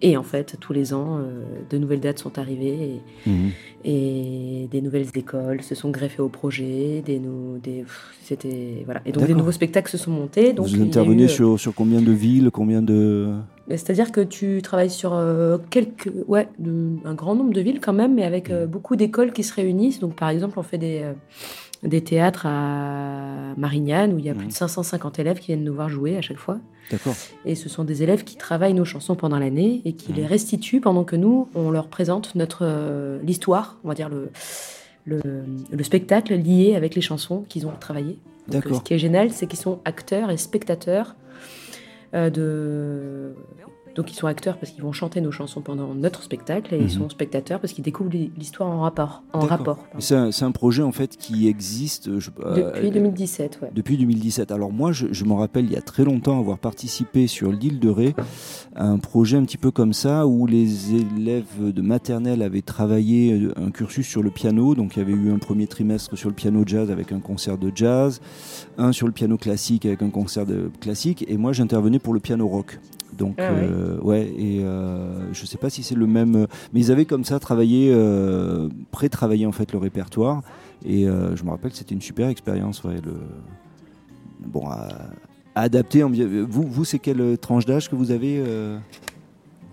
Et 0.01 0.15
en 0.15 0.23
fait, 0.23 0.57
tous 0.59 0.73
les 0.73 0.93
ans, 0.93 1.17
euh, 1.19 1.43
de 1.69 1.77
nouvelles 1.77 1.99
dates 1.99 2.19
sont 2.19 2.37
arrivées 2.37 3.01
et, 3.25 3.29
mhm. 3.29 3.51
et, 3.83 4.67
des 4.69 4.81
nouvelles 4.81 5.07
écoles 5.15 5.61
se 5.61 5.73
sont 5.75 5.89
greffées 5.89 6.21
au 6.21 6.29
projet. 6.29 7.01
Des, 7.05 7.19
des 7.63 7.83
c'était 8.23 8.83
voilà. 8.85 9.01
Et 9.05 9.11
donc 9.11 9.25
des 9.25 9.33
nouveaux 9.33 9.51
spectacles 9.51 9.89
se 9.89 9.97
sont 9.97 10.11
montés. 10.11 10.53
Donc 10.53 10.67
Vous 10.67 10.81
intervenez 10.81 11.25
euh, 11.25 11.27
sur, 11.27 11.59
sur 11.59 11.73
combien 11.73 12.01
de 12.01 12.11
villes, 12.11 12.51
combien 12.51 12.81
de 12.81 13.33
c'est-à-dire 13.70 14.11
que 14.13 14.22
tu 14.22 14.61
travailles 14.61 14.89
sur 14.89 15.13
euh, 15.13 15.57
quelques, 15.70 16.09
ouais, 16.28 16.47
un 17.03 17.13
grand 17.13 17.36
nombre 17.36 17.51
de 17.51 17.59
villes 17.59 17.82
quand 17.82 17.93
même, 17.93 18.15
mais 18.15 18.24
avec 18.24 18.49
euh, 18.49 18.65
beaucoup 18.65 18.95
d'écoles 18.95 19.34
qui 19.34 19.43
se 19.43 19.53
réunissent. 19.53 19.99
Donc, 19.99 20.15
par 20.15 20.30
exemple, 20.30 20.57
on 20.57 20.63
fait 20.63 20.78
des, 20.78 21.01
euh, 21.03 21.13
des 21.84 22.01
théâtres 22.01 22.45
à 22.45 23.53
Marignane 23.57 24.13
où 24.13 24.20
il 24.20 24.26
y 24.26 24.30
a 24.30 24.34
plus 24.34 24.47
de 24.47 24.53
550 24.53 25.20
élèves 25.20 25.39
qui 25.39 25.47
viennent 25.47 25.65
nous 25.65 25.74
voir 25.74 25.89
jouer 25.89 26.15
à 26.15 26.22
chaque 26.22 26.38
fois. 26.38 26.59
D'accord. 26.91 27.15
Et 27.45 27.55
ce 27.55 27.68
sont 27.68 27.84
des 27.84 28.03
élèves 28.03 28.24
qui 28.24 28.38
travaillent 28.38 28.74
nos 28.74 28.86
chansons 28.86 29.15
pendant 29.15 29.38
l'année 29.38 29.82
et 29.84 29.91
qui 29.91 30.13
les 30.13 30.26
restituent 30.26 30.80
pendant 30.80 31.03
que 31.03 31.18
nous, 31.18 31.49
on 31.53 31.70
leur 31.70 31.89
présente 31.89 32.36
notre 32.36 33.20
l'histoire, 33.24 33.78
on 33.84 33.89
va 33.89 33.93
dire 33.93 34.07
le, 34.07 34.30
le, 35.05 35.20
le, 35.70 35.84
spectacle 35.84 36.34
lié 36.36 36.76
avec 36.78 36.95
les 36.95 37.01
chansons 37.01 37.43
qu'ils 37.49 37.68
ont 37.68 37.74
travaillées. 37.78 38.18
D'accord. 38.47 38.78
Ce 38.78 38.82
qui 38.82 38.93
est 38.93 38.99
génial, 38.99 39.32
c'est 39.32 39.47
qu'ils 39.47 39.59
sont 39.59 39.80
acteurs 39.84 40.32
et 40.32 40.38
spectateurs 40.38 41.18
de 42.11 43.35
donc 43.97 44.11
ils 44.11 44.15
sont 44.15 44.27
acteurs 44.27 44.57
parce 44.57 44.71
qu'ils 44.71 44.83
vont 44.83 44.91
chanter 44.91 45.21
nos 45.21 45.31
chansons 45.31 45.61
pendant 45.61 45.95
notre 45.95 46.21
spectacle 46.21 46.75
et 46.75 46.77
ils 46.77 46.83
mhm. 46.83 46.89
sont 46.89 47.09
spectateurs 47.09 47.59
parce 47.59 47.73
qu'ils 47.73 47.83
découvrent 47.83 48.11
l'histoire 48.37 48.69
en 48.69 48.81
rapport. 48.81 49.23
En 49.33 49.39
rapport 49.39 49.79
c'est 49.99 50.15
un, 50.15 50.51
projet 50.51 50.83
en 50.83 50.91
fait 50.91 51.17
qui 51.17 51.47
existe 51.47 52.07
depuis 52.07 52.91
2017. 52.91 53.59
Ouais. 53.61 53.71
Depuis 53.73 53.97
2017. 53.97 54.51
Alors 54.51 54.71
moi 54.71 54.91
je, 54.91 55.07
je 55.11 55.25
me 55.25 55.33
rappelle 55.33 55.65
il 55.65 55.71
y 55.71 55.75
a 55.75 55.81
très 55.81 56.03
longtemps 56.03 56.39
avoir 56.39 56.59
participé 56.59 57.25
sur 57.25 57.51
l'île 57.51 57.79
de 57.79 57.89
Ré 57.89 58.15
à 58.75 58.85
un 58.85 58.99
projet 58.99 59.37
un 59.37 59.43
petit 59.43 59.57
peu 59.57 59.71
comme 59.71 59.93
ça 59.93 60.27
où 60.27 60.45
les 60.45 60.93
élèves 60.93 61.73
de 61.73 61.81
maternelle 61.81 62.43
avaient 62.43 62.61
travaillé 62.61 63.33
euh, 63.33 63.53
un 63.57 63.71
cursus 63.71 64.07
sur 64.07 64.21
le 64.21 64.29
piano. 64.29 64.75
Donc 64.75 64.95
il 64.95 64.99
y 64.99 65.01
avait 65.01 65.13
eu 65.13 65.31
un 65.31 65.39
premier 65.39 65.65
trimestre 65.65 66.15
sur 66.15 66.29
le 66.29 66.35
piano 66.35 66.63
jazz 66.65 66.91
avec 66.91 67.11
un 67.11 67.19
concert 67.19 67.57
de 67.57 67.71
jazz, 67.73 68.21
un 68.77 68.91
sur 68.91 69.07
le 69.07 69.13
piano 69.13 69.37
classique 69.37 69.85
avec 69.87 70.03
un 70.03 70.11
concert 70.11 70.45
de 70.45 70.69
classique 70.79 71.25
et 71.27 71.37
moi 71.37 71.51
j'intervenais 71.51 71.99
pour 71.99 72.13
le 72.13 72.19
piano 72.19 72.47
rock. 72.47 72.79
Donc, 73.18 73.36
ah 73.39 73.43
euh, 73.43 73.99
ouais, 74.01 74.32
et 74.38 74.61
euh, 74.63 75.34
je 75.34 75.45
sais 75.45 75.57
pas 75.57 75.70
si 75.70 75.84
c'est 75.84 75.95
le 75.95 76.07
même. 76.07 76.47
Mais 76.74 76.80
ils 76.80 76.91
avaient 76.91 77.05
comme 77.05 77.24
ça 77.24 77.39
travaillé, 77.39 77.91
euh, 77.93 78.70
pré-travaillé 78.91 79.45
en 79.45 79.51
fait 79.51 79.72
le 79.72 79.80
répertoire. 79.80 80.43
Et 80.86 81.07
euh, 81.07 81.36
je 81.36 81.43
me 81.43 81.49
rappelle 81.49 81.72
que 81.72 81.78
c'était 81.78 81.95
une 81.95 82.01
super 82.01 82.30
expérience. 82.30 82.84
Ouais, 82.84 82.95
le... 83.03 83.13
Bon, 84.45 84.70
à, 84.70 84.89
adapter. 85.55 86.03
Vous, 86.03 86.63
vous 86.63 86.86
c'est 86.86 86.99
quelle 86.99 87.38
tranche 87.39 87.65
d'âge 87.65 87.89
que 87.89 87.95
vous 87.95 88.11
avez 88.11 88.43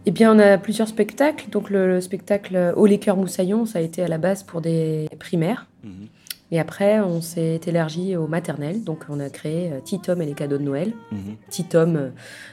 eh 0.07 0.11
bien, 0.11 0.37
on 0.37 0.39
a 0.39 0.59
plusieurs 0.59 0.87
spectacles. 0.89 1.49
Donc, 1.51 1.71
le, 1.71 1.99
spectacle 2.03 2.75
Au 2.77 2.85
les 2.85 2.99
cœurs 2.99 3.17
moussaillons, 3.17 3.65
ça 3.65 3.79
a 3.79 3.83
été 3.83 4.03
à 4.03 4.07
la 4.07 4.19
base 4.19 4.43
pour 4.43 4.61
des 4.61 5.09
primaires. 5.19 5.67
Mhm. 5.83 6.09
Et 6.51 6.61
après, 6.61 7.01
on 7.01 7.21
s'est 7.21 7.61
élargi 7.67 8.17
au 8.17 8.27
maternel. 8.27 8.85
Donc, 8.85 9.05
on 9.09 9.19
a 9.19 9.31
créé 9.31 9.73
euh, 9.73 9.81
Titom 9.81 10.21
et 10.21 10.27
les 10.27 10.35
cadeaux 10.35 10.59
de 10.59 10.63
Noël. 10.63 10.93
Mhm. 11.11 11.37
Titom 11.49 11.97
euh, 11.97 12.11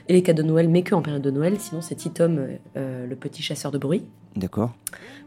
et 0.08 0.14
les 0.14 0.24
cadeaux 0.24 0.44
de 0.44 0.48
Noël, 0.48 0.70
mais 0.70 0.82
que 0.84 0.96
en 0.96 1.02
période 1.02 1.22
de 1.22 1.32
Noël. 1.32 1.60
Sinon, 1.60 1.82
c'est 1.82 1.96
Titom, 1.96 2.48
euh, 2.78 3.08
le 3.08 3.16
petit 3.16 3.44
chasseur 3.44 3.72
de 3.72 3.78
bruit. 3.78 4.06
D'accord. 4.36 4.74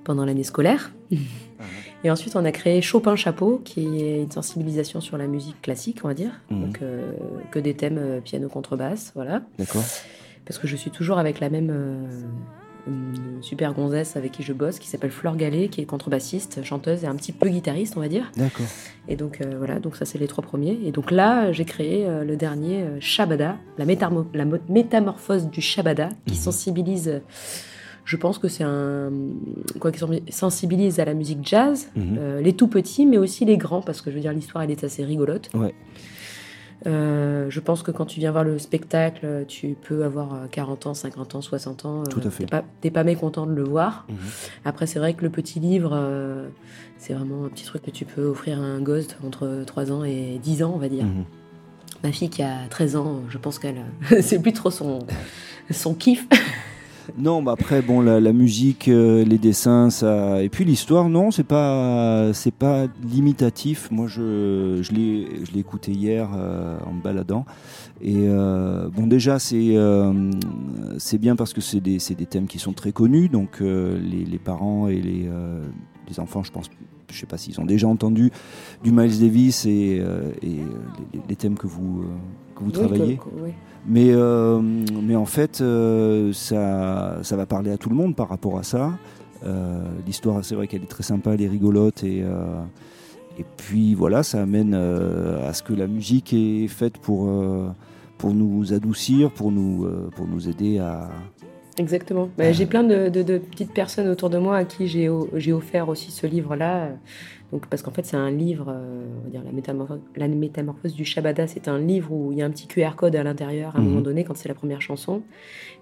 Pendant 0.03 0.25
l'année 0.25 0.45
scolaire. 0.45 0.93
Et 2.05 2.11
ensuite, 2.11 2.37
on 2.37 2.45
a 2.45 2.53
créé 2.53 2.83
Chopin 2.83 3.17
Chapeau, 3.17 3.63
qui 3.65 4.03
est 4.03 4.23
une 4.23 4.31
sensibilisation 4.31 5.01
sur 5.01 5.17
la 5.17 5.27
musique 5.27 5.63
classique, 5.63 6.01
on 6.05 6.09
va 6.09 6.15
dire. 6.15 6.43
Mhm. 6.51 6.61
Donc, 6.61 6.81
que 7.51 7.59
des 7.59 7.75
thèmes 7.75 8.21
piano 8.23 8.49
contrebasse, 8.49 9.13
voilà. 9.15 9.41
D'accord. 9.59 9.85
Parce 10.45 10.59
que 10.59 10.67
je 10.67 10.77
suis 10.77 10.91
toujours 10.91 11.19
avec 11.19 11.41
la 11.41 11.49
même 11.49 11.73
une 12.87 13.43
super 13.43 13.73
gonzesse 13.75 14.17
avec 14.17 14.33
qui 14.33 14.43
je 14.43 14.53
bosse, 14.53 14.79
qui 14.79 14.89
s'appelle 14.89 15.11
Fleur 15.11 15.37
Gallet, 15.37 15.69
qui 15.69 15.81
est 15.81 15.85
contrebassiste, 15.87 16.63
chanteuse 16.63 17.05
et 17.05 17.07
un 17.07 17.17
petit 17.17 17.33
peu 17.33 17.49
guitariste, 17.49 17.97
on 17.97 18.01
va 18.01 18.09
dire. 18.09 18.31
D'accord. 18.37 18.67
Et 19.09 19.17
donc 19.17 19.41
euh, 19.41 19.55
voilà, 19.59 19.79
donc 19.79 19.97
ça 19.97 20.05
c'est 20.05 20.19
les 20.19 20.27
trois 20.27 20.45
premiers. 20.45 20.79
Et 20.85 20.93
donc 20.93 21.11
là, 21.11 21.53
j'ai 21.53 21.65
créé 21.65 22.07
euh, 22.07 22.25
le 22.25 22.37
dernier 22.37 22.83
euh, 22.83 23.01
Shabada, 23.01 23.57
la, 23.79 23.85
la, 23.85 24.45
métamorphose 24.69 25.49
du 25.49 25.61
Shabada, 25.61 26.11
qui 26.27 26.35
mhm. 26.35 26.41
sensibilise. 26.41 27.23
Je 28.05 28.17
pense 28.19 28.39
que 28.39 28.49
c'est 28.49 28.65
un 28.65 29.11
quoi 29.81 29.91
qui 29.91 30.01
sensibilise 30.31 31.01
à 31.01 31.07
la 31.07 31.15
musique 31.15 31.39
jazz, 31.43 31.89
mhm. 31.97 32.39
les 32.43 32.53
tout 32.53 32.69
petits, 32.69 33.07
mais 33.07 33.17
aussi 33.17 33.47
les 33.47 33.57
grands, 33.57 33.81
parce 33.81 34.03
que 34.03 34.11
je 34.11 34.17
veux 34.17 34.21
dire 34.21 34.33
l'histoire 34.33 34.63
elle 34.63 34.71
est 34.71 34.85
assez 34.85 35.05
rigolote. 35.05 35.49
Ouais. 35.55 35.75
Euh, 36.87 37.47
je 37.49 37.61
pense 37.61 37.83
que 37.83 37.91
quand 37.91 38.05
tu 38.05 38.21
viens 38.21 38.31
voir 38.31 38.45
le 38.45 38.59
spectacle, 38.59 39.45
tu 39.49 39.77
peux 39.81 40.05
avoir 40.05 40.49
40 40.51 40.87
ans, 40.87 40.95
50 40.95 41.35
ans, 41.37 41.41
60 41.41 41.85
ans. 41.85 42.03
Tout 42.05 42.21
à 42.25 42.31
fait. 42.31 42.47
T'es 42.81 42.91
pas, 42.91 43.05
mécontent 43.05 43.47
de 43.47 43.55
le 43.55 43.63
voir. 43.63 44.07
Mhm. 44.09 44.17
Après, 44.65 44.87
c'est 44.87 44.99
vrai 44.99 45.15
que 45.15 45.23
le 45.23 45.31
petit 45.31 45.61
livre, 45.61 45.93
euh, 45.95 46.49
c'est 46.99 47.15
vraiment 47.15 47.47
un 47.47 47.49
petit 47.49 47.65
truc 47.65 47.83
que 47.83 47.91
tu 47.91 48.05
peux 48.05 48.25
offrir 48.25 48.61
à 48.61 48.65
un 48.65 48.81
gosse 48.81 49.09
entre 49.27 49.65
3 49.67 49.93
ans 49.93 50.05
et 50.05 50.39
10 50.43 50.63
ans, 50.63 50.73
on 50.75 50.79
va 50.79 50.89
dire. 50.89 51.05
Mhm. 51.05 51.25
Ma 52.03 52.13
fille 52.13 52.29
qui 52.29 52.43
a 52.43 52.67
13 52.69 52.97
ans, 52.97 53.23
je 53.31 53.39
pense 53.39 53.59
qu'elle. 53.59 53.83
c'est 54.21 54.39
plus 54.41 54.53
trop 54.53 54.71
son, 54.71 55.01
son 55.71 55.95
kiff. 55.95 56.27
Non, 57.19 57.43
bah 57.43 57.53
après 57.53 57.83
bon 57.83 58.01
la, 58.01 58.33
musique, 58.33 58.89
euh, 58.89 59.25
les 59.25 59.39
dessins, 59.39 59.91
ça 59.91 60.43
et 60.43 60.49
puis 60.49 60.65
l'histoire, 60.65 61.09
non, 61.09 61.31
c'est 61.31 61.45
pas 61.45 62.33
c'est 62.33 62.55
pas 62.55 62.87
limitatif. 63.03 63.91
Moi, 63.91 64.07
je 64.07 64.81
je 64.83 64.93
l'ai 64.93 65.45
je 65.45 65.53
l'ai 65.53 65.61
écouté 65.61 65.93
hier 65.93 66.31
euh, 66.35 66.79
en 66.87 66.93
me 66.93 67.03
baladant 67.03 67.45
et 68.01 68.27
euh, 68.29 68.89
bon 68.89 69.07
déjà 69.07 69.39
c'est 69.39 69.77
c'est 70.99 71.19
bien 71.19 71.37
parce 71.37 71.53
que 71.53 71.61
c'est 71.61 71.81
des 71.81 71.99
c'est 71.99 72.15
des 72.15 72.27
thèmes 72.27 72.47
qui 72.47 72.59
sont 72.59 72.73
très 72.73 72.93
connus, 72.93 73.29
donc 73.29 73.61
les, 73.61 74.25
les, 74.25 74.39
parents 74.39 74.89
et 74.89 75.01
les 75.01 75.29
les 76.09 76.21
enfants, 76.21 76.43
je 76.43 76.53
pense 76.53 76.71
je 77.13 77.21
sais 77.21 77.27
pas 77.27 77.39
s'ils 77.39 77.61
ont 77.61 77.67
déjà 77.67 77.87
entendu 77.87 78.33
du 78.83 78.91
Miles 78.91 79.21
Davis 79.21 79.67
et, 79.67 80.03
et 80.43 80.57
les, 81.29 81.37
thèmes 81.37 81.57
que 81.57 81.67
vous 81.67 82.05
que 82.55 82.65
vous 82.65 82.71
travaillez. 82.71 83.19
Oui. 83.41 83.51
Mais, 83.87 84.11
euh, 84.11 84.61
mais 84.63 85.17
en 85.17 85.27
fait, 85.27 85.61
euh, 85.61 86.33
ça, 86.33 87.19
ça 87.23 87.37
va 87.37 87.47
parler 87.47 87.71
à 87.71 87.77
tout 87.77 87.91
le 87.91 87.97
monde 87.97 88.17
par 88.17 88.29
rapport 88.29 88.59
à 88.59 88.63
ça. 88.63 88.93
Euh, 89.45 89.83
l'histoire, 90.07 90.43
c'est 90.45 90.55
vrai 90.55 90.67
qu'elle 90.67 90.83
est 90.83 90.91
très 90.91 91.03
sympa, 91.03 91.35
elle 91.35 91.43
est 91.43 91.49
rigolote 91.49 92.03
et, 92.03 92.25
et 93.39 93.45
puis 93.57 93.95
voilà, 93.95 94.23
ça 94.23 94.41
amène 94.41 94.75
à 94.75 95.53
ce 95.53 95.63
que 95.63 95.75
la 95.75 95.87
musique 95.87 96.33
est 96.33 96.67
faite 96.69 96.97
pour, 96.97 97.31
pour 98.17 98.33
nous 98.33 98.73
adoucir, 98.73 99.31
pour 99.31 99.53
nous, 99.53 99.87
pour 100.17 100.27
nous 100.27 100.49
aider 100.49 100.79
à, 100.79 101.11
Exactement. 101.77 102.29
Bah, 102.39 102.53
j'ai 102.53 102.67
plein 102.67 102.85
de, 102.85 103.09
de, 103.09 103.39
petites 103.39 103.73
personnes 103.73 104.09
autour 104.09 104.31
de 104.31 104.39
moi 104.39 104.59
à 104.59 104.65
qui 104.65 104.87
j'ai 104.87 105.09
offert 105.09 105.89
aussi 105.89 106.11
ce 106.11 106.27
livre-là. 106.27 106.91
Donc, 107.55 107.69
parce 107.69 107.83
qu'en 107.83 107.93
fait, 107.93 108.05
c'est 108.05 108.17
un 108.17 108.33
livre, 108.33 108.67
euh, 108.69 109.07
on 109.21 109.25
va 109.27 109.31
dire 109.31 109.43
la 109.45 109.53
métamorphose, 109.53 110.01
la 110.17 110.27
métamorphose 110.27 110.93
du 110.93 111.05
Shabada, 111.05 111.47
c'est 111.47 111.69
un 111.69 111.79
livre 111.79 112.11
où 112.11 112.33
il 112.33 112.39
y 112.39 112.43
a 112.43 112.47
un 112.47 112.51
petit 112.51 112.67
QR 112.67 112.97
code 112.97 113.15
à 113.15 113.23
l'intérieur 113.23 113.77
à 113.77 113.79
un 113.79 113.81
mhm. 113.81 113.89
moment 113.89 114.01
donné 114.01 114.25
quand 114.25 114.37
c'est 114.37 114.49
la 114.49 114.57
première 114.57 114.83
chanson. 114.83 115.23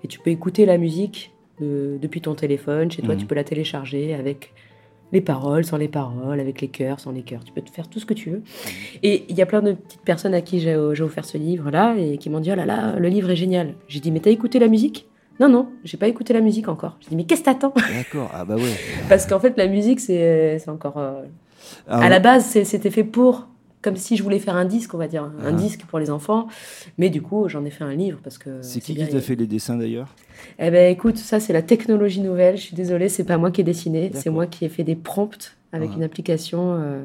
Et 0.04 0.06
tu 0.06 0.18
peux 0.18 0.28
écouter 0.28 0.66
la 0.66 0.76
musique 0.76 1.32
depuis 1.60 2.20
ton 2.20 2.34
téléphone. 2.34 2.90
Chez 2.90 3.00
toi, 3.00 3.16
tu 3.16 3.22
mhm. 3.22 3.28
peux 3.28 3.34
la 3.36 3.44
télécharger 3.44 4.12
avec 4.12 4.52
les 5.12 5.22
paroles, 5.22 5.64
sans 5.64 5.78
les 5.78 5.88
paroles, 5.88 6.40
avec 6.40 6.60
les 6.60 6.68
cœurs, 6.68 7.00
sans 7.00 7.10
les 7.10 7.22
cœurs. 7.22 7.42
Tu 7.42 7.54
peux 7.54 7.62
te 7.62 7.70
faire 7.70 7.88
tout 7.88 8.00
ce 8.00 8.04
que 8.04 8.12
tu 8.12 8.28
veux. 8.28 8.38
Mhm. 8.38 8.98
Et 9.02 9.24
il 9.30 9.36
y 9.38 9.40
a 9.40 9.46
plein 9.46 9.62
de 9.62 9.72
petites 9.72 10.02
personnes 10.02 10.34
à 10.34 10.42
qui 10.42 10.60
j'ai 10.60 10.76
offert 10.76 11.24
ce 11.24 11.38
livre-là 11.38 11.94
et 11.96 12.18
qui 12.18 12.28
m'ont 12.28 12.40
dit 12.40 12.52
Oh 12.52 12.54
là 12.54 12.66
là, 12.66 12.98
le 12.98 13.08
livre 13.08 13.30
est 13.30 13.36
génial. 13.36 13.76
J'ai 13.88 14.00
dit 14.00 14.10
Mais 14.10 14.20
t'as 14.20 14.30
écouté 14.30 14.58
la 14.58 14.68
musique? 14.68 15.08
Non, 15.40 15.48
non, 15.48 15.70
j'ai 15.84 15.96
pas 15.96 16.08
écouté 16.08 16.34
la 16.34 16.42
musique 16.42 16.68
encore. 16.68 16.98
J'ai 17.00 17.08
dit, 17.08 17.16
mais 17.16 17.24
qu'est-ce 17.24 17.40
que 17.40 17.46
t'attends? 17.46 17.72
D'accord, 17.74 18.30
ah 18.34 18.44
bah 18.44 18.56
ouais. 18.56 18.76
Parce 19.08 19.26
qu'en 19.26 19.40
fait, 19.40 19.56
la 19.56 19.66
musique, 19.66 19.98
c'est 19.98 20.68
encore. 20.68 20.98
Euh, 20.98 21.22
ah 21.88 22.00
à 22.00 22.08
la 22.08 22.18
base, 22.18 22.46
c'était 22.64 22.90
fait 22.90 23.04
pour. 23.04 23.48
Comme 23.80 23.96
si 23.96 24.16
je 24.16 24.22
voulais 24.22 24.38
faire 24.38 24.54
un 24.54 24.64
disque, 24.64 24.94
on 24.94 24.98
va 24.98 25.08
dire. 25.08 25.24
Un 25.24 25.46
ah. 25.46 25.52
disque 25.52 25.84
pour 25.86 25.98
les 25.98 26.10
enfants. 26.10 26.46
Mais 26.98 27.10
du 27.10 27.20
coup, 27.20 27.48
j'en 27.48 27.64
ai 27.64 27.70
fait 27.70 27.82
un 27.82 27.94
livre 27.94 28.20
parce 28.22 28.38
que. 28.38 28.62
C'est 28.62 28.80
qui 28.80 28.94
qui 28.94 29.08
t'a 29.08 29.20
fait 29.20 29.34
les 29.34 29.48
dessins 29.48 29.76
d'ailleurs? 29.76 30.14
Eh 30.58 30.70
ben 30.70 30.92
écoute, 30.92 31.18
ça, 31.18 31.40
c'est 31.40 31.52
la 31.52 31.62
technologie 31.62 32.20
nouvelle. 32.20 32.56
Je 32.56 32.62
suis 32.62 32.76
désolée, 32.76 33.08
c'est 33.08 33.24
pas 33.24 33.38
moi 33.38 33.50
qui 33.50 33.60
ai 33.60 33.64
dessiné. 33.64 34.12
C'est 34.14 34.30
moi 34.30 34.46
qui 34.46 34.64
ai 34.64 34.68
fait 34.68 34.84
des 34.84 34.94
prompts 34.94 35.56
avec 35.72 35.90
ah. 35.92 35.96
une 35.96 36.04
application. 36.04 36.76
Euh, 36.80 37.02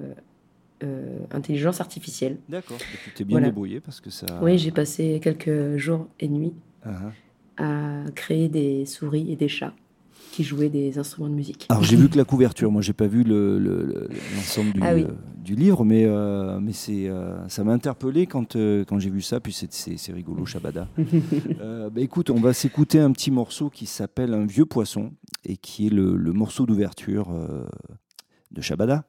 euh, 0.84 1.18
intelligence 1.32 1.82
artificielle. 1.82 2.38
D'accord, 2.50 2.78
tu 2.78 3.12
t'es 3.16 3.24
bien 3.24 3.42
débrouillé 3.42 3.80
parce 3.80 4.00
que 4.00 4.12
ça. 4.12 4.28
Oui, 4.44 4.60
j'ai 4.60 4.70
passé 4.70 5.20
quelques 5.24 5.76
jours 5.78 6.08
et 6.20 6.28
nuits 6.28 6.54
à 7.58 8.04
créer 8.14 8.48
des 8.48 8.86
souris 8.86 9.32
et 9.32 9.36
des 9.36 9.48
chats. 9.48 9.74
Qui 10.32 10.44
jouait 10.44 10.70
des 10.70 10.98
instruments 11.00 11.30
de 11.30 11.34
musique. 11.34 11.66
Alors 11.70 11.84
j'ai 11.84 11.96
vu 11.96 12.10
que 12.10 12.18
la 12.18 12.26
couverture, 12.26 12.72
moi 12.72 12.82
j'ai 12.82 12.94
pas 12.94 13.08
vu 13.08 13.24
le- 13.24 13.58
le- 13.60 13.84
le- 13.86 14.10
l'ensemble 14.36 14.72
du, 14.74 14.80
Ah 14.84 14.94
oui. 14.94 15.04
euh, 15.04 15.14
du 15.44 15.56
livre, 15.56 15.84
mais, 15.84 16.06
euh, 16.06 16.60
mais 16.60 16.74
c'est, 16.74 17.08
euh, 17.10 17.48
ça 17.48 17.64
m'a 17.64 17.74
interpellé 17.74 18.28
quand, 18.28 18.56
euh, 18.56 18.84
quand 18.86 19.00
j'ai 19.00 19.10
vu 19.10 19.22
ça, 19.22 19.40
puis 19.40 19.54
c'est, 19.54 20.12
rigolo, 20.14 20.46
Shabada. 20.46 20.88
Bah, 21.60 22.02
écoute, 22.02 22.30
on 22.30 22.40
va 22.40 22.54
s'écouter 22.54 23.00
un 23.00 23.12
petit 23.12 23.32
morceau 23.32 23.70
qui 23.70 23.86
s'appelle 23.86 24.34
Un 24.34 24.46
vieux 24.46 24.66
poisson, 24.66 25.12
et 25.46 25.58
qui 25.58 25.88
est 25.88 25.92
le, 25.92 26.16
le 26.18 26.34
morceau 26.34 26.66
d'ouverture 26.66 27.30
de 28.52 28.62
Shabada. 28.62 29.06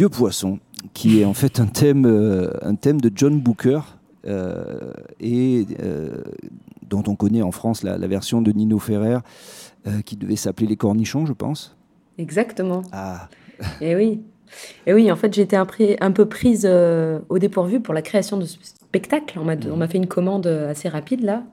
Vieux 0.00 0.08
poisson 0.08 0.60
qui 0.94 1.20
est 1.20 1.26
en 1.26 1.34
fait 1.34 1.60
un 1.60 1.66
thème, 1.66 2.06
euh, 2.06 2.50
un 2.62 2.74
thème 2.74 3.02
de 3.02 3.12
John 3.14 3.38
Booker 3.38 3.80
euh, 4.26 4.94
et 5.20 5.66
euh, 5.82 6.22
dont 6.88 7.02
on 7.06 7.14
connaît 7.16 7.42
en 7.42 7.52
France 7.52 7.82
la, 7.82 7.98
la 7.98 8.06
version 8.06 8.40
de 8.40 8.50
Nino 8.50 8.78
Ferrer 8.78 9.18
qui 10.06 10.16
devait 10.16 10.36
s'appeler 10.36 10.66
Les 10.66 10.76
Cornichons, 10.76 11.26
je 11.26 11.34
pense. 11.34 11.76
Exactement. 12.16 12.82
Ah, 12.92 13.28
Et 13.82 13.94
oui. 13.94 14.22
Et 14.86 14.94
oui, 14.94 15.12
en 15.12 15.16
fait, 15.16 15.34
j'étais 15.34 15.56
un, 15.56 15.66
peu 15.66 16.26
prise 16.26 16.66
euh, 16.68 17.18
au 17.28 17.38
dépourvu 17.38 17.80
pour 17.80 17.94
la 17.94 18.02
création 18.02 18.36
de 18.36 18.44
ce 18.44 18.58
spectacle. 18.90 19.38
On 19.40 19.44
m'a 19.44 19.54
m'a 19.54 19.86
fait 19.88 19.98
une 19.98 20.08
commande 20.08 20.46
assez 20.48 20.88
rapide 20.88 21.22
là. 21.22 21.44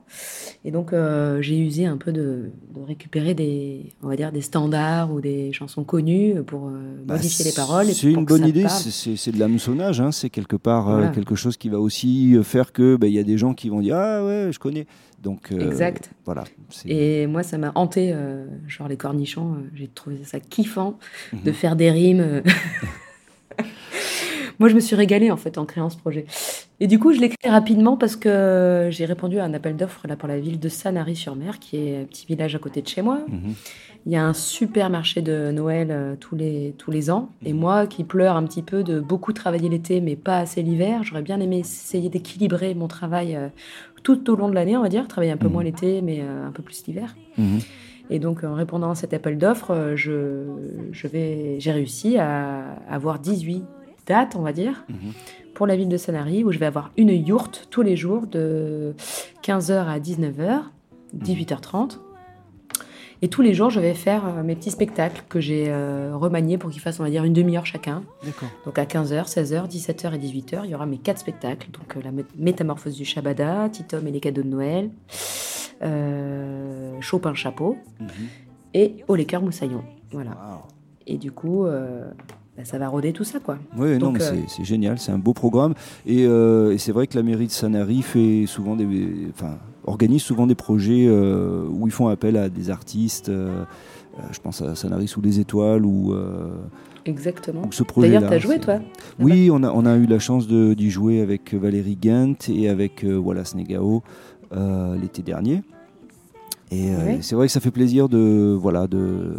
Et 0.64 0.72
donc, 0.72 0.92
euh, 0.92 1.40
j'ai 1.40 1.56
usé 1.56 1.86
un 1.86 1.96
peu 1.96 2.10
de, 2.10 2.50
de 2.74 2.82
récupérer 2.84 3.32
des, 3.32 3.92
on 4.02 4.08
va 4.08 4.16
dire, 4.16 4.32
des 4.32 4.40
standards 4.40 5.12
ou 5.12 5.20
des 5.20 5.52
chansons 5.52 5.84
connues 5.84 6.42
pour 6.44 6.66
euh, 6.66 6.72
bah, 7.04 7.14
modifier 7.14 7.44
les 7.44 7.52
paroles. 7.52 7.86
C'est 7.86 8.10
une 8.10 8.24
bonne 8.24 8.44
idée, 8.44 8.66
c'est- 8.68 9.30
de 9.30 9.38
l'hameçonnage, 9.38 10.00
hein, 10.00 10.10
c'est 10.10 10.30
quelque 10.30 10.56
part 10.56 10.88
euh, 10.90 11.08
quelque 11.10 11.36
chose 11.36 11.56
qui 11.56 11.68
va 11.68 11.78
aussi 11.78 12.34
euh, 12.34 12.42
faire 12.42 12.72
que 12.72 12.96
bah, 12.96 13.06
il 13.06 13.12
y 13.12 13.20
a 13.20 13.22
des 13.22 13.38
gens 13.38 13.54
qui 13.54 13.68
vont 13.68 13.80
dire 13.80 13.96
Ah 13.96 14.24
ouais, 14.26 14.48
je 14.50 14.58
connais. 14.58 14.86
Donc 15.22 15.52
euh, 15.52 15.60
Exact. 15.60 16.10
voilà. 16.24 16.42
Et 16.86 17.26
moi, 17.28 17.44
ça 17.44 17.56
m'a 17.56 17.70
hanté, 17.76 18.10
euh, 18.12 18.46
genre 18.66 18.88
les 18.88 18.96
cornichons. 18.96 19.54
euh, 19.54 19.70
j'ai 19.74 19.86
trouvé 19.86 20.18
ça 20.24 20.40
kiffant 20.40 20.98
Mhm. 21.32 21.42
de 21.44 21.52
faire 21.52 21.76
des 21.76 21.90
rimes. 21.92 22.42
moi, 24.58 24.68
je 24.68 24.74
me 24.74 24.80
suis 24.80 24.96
régalée 24.96 25.30
en 25.30 25.36
fait 25.36 25.56
en 25.58 25.64
créant 25.64 25.90
ce 25.90 25.96
projet. 25.96 26.26
Et 26.80 26.86
du 26.86 26.98
coup, 26.98 27.12
je 27.12 27.20
l'ai 27.20 27.28
créé 27.28 27.50
rapidement 27.50 27.96
parce 27.96 28.16
que 28.16 28.88
j'ai 28.90 29.04
répondu 29.04 29.38
à 29.38 29.44
un 29.44 29.54
appel 29.54 29.76
d'offres 29.76 30.06
là 30.06 30.16
pour 30.16 30.28
la 30.28 30.38
ville 30.38 30.58
de 30.60 30.68
Sanary-sur-Mer, 30.68 31.58
qui 31.58 31.76
est 31.76 32.02
un 32.02 32.04
petit 32.04 32.26
village 32.26 32.54
à 32.54 32.58
côté 32.58 32.82
de 32.82 32.88
chez 32.88 33.02
moi. 33.02 33.20
Mhm. 33.28 33.54
Il 34.06 34.12
y 34.12 34.16
a 34.16 34.24
un 34.24 34.32
super 34.32 34.88
marché 34.90 35.20
de 35.22 35.50
Noël 35.50 35.88
euh, 35.90 36.14
tous, 36.18 36.36
les, 36.36 36.74
tous 36.78 36.90
les 36.90 37.10
ans. 37.10 37.30
Et 37.44 37.52
Mhm. 37.52 37.58
moi, 37.58 37.86
qui 37.86 38.04
pleure 38.04 38.36
un 38.36 38.44
petit 38.44 38.62
peu 38.62 38.82
de 38.84 39.00
beaucoup 39.00 39.32
travailler 39.32 39.68
l'été, 39.68 40.00
mais 40.00 40.16
pas 40.16 40.38
assez 40.38 40.62
l'hiver, 40.62 41.02
j'aurais 41.02 41.22
bien 41.22 41.40
aimé 41.40 41.58
essayer 41.58 42.08
d'équilibrer 42.08 42.74
mon 42.74 42.86
travail 42.88 43.34
euh, 43.36 43.48
tout 44.04 44.30
au 44.30 44.36
long 44.36 44.48
de 44.48 44.54
l'année, 44.54 44.76
on 44.76 44.82
va 44.82 44.88
dire. 44.88 45.06
Travailler 45.08 45.32
un 45.32 45.36
peu 45.36 45.48
Mhm. 45.48 45.52
moins 45.52 45.64
l'été, 45.64 46.00
mais 46.00 46.20
euh, 46.20 46.46
un 46.46 46.52
peu 46.52 46.62
plus 46.62 46.84
l'hiver. 46.86 47.16
Mhm. 47.36 47.58
Et 48.10 48.18
donc, 48.20 48.44
en 48.44 48.54
répondant 48.54 48.90
à 48.90 48.94
cet 48.94 49.12
appel 49.12 49.36
d'offres, 49.36 49.92
je, 49.96 50.46
je 50.92 51.06
vais, 51.08 51.56
j'ai 51.58 51.72
réussi 51.72 52.16
à 52.16 52.76
avoir 52.88 53.18
18 53.18 53.64
dates, 54.08 54.34
on 54.36 54.42
va 54.42 54.52
dire, 54.52 54.84
Mhm. 54.88 55.12
pour 55.54 55.66
la 55.66 55.76
ville 55.76 55.88
de 55.88 55.96
Sanary, 55.96 56.42
où 56.44 56.50
je 56.52 56.58
vais 56.58 56.66
avoir 56.66 56.90
une 56.96 57.10
yourte 57.10 57.66
tous 57.70 57.82
les 57.82 57.96
jours 57.96 58.26
de 58.26 58.94
15h 59.42 59.88
à 59.88 60.00
19h, 60.00 60.70
18h30. 61.14 62.00
Et 63.20 63.26
tous 63.28 63.42
les 63.42 63.52
jours, 63.52 63.68
je 63.68 63.80
vais 63.80 63.94
faire 63.94 64.22
euh, 64.28 64.42
mes 64.44 64.54
petits 64.54 64.70
spectacles 64.70 65.24
que 65.28 65.40
j'ai 65.40 65.64
euh, 65.70 66.12
remaniés 66.14 66.56
pour 66.56 66.70
qu'ils 66.70 66.80
fassent, 66.80 67.00
on 67.00 67.02
va 67.02 67.10
dire, 67.10 67.24
une 67.24 67.32
demi-heure 67.32 67.66
chacun. 67.66 68.04
D'accord. 68.24 68.48
Donc 68.64 68.78
à 68.78 68.84
15h, 68.84 69.26
16h, 69.26 69.66
17h 69.66 70.14
et 70.14 70.18
18h, 70.18 70.60
il 70.64 70.70
y 70.70 70.74
aura 70.76 70.86
mes 70.86 70.98
quatre 70.98 71.18
spectacles. 71.18 71.68
Donc 71.72 71.96
euh, 71.96 72.00
la 72.04 72.12
mé- 72.12 72.24
métamorphose 72.36 72.94
du 72.96 73.04
Shabada, 73.04 73.68
Titom 73.70 74.06
et 74.06 74.12
les 74.12 74.20
cadeaux 74.20 74.42
de 74.42 74.48
Noël, 74.48 74.90
euh, 75.82 77.00
Chopin 77.00 77.34
Chapeau 77.34 77.76
Mhm. 78.00 78.08
et 78.74 78.96
Au 79.08 79.16
moussaillon. 79.40 79.82
Voilà. 80.12 80.62
Et 81.08 81.16
du 81.18 81.32
coup, 81.32 81.66
bah, 82.58 82.64
ça 82.64 82.76
va 82.76 82.88
rôder 82.88 83.12
tout 83.12 83.22
ça, 83.24 83.38
quoi. 83.38 83.56
Oui, 83.78 83.92
non, 83.92 84.06
Donc, 84.06 84.18
mais 84.18 84.24
euh, 84.24 84.34
c'est- 84.48 84.64
génial, 84.64 84.98
c'est 84.98 85.12
un 85.12 85.18
beau 85.18 85.32
programme. 85.32 85.74
Et, 86.06 86.26
euh, 86.26 86.72
et 86.72 86.78
c'est 86.78 86.90
vrai 86.92 87.06
que 87.06 87.16
la 87.16 87.22
mairie 87.22 87.46
de 87.46 87.52
Sanary 87.52 88.02
fait 88.02 88.44
souvent 88.46 88.74
des, 88.74 88.86
enfin, 89.32 89.58
organise 89.84 90.22
souvent 90.22 90.46
des 90.46 90.56
projets 90.56 91.06
euh, 91.06 91.64
où 91.70 91.86
ils 91.86 91.92
font 91.92 92.08
appel 92.08 92.36
à 92.36 92.48
des 92.48 92.68
artistes. 92.70 93.30
je 94.32 94.40
pense 94.40 94.60
à 94.62 94.74
Sanary 94.74 95.06
sous 95.06 95.20
les 95.20 95.38
étoiles 95.38 95.86
ou, 95.86 96.14
Exactement. 97.04 97.62
D'ailleurs, 97.96 98.28
t'as 98.28 98.38
joué, 98.38 98.58
toi 98.58 98.80
Oui, 99.20 99.48
on 99.52 99.62
a, 99.62 99.70
on 99.70 99.86
a 99.86 99.96
eu 99.96 100.04
la 100.06 100.18
chance 100.18 100.46
d'y 100.48 100.90
jouer 100.90 101.20
avec 101.22 101.54
Valérie 101.54 101.96
Guint 101.96 102.34
et 102.48 102.68
avec 102.68 103.06
Wallace 103.08 103.54
Negao 103.54 104.02
l'été 105.00 105.22
dernier. 105.22 105.62
Et 106.70 106.90
Ouais. 106.90 107.18
c'est 107.22 107.34
vrai 107.34 107.46
que 107.46 107.52
ça 107.52 107.60
fait 107.60 107.70
plaisir 107.70 108.10
de 108.10 108.54
voilà 108.60 108.86
de 108.88 109.36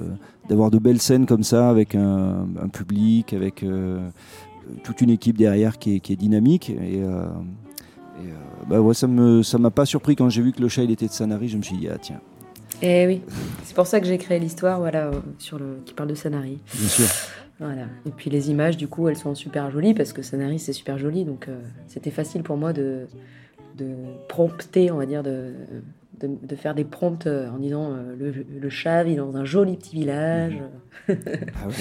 d'avoir 0.50 0.72
de 0.72 0.80
belles 0.80 1.00
scènes 1.02 1.26
comme 1.26 1.44
ça 1.44 1.70
avec 1.70 1.96
un, 1.96 2.48
un 2.62 2.68
public, 2.68 3.34
avec 3.34 3.64
euh, 3.64 4.10
toute 4.84 5.02
une 5.02 5.10
équipe 5.12 5.38
derrière 5.38 5.78
qui 5.78 5.96
est, 5.96 6.00
qui 6.00 6.14
est 6.14 6.16
dynamique. 6.16 6.70
Et, 6.72 7.02
euh, 7.04 7.26
et, 8.22 8.28
euh, 8.28 8.68
bah 8.68 8.82
ouais, 8.82 8.94
ça 8.94 9.08
me 9.08 9.44
ça 9.44 9.58
m'a 9.58 9.70
pas 9.72 9.86
surpris 9.86 10.16
quand 10.16 10.30
j'ai 10.30 10.42
vu 10.42 10.52
que 10.52 10.62
le 10.62 10.68
chat 10.68 10.84
il 10.84 10.92
était 10.92 11.08
de 11.08 11.12
Sanary. 11.12 11.48
Je 11.48 11.58
me 11.58 11.62
suis 11.62 11.78
dit 11.78 11.88
ah 11.88 11.98
tiens, 12.02 12.20
Et 12.82 13.04
Eh 13.04 13.08
oui, 13.08 13.22
c'est 13.64 13.76
pour 13.76 13.88
ça 13.88 14.00
que 14.00 14.08
j'ai 14.08 14.18
créé 14.18 14.40
l'histoire, 14.40 14.80
voilà, 14.80 15.08
euh, 15.08 15.20
sur 15.38 15.58
le 15.60 15.78
qui 15.86 15.94
parle 15.94 16.10
de 16.10 16.16
Sanary. 16.16 16.60
bien 16.76 16.88
sûr. 16.90 17.06
Voilà. 17.60 17.88
Et 18.06 18.12
puis 18.12 18.30
les 18.30 18.50
images, 18.50 18.78
du 18.78 18.88
coup, 18.88 19.10
elles 19.10 19.18
sont 19.18 19.36
super 19.36 19.70
jolies 19.70 19.94
parce 19.94 20.14
que 20.14 20.22
Sanary 20.22 20.60
c'est 20.60 20.74
super 20.74 20.98
joli, 20.98 21.26
donc 21.26 21.48
euh, 21.48 21.60
c'était 21.88 22.12
facile 22.12 22.42
pour 22.42 22.58
moi 22.58 22.74
de 22.74 23.06
de 23.78 23.96
prompter, 24.28 24.92
on 24.92 24.98
va 24.98 25.06
dire, 25.06 25.24
de 25.24 25.54
de, 26.22 26.30
de 26.42 26.56
faire 26.56 26.76
des 26.76 26.84
prompts 26.84 27.28
euh, 27.28 27.50
en 27.50 27.58
disant 27.58 27.92
euh, 27.94 28.16
le, 28.18 28.34
le 28.60 28.70
chat 28.70 29.04
vit 29.04 29.16
dans 29.16 29.36
un 29.38 29.46
joli 29.46 29.78
petit 29.78 29.96
village. 29.96 30.58
Ah 31.10 31.68
ouais. 31.68 31.74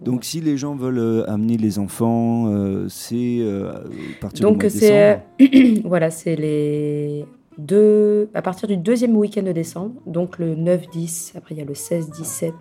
Donc 0.00 0.24
si 0.24 0.40
les 0.40 0.56
gens 0.56 0.74
veulent 0.74 0.98
euh, 0.98 1.28
amener 1.30 1.58
les 1.58 1.78
enfants, 1.78 2.46
euh, 2.50 2.86
c'est 2.88 3.40
à 3.46 3.82
partir 4.20 4.48
Donc 4.48 4.64
c'est 4.70 5.20
voilà, 5.84 6.10
c'est 6.10 6.34
les 6.36 7.26
deux 7.58 8.30
à 8.34 8.40
partir 8.42 8.66
du 8.68 8.76
deuxième 8.78 9.14
week-end 9.16 9.42
de 9.42 9.52
décembre, 9.52 10.00
donc 10.06 10.38
le 10.38 10.56
9-10, 10.56 11.36
après 11.36 11.54
il 11.54 11.58
y 11.58 11.60
a 11.60 11.64
le 11.64 11.74
16-17, 11.74 12.52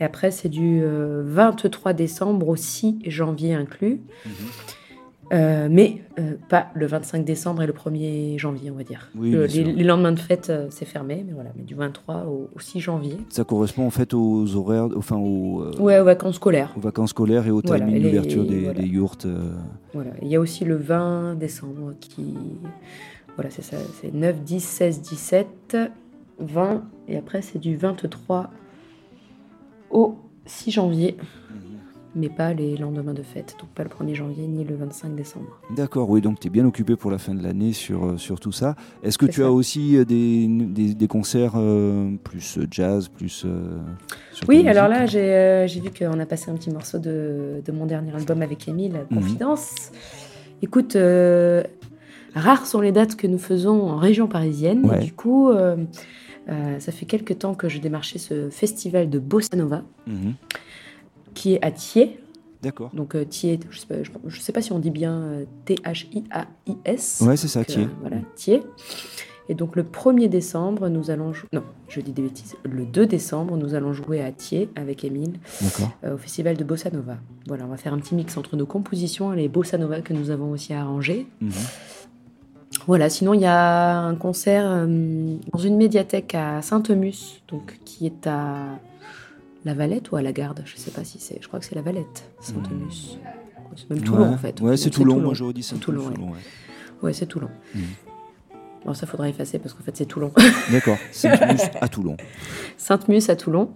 et 0.00 0.04
après 0.04 0.30
c'est 0.30 0.48
du 0.48 0.80
euh, 0.82 1.22
23 1.26 1.92
décembre 1.92 2.48
au 2.48 2.56
6 2.56 3.00
janvier 3.06 3.54
inclus, 3.54 4.00
Mhm. 4.24 4.32
Euh, 5.30 5.68
mais 5.70 6.02
euh, 6.18 6.36
pas 6.48 6.68
le 6.74 6.86
25 6.86 7.22
décembre 7.24 7.60
et 7.62 7.66
le 7.66 7.74
1er 7.74 8.38
janvier, 8.38 8.70
on 8.70 8.74
va 8.76 8.82
dire. 8.84 9.10
Oui, 9.14 9.30
Le- 9.30 9.46
bien 9.46 9.64
les, 9.64 9.84
lendemains 9.84 10.12
de 10.12 10.18
fête, 10.20 10.48
euh, 10.48 10.68
c'est 10.70 10.86
fermé, 10.86 11.22
mais 11.26 11.34
voilà, 11.34 11.50
mais 11.54 11.64
du 11.64 11.74
23 11.74 12.24
au, 12.26 12.48
au 12.54 12.58
6 12.60 12.80
janvier. 12.80 13.18
Ça 13.28 13.44
correspond 13.44 13.86
en 13.86 13.90
fait 13.90 14.14
aux 14.14 14.56
horaires, 14.56 14.88
enfin 14.96 15.16
aux, 15.16 15.64
Ouais, 15.80 15.98
aux 16.00 16.04
vacances 16.04 16.36
scolaires. 16.36 16.72
aux 16.76 16.80
vacances 16.80 17.10
scolaires 17.10 17.46
et 17.46 17.50
au 17.50 17.60
Voilà, 17.62 17.84
timing 17.84 18.02
d'ouverture 18.02 18.44
des, 18.46 18.60
voilà. 18.64 18.80
des 18.80 18.86
yurts. 18.86 19.18
Voilà. 19.92 20.10
Il 20.22 20.28
y 20.28 20.36
a 20.36 20.40
aussi 20.40 20.64
le 20.64 20.76
20 20.76 21.34
décembre 21.34 21.92
qui. 22.00 22.34
Voilà, 23.36 23.50
c'est 23.50 23.62
ça. 23.62 23.76
C'est 24.00 24.12
9, 24.14 24.40
10, 24.42 24.60
16, 24.64 25.00
17, 25.02 25.76
20. 26.40 26.82
Et 27.06 27.16
après, 27.18 27.42
c'est 27.42 27.58
du 27.58 27.76
23 27.76 28.50
au 29.90 30.16
6 30.46 30.70
janvier. 30.70 31.16
Mais 32.20 32.28
pas 32.28 32.52
les 32.52 32.76
lendemains 32.76 33.14
de 33.14 33.22
fête. 33.22 33.54
Donc 33.60 33.70
pas 33.70 33.84
le 33.84 33.90
1er 33.90 34.14
janvier 34.14 34.48
ni 34.48 34.64
le 34.64 34.74
25 34.74 35.14
décembre. 35.14 35.46
D'accord, 35.76 36.10
oui, 36.10 36.20
donc 36.20 36.40
tu 36.40 36.48
es 36.48 36.50
bien 36.50 36.66
occupé 36.66 36.96
pour 36.96 37.12
la 37.12 37.18
fin 37.18 37.32
de 37.32 37.42
l'année 37.44 37.72
sur, 37.72 38.04
euh, 38.04 38.16
sur 38.16 38.40
tout 38.40 38.50
ça. 38.50 38.74
Est-ce 39.04 39.18
que 39.18 39.26
tu 39.26 39.40
ça. 39.42 39.46
as 39.46 39.50
aussi 39.50 39.96
euh, 39.96 40.04
des, 40.04 40.48
des, 40.48 40.94
des 40.94 41.06
concerts 41.06 41.52
euh, 41.54 42.10
plus 42.24 42.58
jazz, 42.72 43.06
plus... 43.08 43.44
euh, 43.46 43.78
Oui, 44.48 44.66
alors 44.68 44.88
là, 44.88 45.06
j'ai 45.06 45.32
euh, 45.32 45.66
vu 45.66 45.90
qu'on 45.96 46.18
a 46.18 46.26
passé 46.26 46.50
un 46.50 46.54
petit 46.54 46.70
morceau 46.70 46.98
de, 46.98 47.62
de 47.64 47.72
mon 47.72 47.86
dernier 47.86 48.12
album 48.14 48.42
avec 48.42 48.66
Émile, 48.66 49.04
Mhm. 49.10 49.18
Confidence. 49.20 49.92
Écoute, 50.60 50.96
rares 52.34 52.66
sont 52.66 52.80
les 52.80 52.90
dates 52.90 53.14
que 53.14 53.28
nous 53.28 53.38
faisons 53.38 53.82
en 53.90 53.96
région 53.96 54.26
parisienne. 54.26 54.84
Ouais. 54.86 55.00
Et 55.00 55.04
du 55.04 55.12
coup, 55.12 55.50
ça 56.78 56.92
fait 56.92 57.06
quelques 57.06 57.38
temps 57.38 57.54
que 57.54 57.68
je 57.68 57.78
démarchais 57.78 58.18
ce 58.18 58.50
festival 58.50 59.08
de 59.08 59.18
Bossa 59.20 59.56
Nova 59.56 59.82
Mhm. 60.08 60.34
Qui 61.34 61.54
est 61.54 61.64
à 61.64 61.70
Thiers. 61.70 62.20
D'accord. 62.62 62.90
Donc 62.92 63.14
euh, 63.14 63.24
Thiers, 63.24 63.60
je 63.70 63.78
sais, 63.78 64.02
je, 64.04 64.10
je 64.26 64.40
sais 64.40 64.52
pas 64.52 64.62
si 64.62 64.72
on 64.72 64.78
dit 64.78 64.90
bien 64.90 65.12
euh, 65.12 65.44
T-H-I-A-I-S. 65.64 67.22
Ouais, 67.26 67.36
c'est 67.36 67.48
ça, 67.48 67.60
Donc, 67.60 67.70
euh, 67.70 67.72
Thiers. 67.74 67.88
voilà, 68.00 68.16
Thiers. 68.34 68.62
Et 69.50 69.54
donc 69.54 69.76
le 69.76 69.82
1er 69.82 70.28
décembre, 70.28 70.88
nous 70.88 71.10
allons 71.10 71.32
jouer... 71.32 71.48
Non, 71.54 71.62
je 71.88 72.00
dis 72.00 72.12
des 72.12 72.20
bêtises. 72.22 72.56
Le 72.64 72.84
2 72.84 73.06
décembre, 73.06 73.56
nous 73.56 73.74
allons 73.74 73.94
jouer 73.94 74.20
à 74.22 74.30
Thiers 74.30 74.68
avec 74.76 75.04
Émile 75.04 75.34
euh, 76.04 76.14
au 76.14 76.18
festival 76.18 76.56
de 76.56 76.64
Bossa 76.64 76.90
Nova. 76.90 77.16
Voilà, 77.46 77.64
on 77.64 77.68
va 77.68 77.78
faire 77.78 77.94
un 77.94 77.98
petit 77.98 78.14
mix 78.14 78.36
entre 78.36 78.56
nos 78.56 78.66
compositions 78.66 79.32
et 79.32 79.36
les 79.36 79.48
Bossa 79.48 79.78
Nova 79.78 80.02
que 80.02 80.12
nous 80.12 80.30
avons 80.30 80.50
aussi 80.50 80.74
arrangés. 80.74 81.26
Mhm. 81.40 81.50
Voilà, 82.86 83.08
sinon 83.08 83.34
il 83.34 83.40
y 83.40 83.46
a 83.46 83.98
un 84.00 84.14
concert 84.16 84.64
euh, 84.66 85.36
dans 85.52 85.58
une 85.58 85.76
médiathèque 85.76 86.34
à 86.34 86.60
Saint-Emus, 86.62 87.42
donc 87.48 87.78
qui 87.84 88.06
est 88.06 88.26
à 88.26 88.78
La 89.64 89.74
Valette 89.74 90.10
ou 90.12 90.16
à 90.16 90.22
la 90.22 90.32
Garde, 90.32 90.62
je 90.64 90.76
sais 90.76 90.90
pas 90.90 91.04
si 91.04 91.18
c'est, 91.18 91.38
je 91.40 91.48
crois 91.48 91.58
que 91.60 91.66
c'est 91.66 91.74
La 91.74 91.82
Valette, 91.82 92.30
Saint-Emus. 92.40 93.18
C'est 93.76 93.90
même 93.90 94.02
Toulon 94.02 94.22
Ouais. 94.28 94.34
en 94.34 94.38
fait. 94.38 94.60
Ouais, 94.60 94.76
c'est 94.76 94.90
Toulon, 94.90 95.20
moi 95.20 95.34
je 95.34 95.38
j'aurais 95.38 95.52
dit 95.52 95.62
ça. 95.62 95.76
Toulon, 95.76 96.06
ouais. 96.08 96.18
ouais. 96.18 96.38
Ouais, 97.02 97.12
c'est 97.12 97.26
Toulon. 97.26 97.48
Mhm. 97.74 97.82
Bon, 98.86 98.94
ça 98.94 99.06
faudra 99.06 99.28
effacer 99.28 99.58
parce 99.58 99.74
qu'en 99.74 99.82
fait 99.82 99.96
c'est 99.96 100.06
Toulon. 100.06 100.32
D'accord, 100.72 100.96
Saint-Mus 101.12 101.60
à 101.80 101.88
Toulon. 101.88 102.16
Sainte-Mus 102.76 103.28
à 103.28 103.36
Toulon. 103.36 103.70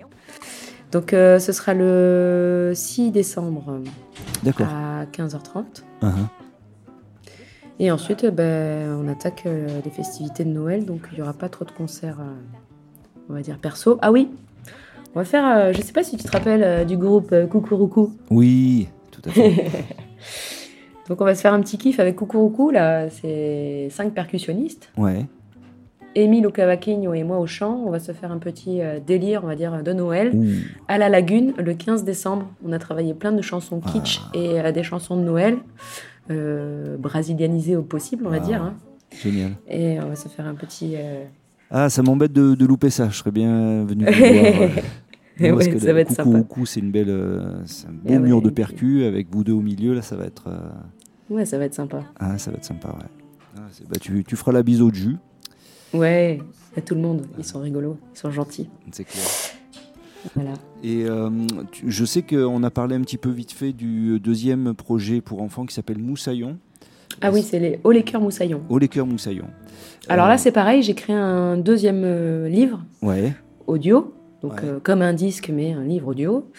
Donc 0.93 1.13
euh, 1.13 1.39
ce 1.39 1.53
sera 1.53 1.75
le 1.75 2.73
6 2.75 3.11
décembre 3.11 3.81
D'accord. 4.43 4.67
à 4.69 5.05
15h30. 5.07 5.83
Mhm. 6.03 6.11
Et 7.79 7.91
ensuite, 7.91 8.25
euh, 8.25 8.31
ben, 8.31 8.97
on 9.03 9.09
attaque 9.09 9.43
euh, 9.47 9.81
les 9.85 9.91
festivités 9.91 10.45
de 10.45 10.51
Noël, 10.51 10.85
donc 10.85 11.09
il 11.13 11.17
n'y 11.17 11.23
aura 11.23 11.33
pas 11.33 11.49
trop 11.49 11.65
de 11.65 11.71
concerts, 11.73 12.21
euh, 12.21 12.35
on 13.29 13.33
va 13.35 13.41
dire, 13.41 13.59
perso. 13.59 13.99
Ah 14.03 14.13
oui, 14.13 14.29
on 15.15 15.19
va 15.21 15.25
faire, 15.25 15.47
euh, 15.47 15.73
je 15.73 15.81
sais 15.83 15.93
pas 15.93 16.03
si 16.03 16.17
tu 16.17 16.25
te 16.25 16.31
rappelles 16.33 16.63
euh, 16.63 16.85
du 16.85 16.97
groupe 16.97 17.31
euh, 17.33 17.47
Coucouroucou. 17.47 18.13
Oui, 18.31 18.89
tout 19.11 19.23
à 19.27 19.31
fait. 19.33 19.53
Donc 21.09 21.21
on 21.21 21.25
va 21.25 21.35
se 21.35 21.41
faire 21.41 21.53
un 21.53 21.61
petit 21.61 21.79
kiff 21.79 21.99
avec 22.01 22.17
Coucouroucou, 22.17 22.71
là, 22.71 23.11
c'est 23.11 23.89
cinq 23.91 24.15
percussionnistes. 24.15 24.91
Ouais. 24.97 25.27
Émile 26.15 26.47
au 26.47 26.51
cavaquinho 26.51 27.15
et 27.15 27.25
moi 27.25 27.39
au 27.39 27.47
chant, 27.47 27.83
on 27.87 27.91
va 27.91 27.99
se 27.99 28.13
faire 28.13 28.31
un 28.33 28.39
petit 28.39 28.83
euh, 28.83 29.01
délire, 29.05 29.41
on 29.45 29.47
va 29.47 29.57
dire, 29.57 29.83
de 29.83 29.93
Noël. 29.95 30.31
Ouh. 30.35 30.45
À 30.87 30.99
la 30.99 31.09
Lagune, 31.09 31.55
le 31.59 31.73
15 31.75 32.05
décembre, 32.05 32.49
on 32.65 32.73
a 32.73 32.79
travaillé 32.79 33.15
plein 33.15 33.33
de 33.33 33.41
chansons 33.43 33.81
kitsch 33.81 34.21
Ah. 34.23 34.31
et 34.35 34.61
euh, 34.61 34.73
des 34.73 34.83
chansons 34.83 35.17
de 35.17 35.23
Noël, 35.23 35.57
euh, 36.31 36.97
brasilianisées 36.99 37.77
au 37.77 37.83
possible, 37.83 38.27
on 38.27 38.31
va 38.31 38.37
Ah. 38.37 38.47
dire. 38.47 38.63
hein. 38.63 38.75
Génial. 39.23 39.53
Et 39.69 39.99
on 40.01 40.09
va 40.09 40.17
se 40.17 40.29
faire 40.29 40.47
un 40.47 40.55
petit... 40.55 40.97
Ah, 41.75 41.89
ça 41.89 42.03
m'embête 42.03 42.33
de, 42.33 42.55
de 42.55 42.67
louper 42.67 42.91
ça. 42.91 43.09
Je 43.09 43.17
serais 43.17 43.31
bien 43.31 43.85
venu 43.85 44.05
voir. 44.05 44.15
euh, 44.21 44.69
non, 45.41 45.57
parce 45.57 45.67
Ouais, 45.67 45.73
que 45.73 45.79
ça 45.79 45.93
va 45.93 46.01
être 46.01 46.09
coucou, 46.09 46.23
sympa. 46.23 46.39
coucou, 46.41 46.67
c'est 46.67 46.81
une 46.81 46.91
belle, 46.91 47.09
euh, 47.09 47.41
un 47.89 47.93
beau 47.93 48.01
Ah 48.09 48.13
ouais, 48.13 48.19
mur 48.19 48.43
de 48.43 48.51
percus 48.51 49.05
avec 49.05 49.29
vous 49.31 49.43
deux 49.43 49.53
au 49.55 49.63
milieu. 49.63 49.95
Là, 49.95 50.03
ça 50.03 50.15
va 50.17 50.25
être, 50.27 50.49
euh, 50.49 50.61
Ouais, 51.31 51.45
ça 51.47 51.57
va 51.59 51.65
être 51.65 51.75
sympa. 51.75 52.05
ah, 52.21 52.37
ça 52.39 52.51
va 52.51 52.59
être 52.59 52.65
sympa. 52.65 52.89
Ouais. 52.89 53.07
Ah, 53.57 53.61
bah, 53.89 53.97
tu, 54.01 54.23
tu 54.25 54.37
feras 54.37 54.53
la 54.53 54.63
bise 54.63 54.83
au 54.83 54.93
jus, 54.93 55.17
Ouais, 55.95 56.39
à 56.77 56.81
tout 56.83 56.95
le 56.95 57.01
monde. 57.01 57.27
Ils 57.39 57.45
sont 57.45 57.61
rigolos, 57.61 57.97
ils 58.15 58.19
sont 58.19 58.31
gentils. 58.31 58.69
c'est 58.93 59.05
clair. 59.05 59.25
Voilà. 60.35 60.53
Et 60.85 61.05
euh, 61.05 61.31
tu- 61.73 61.91
je 61.91 62.05
sais 62.05 62.23
qu'on 62.23 62.63
a 62.63 62.71
parlé 62.71 62.95
un 62.97 63.01
petit 63.01 63.17
peu 63.19 63.29
vite 63.31 63.51
fait 63.53 63.73
du 63.73 64.21
deuxième 64.21 64.73
projet 64.75 65.21
pour 65.21 65.43
enfants 65.43 65.67
qui 65.67 65.75
s'appelle 65.75 65.99
Moussaillon. 65.99 66.59
Ah 67.21 67.31
oui, 67.33 67.43
c'est 67.43 67.59
les 67.59 67.79
Haut 67.85 67.91
les 67.91 68.05
cœurs 68.05 68.21
moussaillons. 68.21 68.63
Au 68.69 68.79
les 68.79 68.89
cœurs 68.89 69.07
Moussaillon. 69.07 69.47
Alors 70.09 70.27
Euh, 70.27 70.31
là, 70.31 70.39
c'est 70.39 70.53
pareil, 70.53 70.83
j'ai 70.83 70.95
créé 70.95 71.15
un 71.17 71.57
deuxième 71.57 72.03
euh, 72.05 72.49
livre 72.49 72.83
Ouais. 73.03 73.33
audio, 73.67 74.13
donc 74.43 74.55
Ouais. 74.55 74.61
euh, 74.65 74.81
comme 74.83 75.03
un 75.03 75.13
disque, 75.15 75.51
mais 75.55 75.73
un 75.73 75.85
livre 75.85 76.09
audio. 76.09 76.51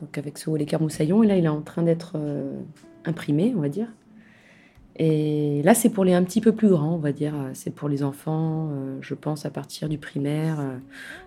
Donc 0.00 0.16
avec 0.18 0.36
ce 0.38 0.50
les 0.56 0.66
cœurs 0.66 0.80
moussaillons. 0.82 1.22
Et 1.22 1.26
là, 1.26 1.36
il 1.36 1.44
est 1.44 1.48
en 1.48 1.62
train 1.62 1.82
d'être 1.82 2.12
euh, 2.16 2.52
imprimé, 3.04 3.54
on 3.56 3.60
va 3.60 3.68
dire. 3.68 3.88
Et 4.98 5.60
là, 5.62 5.74
c'est 5.74 5.90
pour 5.90 6.04
les 6.04 6.14
un 6.14 6.22
petit 6.22 6.40
peu 6.40 6.52
plus 6.52 6.68
grands, 6.68 6.94
on 6.94 6.98
va 6.98 7.12
dire. 7.12 7.34
C'est 7.52 7.74
pour 7.74 7.88
les 7.88 8.02
enfants, 8.02 8.70
euh, 8.72 8.96
je 9.02 9.14
pense, 9.14 9.44
à 9.44 9.50
partir 9.50 9.88
du 9.90 9.98
primaire 9.98 10.58
euh, 10.58 10.76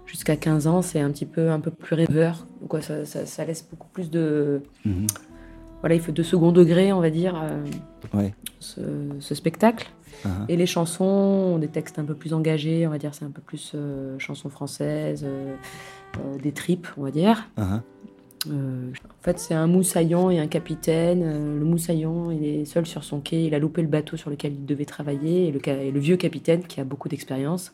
jusqu'à 0.08 0.36
15 0.36 0.66
ans. 0.66 0.82
C'est 0.82 1.00
un 1.00 1.12
petit 1.12 1.28
peu, 1.28 1.52
un 1.52 1.60
peu 1.60 1.70
plus 1.70 1.94
rêveur. 1.96 2.48
Quoi, 2.68 2.82
ça, 2.82 3.06
ça- 3.06 3.26
ça 3.28 3.46
laisse 3.46 3.68
beaucoup 3.70 3.88
plus 3.94 4.10
de. 4.10 4.62
Mhm. 4.86 5.06
Voilà, 5.82 5.96
il 5.96 6.02
faut 6.02 6.12
de 6.12 6.24
second 6.24 6.52
degré, 6.52 6.92
on 6.94 7.00
va 7.00 7.10
dire, 7.12 7.40
euh, 7.42 7.64
Ouais. 8.18 8.34
ce, 8.60 8.82
ce 9.20 9.36
spectacle. 9.36 9.88
Et 10.48 10.58
les 10.58 10.66
chansons 10.66 11.04
ont 11.06 11.58
des 11.60 11.68
textes 11.68 12.00
un 12.00 12.06
peu 12.06 12.16
plus 12.16 12.34
engagés, 12.34 12.86
on 12.88 12.90
va 12.90 12.98
dire, 12.98 13.14
c'est 13.14 13.26
un 13.26 13.32
peu 13.32 13.42
plus 13.42 13.72
euh, 13.76 14.18
chansons 14.20 14.50
françaises, 14.50 15.24
euh, 15.26 15.56
euh, 16.18 16.38
des 16.40 16.52
tripes, 16.52 16.88
on 16.98 17.04
va 17.04 17.12
dire. 17.12 17.50
Uh-huh. 17.58 17.82
Euh, 18.50 18.92
en 19.06 19.24
fait, 19.24 19.38
c'est 19.38 19.54
un 19.54 19.68
moussaillon 19.68 20.30
et 20.32 20.40
un 20.40 20.48
capitaine. 20.48 21.22
Euh, 21.24 21.60
le 21.60 21.66
moussaillon, 21.66 22.32
il 22.32 22.46
est 22.46 22.66
seul 22.66 22.86
sur 22.86 23.04
son 23.04 23.20
quai, 23.20 23.46
il 23.46 23.54
a 23.54 23.60
loupé 23.60 23.82
le 23.82 23.88
bateau 23.88 24.18
sur 24.18 24.30
lequel 24.30 24.54
il 24.54 24.66
devait 24.66 24.86
travailler, 24.86 25.48
et 25.48 25.52
le, 25.52 25.60
ca- 25.64 25.82
et 25.84 25.92
le 25.92 26.00
vieux 26.00 26.18
capitaine, 26.18 26.64
qui 26.64 26.80
a 26.80 26.84
beaucoup 26.86 27.10
d'expérience, 27.10 27.74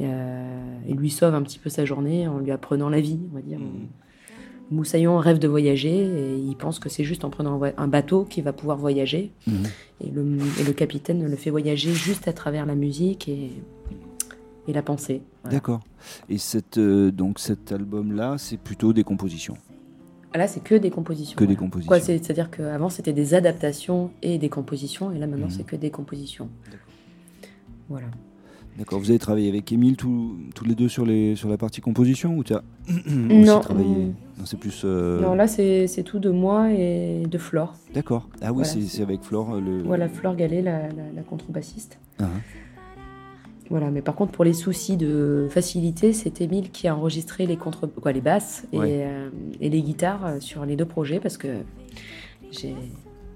euh, 0.00 0.76
il 0.88 0.96
lui 0.96 1.10
sauve 1.10 1.34
un 1.34 1.42
petit 1.42 1.58
peu 1.58 1.70
sa 1.70 1.84
journée 1.84 2.28
en 2.28 2.38
lui 2.38 2.50
apprenant 2.50 2.88
la 2.88 3.00
vie, 3.00 3.18
on 3.30 3.34
va 3.34 3.42
dire. 3.42 3.58
Mhm. 3.58 3.88
Moussaillon 4.70 5.18
rêve 5.18 5.38
de 5.38 5.48
voyager, 5.48 5.90
et 6.06 6.36
il 6.38 6.56
pense 6.56 6.78
que 6.78 6.88
c'est 6.88 7.04
juste 7.04 7.24
en 7.24 7.30
prenant 7.30 7.60
un 7.76 7.88
bateau 7.88 8.24
qu'il 8.24 8.42
va 8.44 8.52
pouvoir 8.52 8.78
voyager. 8.78 9.32
Mhm. 9.46 9.54
Et 10.00 10.10
le, 10.10 10.38
et 10.60 10.64
le 10.64 10.72
capitaine 10.72 11.24
le 11.28 11.36
fait 11.36 11.50
voyager 11.50 11.92
juste 11.92 12.26
à 12.28 12.32
travers 12.32 12.64
la 12.64 12.74
musique 12.74 13.28
et, 13.28 13.50
et 14.68 14.72
la 14.72 14.82
pensée. 14.82 15.20
Voilà. 15.42 15.56
D'accord. 15.58 15.80
Et 16.28 16.38
cette, 16.38 16.78
euh, 16.78 17.10
donc 17.10 17.38
cet 17.38 17.70
album-là, 17.72 18.36
c'est 18.38 18.56
plutôt 18.56 18.92
des 18.92 19.04
compositions. 19.04 19.54
Ah, 20.34 20.38
Là, 20.38 20.48
c'est 20.48 20.62
que 20.64 20.74
des 20.74 20.90
compositions. 20.90 21.36
Que 21.36 21.44
des 21.44 21.56
compositions. 21.56 21.88
Quoi, 21.88 22.00
C'est-à-dire 22.00 22.50
qu'avant, 22.50 22.88
c'était 22.88 23.12
des 23.12 23.34
adaptations 23.34 24.10
et 24.22 24.38
des 24.38 24.48
compositions, 24.48 25.12
et 25.12 25.18
là, 25.18 25.26
maintenant, 25.26 25.46
Mhm. 25.48 25.52
c'est 25.52 25.64
que 25.64 25.76
des 25.76 25.90
compositions. 25.90 26.48
Voilà. 27.90 28.06
D'accord. 28.78 28.98
Vous 29.00 29.10
avez 29.10 29.18
travaillé 29.18 29.48
avec 29.48 29.70
Émile 29.70 29.96
tous, 29.96 30.34
les 30.66 30.74
deux 30.74 30.88
sur, 30.88 31.04
les, 31.04 31.36
sur 31.36 31.48
la 31.48 31.58
partie 31.58 31.80
composition 31.80 32.36
ou 32.36 32.42
tu 32.44 32.54
as 32.54 32.62
Non. 33.06 33.60
travaillé 33.60 33.88
mm. 34.06 34.14
Non, 34.38 34.44
c'est 34.46 34.58
plus. 34.58 34.82
euh, 34.84 35.20
Non, 35.20 35.34
là, 35.34 35.46
c'est 35.46 36.02
tout 36.04 36.18
de 36.18 36.30
moi 36.30 36.70
et 36.72 37.24
de 37.30 37.38
Flore. 37.38 37.74
D'accord. 37.94 38.28
Ah 38.40 38.46
oui, 38.52 38.62
Voilà, 38.64 38.86
c'est 38.86 39.02
avec 39.02 39.22
Flore. 39.22 39.54
euh, 39.54 39.60
Le... 39.60 39.82
Voilà, 39.82 40.08
Flore 40.08 40.36
Gallet, 40.36 40.62
la, 40.62 40.88
la- 40.88 41.12
la 41.14 41.22
contrebassiste. 41.22 41.98
Ah, 42.18 42.24
Voilà, 43.68 43.90
mais 43.90 44.00
par 44.02 44.14
contre, 44.14 44.32
pour 44.32 44.44
les 44.44 44.54
soucis 44.54 44.96
de 44.96 45.48
facilité, 45.50 46.12
c'est 46.14 46.40
Émile 46.40 46.70
qui 46.70 46.88
a 46.88 46.96
enregistré 46.96 47.46
les, 47.46 47.56
contre... 47.58 47.86
quoi, 47.86 48.12
les 48.12 48.20
basses 48.22 48.66
et, 48.72 48.78
euh, 48.80 49.28
et 49.60 49.68
les 49.68 49.82
guitares 49.82 50.36
sur 50.40 50.64
les 50.64 50.76
deux 50.76 50.86
projets 50.86 51.20
parce 51.20 51.36
que 51.36 51.48
j'ai 52.50 52.74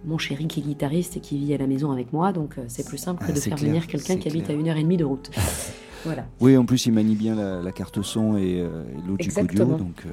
mon 0.04 0.18
chéri 0.18 0.46
qui 0.46 0.60
est 0.60 0.62
guitariste 0.62 1.16
et 1.16 1.20
qui 1.20 1.38
vit 1.38 1.54
à 1.54 1.58
la 1.58 1.66
maison 1.66 1.90
avec 1.90 2.12
moi, 2.12 2.32
donc 2.32 2.58
euh, 2.58 2.64
c'est 2.68 2.86
plus 2.86 2.98
simple 2.98 3.24
que 3.24 3.30
Ah, 3.30 3.32
de 3.34 3.40
faire 3.40 3.56
clair, 3.56 3.68
venir 3.70 3.86
quelqu'un 3.86 4.16
qui 4.16 4.28
habite 4.28 4.48
à 4.50 4.52
une 4.52 4.68
heure 4.68 4.76
et 4.76 4.82
demie 4.82 4.96
de 4.96 5.04
route. 5.04 5.30
voilà. 6.04 6.26
Oui, 6.40 6.56
en 6.56 6.64
plus, 6.64 6.86
il 6.86 6.92
manie 6.92 7.14
bien 7.16 7.34
la, 7.34 7.60
la 7.62 7.72
carte 7.72 8.02
son 8.02 8.36
et, 8.36 8.60
euh, 8.60 8.84
et 8.92 9.08
Logic 9.08 9.36
Audio. 9.38 9.64
Donc, 9.64 10.02
euh, 10.06 10.10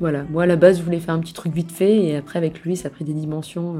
Voilà, 0.00 0.24
moi 0.30 0.42
à 0.44 0.46
la 0.46 0.56
base 0.56 0.78
je 0.78 0.82
voulais 0.82 1.00
faire 1.00 1.14
un 1.14 1.20
petit 1.20 1.32
truc 1.34 1.52
vite 1.54 1.72
fait 1.72 1.96
et 2.04 2.16
après 2.16 2.38
avec 2.38 2.60
lui 2.62 2.76
ça 2.76 2.88
a 2.88 2.90
pris 2.90 3.04
des 3.04 3.14
dimensions 3.14 3.76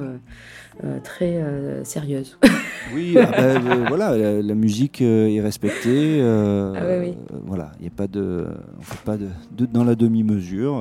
euh, 0.84 0.98
très 1.04 1.42
sérieuses. 1.84 2.38
oui, 2.94 3.16
ah 3.18 3.26
bah, 3.26 3.36
euh, 3.38 3.84
voilà, 3.88 4.16
la, 4.16 4.42
la 4.42 4.54
musique 4.54 5.00
est 5.02 5.40
respectée. 5.40 6.22
Ah 6.22 6.72
oui, 7.00 7.08
oui. 7.10 7.14
voilà, 7.44 7.72
il 7.80 7.84
y 7.84 7.88
a 7.88 7.90
pas 7.90 8.06
de, 8.06 8.46
on 8.78 8.82
fait 8.82 9.04
pas 9.04 9.16
de, 9.18 9.28
de- 9.52 9.66
dans 9.66 9.84
la 9.84 9.94
demi-mesure. 9.94 10.72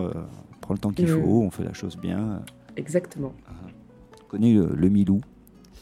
on 0.53 0.59
prend 0.61 0.73
le 0.73 0.79
temps 0.79 0.91
qu'il 0.91 1.07
faut, 1.07 1.41
on 1.43 1.51
fait 1.51 1.63
la 1.65 1.73
chose 1.73 1.97
bien. 1.97 2.41
Exactement. 2.77 3.33
On 3.49 3.84
connaît 4.35 4.53
le, 4.53 4.89
Milou. 4.89 5.21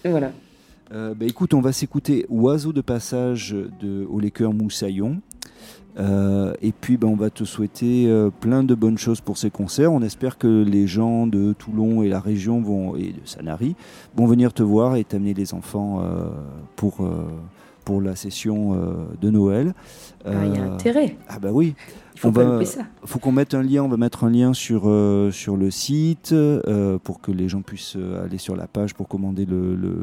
Voilà. 0.06 0.32
Euh, 0.92 1.14
bah, 1.16 1.26
écoute, 1.26 1.54
on 1.54 1.62
va 1.62 1.72
s'écouter 1.72 2.26
Oiseau 2.30 2.74
de 2.74 2.82
passage 2.82 3.56
de 3.82 4.06
Au 4.06 4.20
Cœur 4.30 4.54
Moussaillon. 4.54 5.22
Euh, 6.00 6.54
et 6.62 6.72
puis 6.72 6.98
bah, 6.98 7.08
on 7.08 7.16
va 7.16 7.30
te 7.30 7.44
souhaiter 7.44 8.08
euh, 8.08 8.30
plein 8.32 8.64
de 8.64 8.74
bonnes 8.74 8.98
choses 8.98 9.22
pour 9.22 9.38
ces 9.38 9.52
concerts. 9.52 9.92
On 9.92 10.02
espère 10.02 10.38
que 10.38 10.64
les 10.64 10.88
gens 10.88 11.28
de 11.28 11.54
Toulon 11.54 12.04
et 12.04 12.10
la 12.10 12.20
région 12.20 12.62
vont, 12.62 12.96
et 12.96 13.14
de 13.14 13.26
Sanary 13.26 13.76
vont 14.16 14.26
venir 14.26 14.54
te 14.54 14.64
voir 14.64 14.96
et 14.96 15.04
t'amener 15.04 15.34
les 15.34 15.54
enfants 15.54 16.02
euh, 16.02 16.30
pour, 16.76 17.02
euh, 17.02 17.28
pour 17.84 18.02
la 18.02 18.16
session 18.16 18.74
euh, 18.74 18.94
de 19.22 19.30
Noël. 19.30 19.74
Ah, 20.26 20.32
Il 20.46 20.56
y 20.56 20.58
a 20.60 20.64
Euh, 20.64 20.74
intérêt, 20.76 21.18
ah 21.28 21.40
bah 21.40 21.50
oui, 21.52 21.76
il 22.16 22.20
faut 23.06 23.20
qu'on 23.20 23.32
mette 23.32 23.54
un 23.54 23.64
lien, 23.64 23.84
on 23.84 23.90
va 23.90 23.98
mettre 23.98 24.24
un 24.24 24.30
lien 24.30 24.54
sur, 24.54 24.84
euh, 24.86 25.32
sur 25.32 25.58
le 25.58 25.70
site 25.72 26.32
euh, 26.32 26.98
pour 27.04 27.22
que 27.22 27.32
les 27.32 27.50
gens 27.50 27.62
puissent 27.62 27.98
aller 28.24 28.38
sur 28.38 28.56
la 28.56 28.68
page 28.68 28.94
pour 28.94 29.08
commander 29.08 29.46
le, 29.46 29.76
le, 29.76 29.96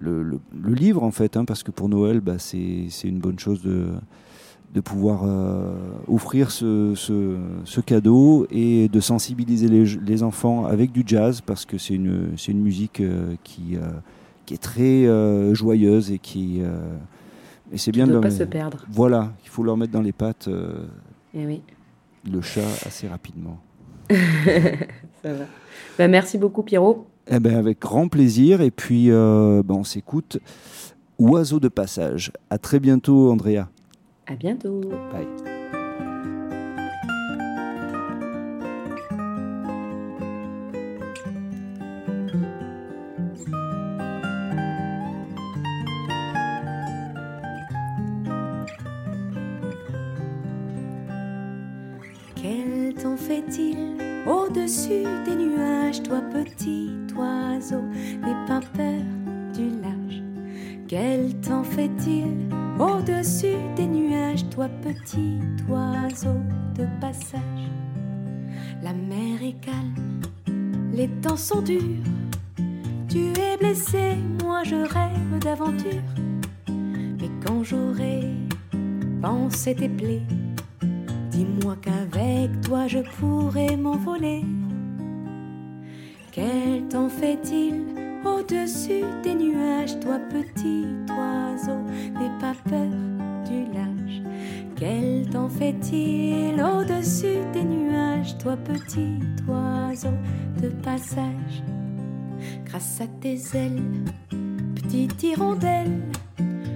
le, 0.00 0.22
le- 0.22 0.40
le 0.60 0.74
livre 0.74 1.02
en 1.02 1.10
fait, 1.10 1.36
hein, 1.36 1.44
parce 1.44 1.62
que 1.62 1.70
pour 1.70 1.88
Noël, 1.88 2.20
bah, 2.20 2.38
c'est 2.38 2.88
une 3.04 3.18
bonne 3.18 3.38
chose 3.38 3.62
de, 3.62 3.86
de 4.74 4.80
pouvoir 4.80 5.22
euh, 5.24 5.72
offrir 6.08 6.50
ce, 6.50 6.92
ce, 6.94 7.36
ce 7.64 7.80
cadeau 7.80 8.46
et 8.50 8.88
de 8.88 9.00
sensibiliser 9.00 9.68
les, 9.68 9.84
les 9.84 10.22
enfants 10.22 10.66
avec 10.66 10.92
du 10.92 11.02
jazz, 11.06 11.40
parce 11.40 11.64
que 11.64 11.78
c'est 11.78 11.94
une, 11.94 12.30
une 12.48 12.60
musique 12.60 13.02
qui, 13.44 13.76
qui 14.48 14.54
est 14.54 14.62
très 14.62 15.04
euh, 15.06 15.52
joyeuse 15.54 16.10
et 16.10 16.18
qui... 16.18 16.60
euh, 16.62 16.96
et 17.70 17.76
c'est 17.76 17.92
bien 17.92 18.06
ne 18.06 18.14
de 18.14 18.18
pas 18.18 18.28
leur- 18.28 18.38
se 18.38 18.44
perdre. 18.44 18.86
Voilà, 18.90 19.32
il 19.44 19.48
faut 19.50 19.62
leur 19.62 19.76
mettre 19.76 19.92
dans 19.92 20.00
les 20.00 20.12
pattes 20.12 20.48
euh, 20.48 20.86
Eh 21.34 21.44
oui, 21.44 21.60
le 22.30 22.40
chat 22.40 22.62
assez 22.86 23.06
rapidement. 23.08 23.58
ça 24.10 25.32
va. 25.34 25.44
Bah, 25.98 26.08
merci 26.08 26.38
beaucoup 26.38 26.62
Pierrot. 26.62 27.06
Eh 27.30 27.38
ben, 27.40 27.56
avec 27.56 27.78
grand 27.78 28.08
plaisir. 28.08 28.62
Et 28.62 28.70
puis, 28.70 29.08
ben, 29.10 29.64
on 29.68 29.84
s'écoute. 29.84 30.38
Oiseau 31.18 31.60
de 31.60 31.68
passage. 31.68 32.32
À 32.48 32.56
très 32.56 32.80
bientôt, 32.80 33.30
Andrea. 33.30 33.68
À 34.26 34.34
bientôt. 34.34 34.80
Bye. 35.12 35.57
Temps 52.98 53.16
fait-il 53.16 53.94
au-dessus 54.26 55.04
des 55.24 55.36
nuages, 55.36 56.02
toi 56.02 56.20
petit 56.32 56.90
oiseau, 57.16 57.82
n'aie 58.22 58.46
pas 58.46 58.60
du 59.54 59.70
large? 59.80 60.22
Quel 60.88 61.34
temps 61.40 61.62
fait-il 61.62 62.48
au-dessus 62.80 63.56
des 63.76 63.86
nuages, 63.86 64.48
toi 64.50 64.68
petit 64.82 65.38
oiseau 65.68 66.40
de 66.74 66.86
passage? 67.00 67.40
La 68.82 68.92
mer 68.92 69.42
est 69.42 69.60
calme, 69.60 70.20
les 70.92 71.08
temps 71.22 71.36
sont 71.36 71.62
durs, 71.62 71.80
tu 73.08 73.28
es 73.38 73.56
blessé, 73.58 74.16
moi 74.42 74.64
je 74.64 74.74
rêve 74.74 75.38
d'aventure. 75.40 76.02
Mais 76.68 77.30
quand 77.46 77.62
j'aurai 77.62 78.22
pensé 79.22 79.74
tes 79.74 79.88
plaies, 79.88 80.22
Dis-moi 81.38 81.76
qu'avec 81.80 82.50
toi 82.62 82.88
je 82.88 82.98
pourrais 82.98 83.76
m'envoler. 83.76 84.44
Quel 86.32 86.88
temps 86.88 87.08
fait-il 87.08 87.74
au-dessus 88.24 89.04
des 89.22 89.36
nuages, 89.36 90.00
toi 90.00 90.18
petit 90.32 90.84
oiseau, 91.08 91.78
n'aie 92.18 92.36
pas 92.40 92.54
peur 92.68 92.90
du 93.48 93.72
large. 93.72 94.20
Quel 94.74 95.28
temps 95.30 95.48
fait-il 95.48 96.60
au-dessus 96.60 97.38
des 97.52 97.62
nuages, 97.62 98.36
toi 98.38 98.56
petit 98.56 99.20
oiseau 99.46 100.16
de 100.60 100.70
passage? 100.82 101.62
Grâce 102.64 103.00
à 103.00 103.06
tes 103.20 103.38
ailes, 103.54 103.84
petite 104.74 105.22
hirondelle, 105.22 106.00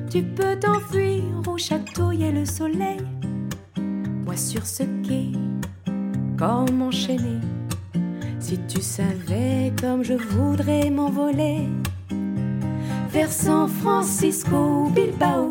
tu 0.09 0.23
peux 0.23 0.57
t'enfuir 0.57 1.25
ou 1.49 1.59
chatouiller 1.59 2.31
le 2.31 2.45
soleil. 2.45 3.01
Sur 4.35 4.67
ce 4.67 4.83
quai, 5.07 5.31
comme 6.39 6.83
enchaîné. 6.83 7.39
Si 8.41 8.59
tu 8.67 8.81
savais 8.81 9.73
comme 9.81 10.03
je 10.03 10.15
voudrais 10.15 10.91
m'envoler 10.91 11.69
vers 13.11 13.31
San 13.31 13.69
Francisco 13.69 14.91
Bilbao, 14.95 15.51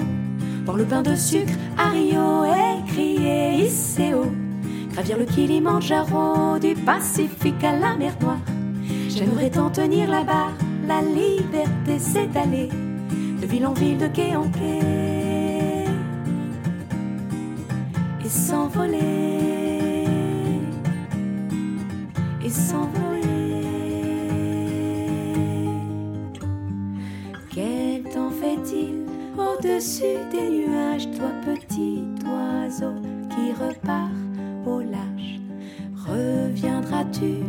voir 0.65 0.77
le 0.77 0.85
pain 0.85 1.03
de 1.03 1.15
sucre 1.15 1.53
à 1.77 1.89
Rio 1.89 2.43
et 2.45 2.91
crier 2.91 3.65
Iseo, 3.65 4.25
gravir 4.93 5.17
le 5.17 5.25
Kilimandjaro 5.25 6.59
du 6.59 6.73
Pacifique 6.75 7.63
à 7.63 7.77
la 7.77 7.95
mer 7.95 8.13
Noire. 8.21 8.39
J'aimerais 9.09 9.51
t'en 9.51 9.69
tenir 9.69 10.09
la 10.09 10.23
barre, 10.23 10.53
la 10.87 11.01
liberté 11.01 11.99
c'est 11.99 12.31
d'aller 12.31 12.69
de 13.41 13.45
ville 13.45 13.65
en 13.65 13.73
ville, 13.73 13.97
de 13.97 14.07
quai 14.07 14.35
en 14.35 14.49
quai 14.49 15.00
s'envoler. 18.31 20.05
Et 22.43 22.49
s'envoler. 22.49 23.21
Quel 27.49 28.03
temps 28.03 28.29
fait-il 28.29 29.05
au-dessus 29.37 30.17
des 30.31 30.49
nuages, 30.49 31.11
toi 31.11 31.31
petit 31.45 32.03
oiseau 32.25 32.93
qui 33.29 33.51
repart 33.51 34.11
au 34.65 34.79
large 34.79 35.39
Reviendras-tu 36.07 37.43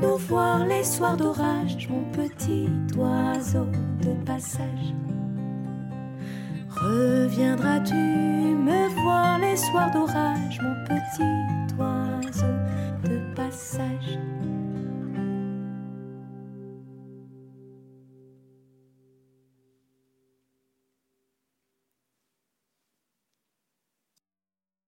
nous 0.00 0.16
voir 0.16 0.66
les 0.66 0.84
soirs 0.84 1.16
d'orage, 1.16 1.88
mon 1.90 2.04
petit 2.12 2.68
oiseau 2.96 3.66
de 4.02 4.12
passage? 4.24 4.94
Reviendras-tu 6.80 7.94
me 7.94 8.88
voir 9.02 9.38
les 9.38 9.56
soirs 9.56 9.90
d'orage, 9.90 10.60
mon 10.62 10.74
petit 10.84 11.74
oiseau 11.76 12.54
de 13.02 13.34
passage? 13.34 14.18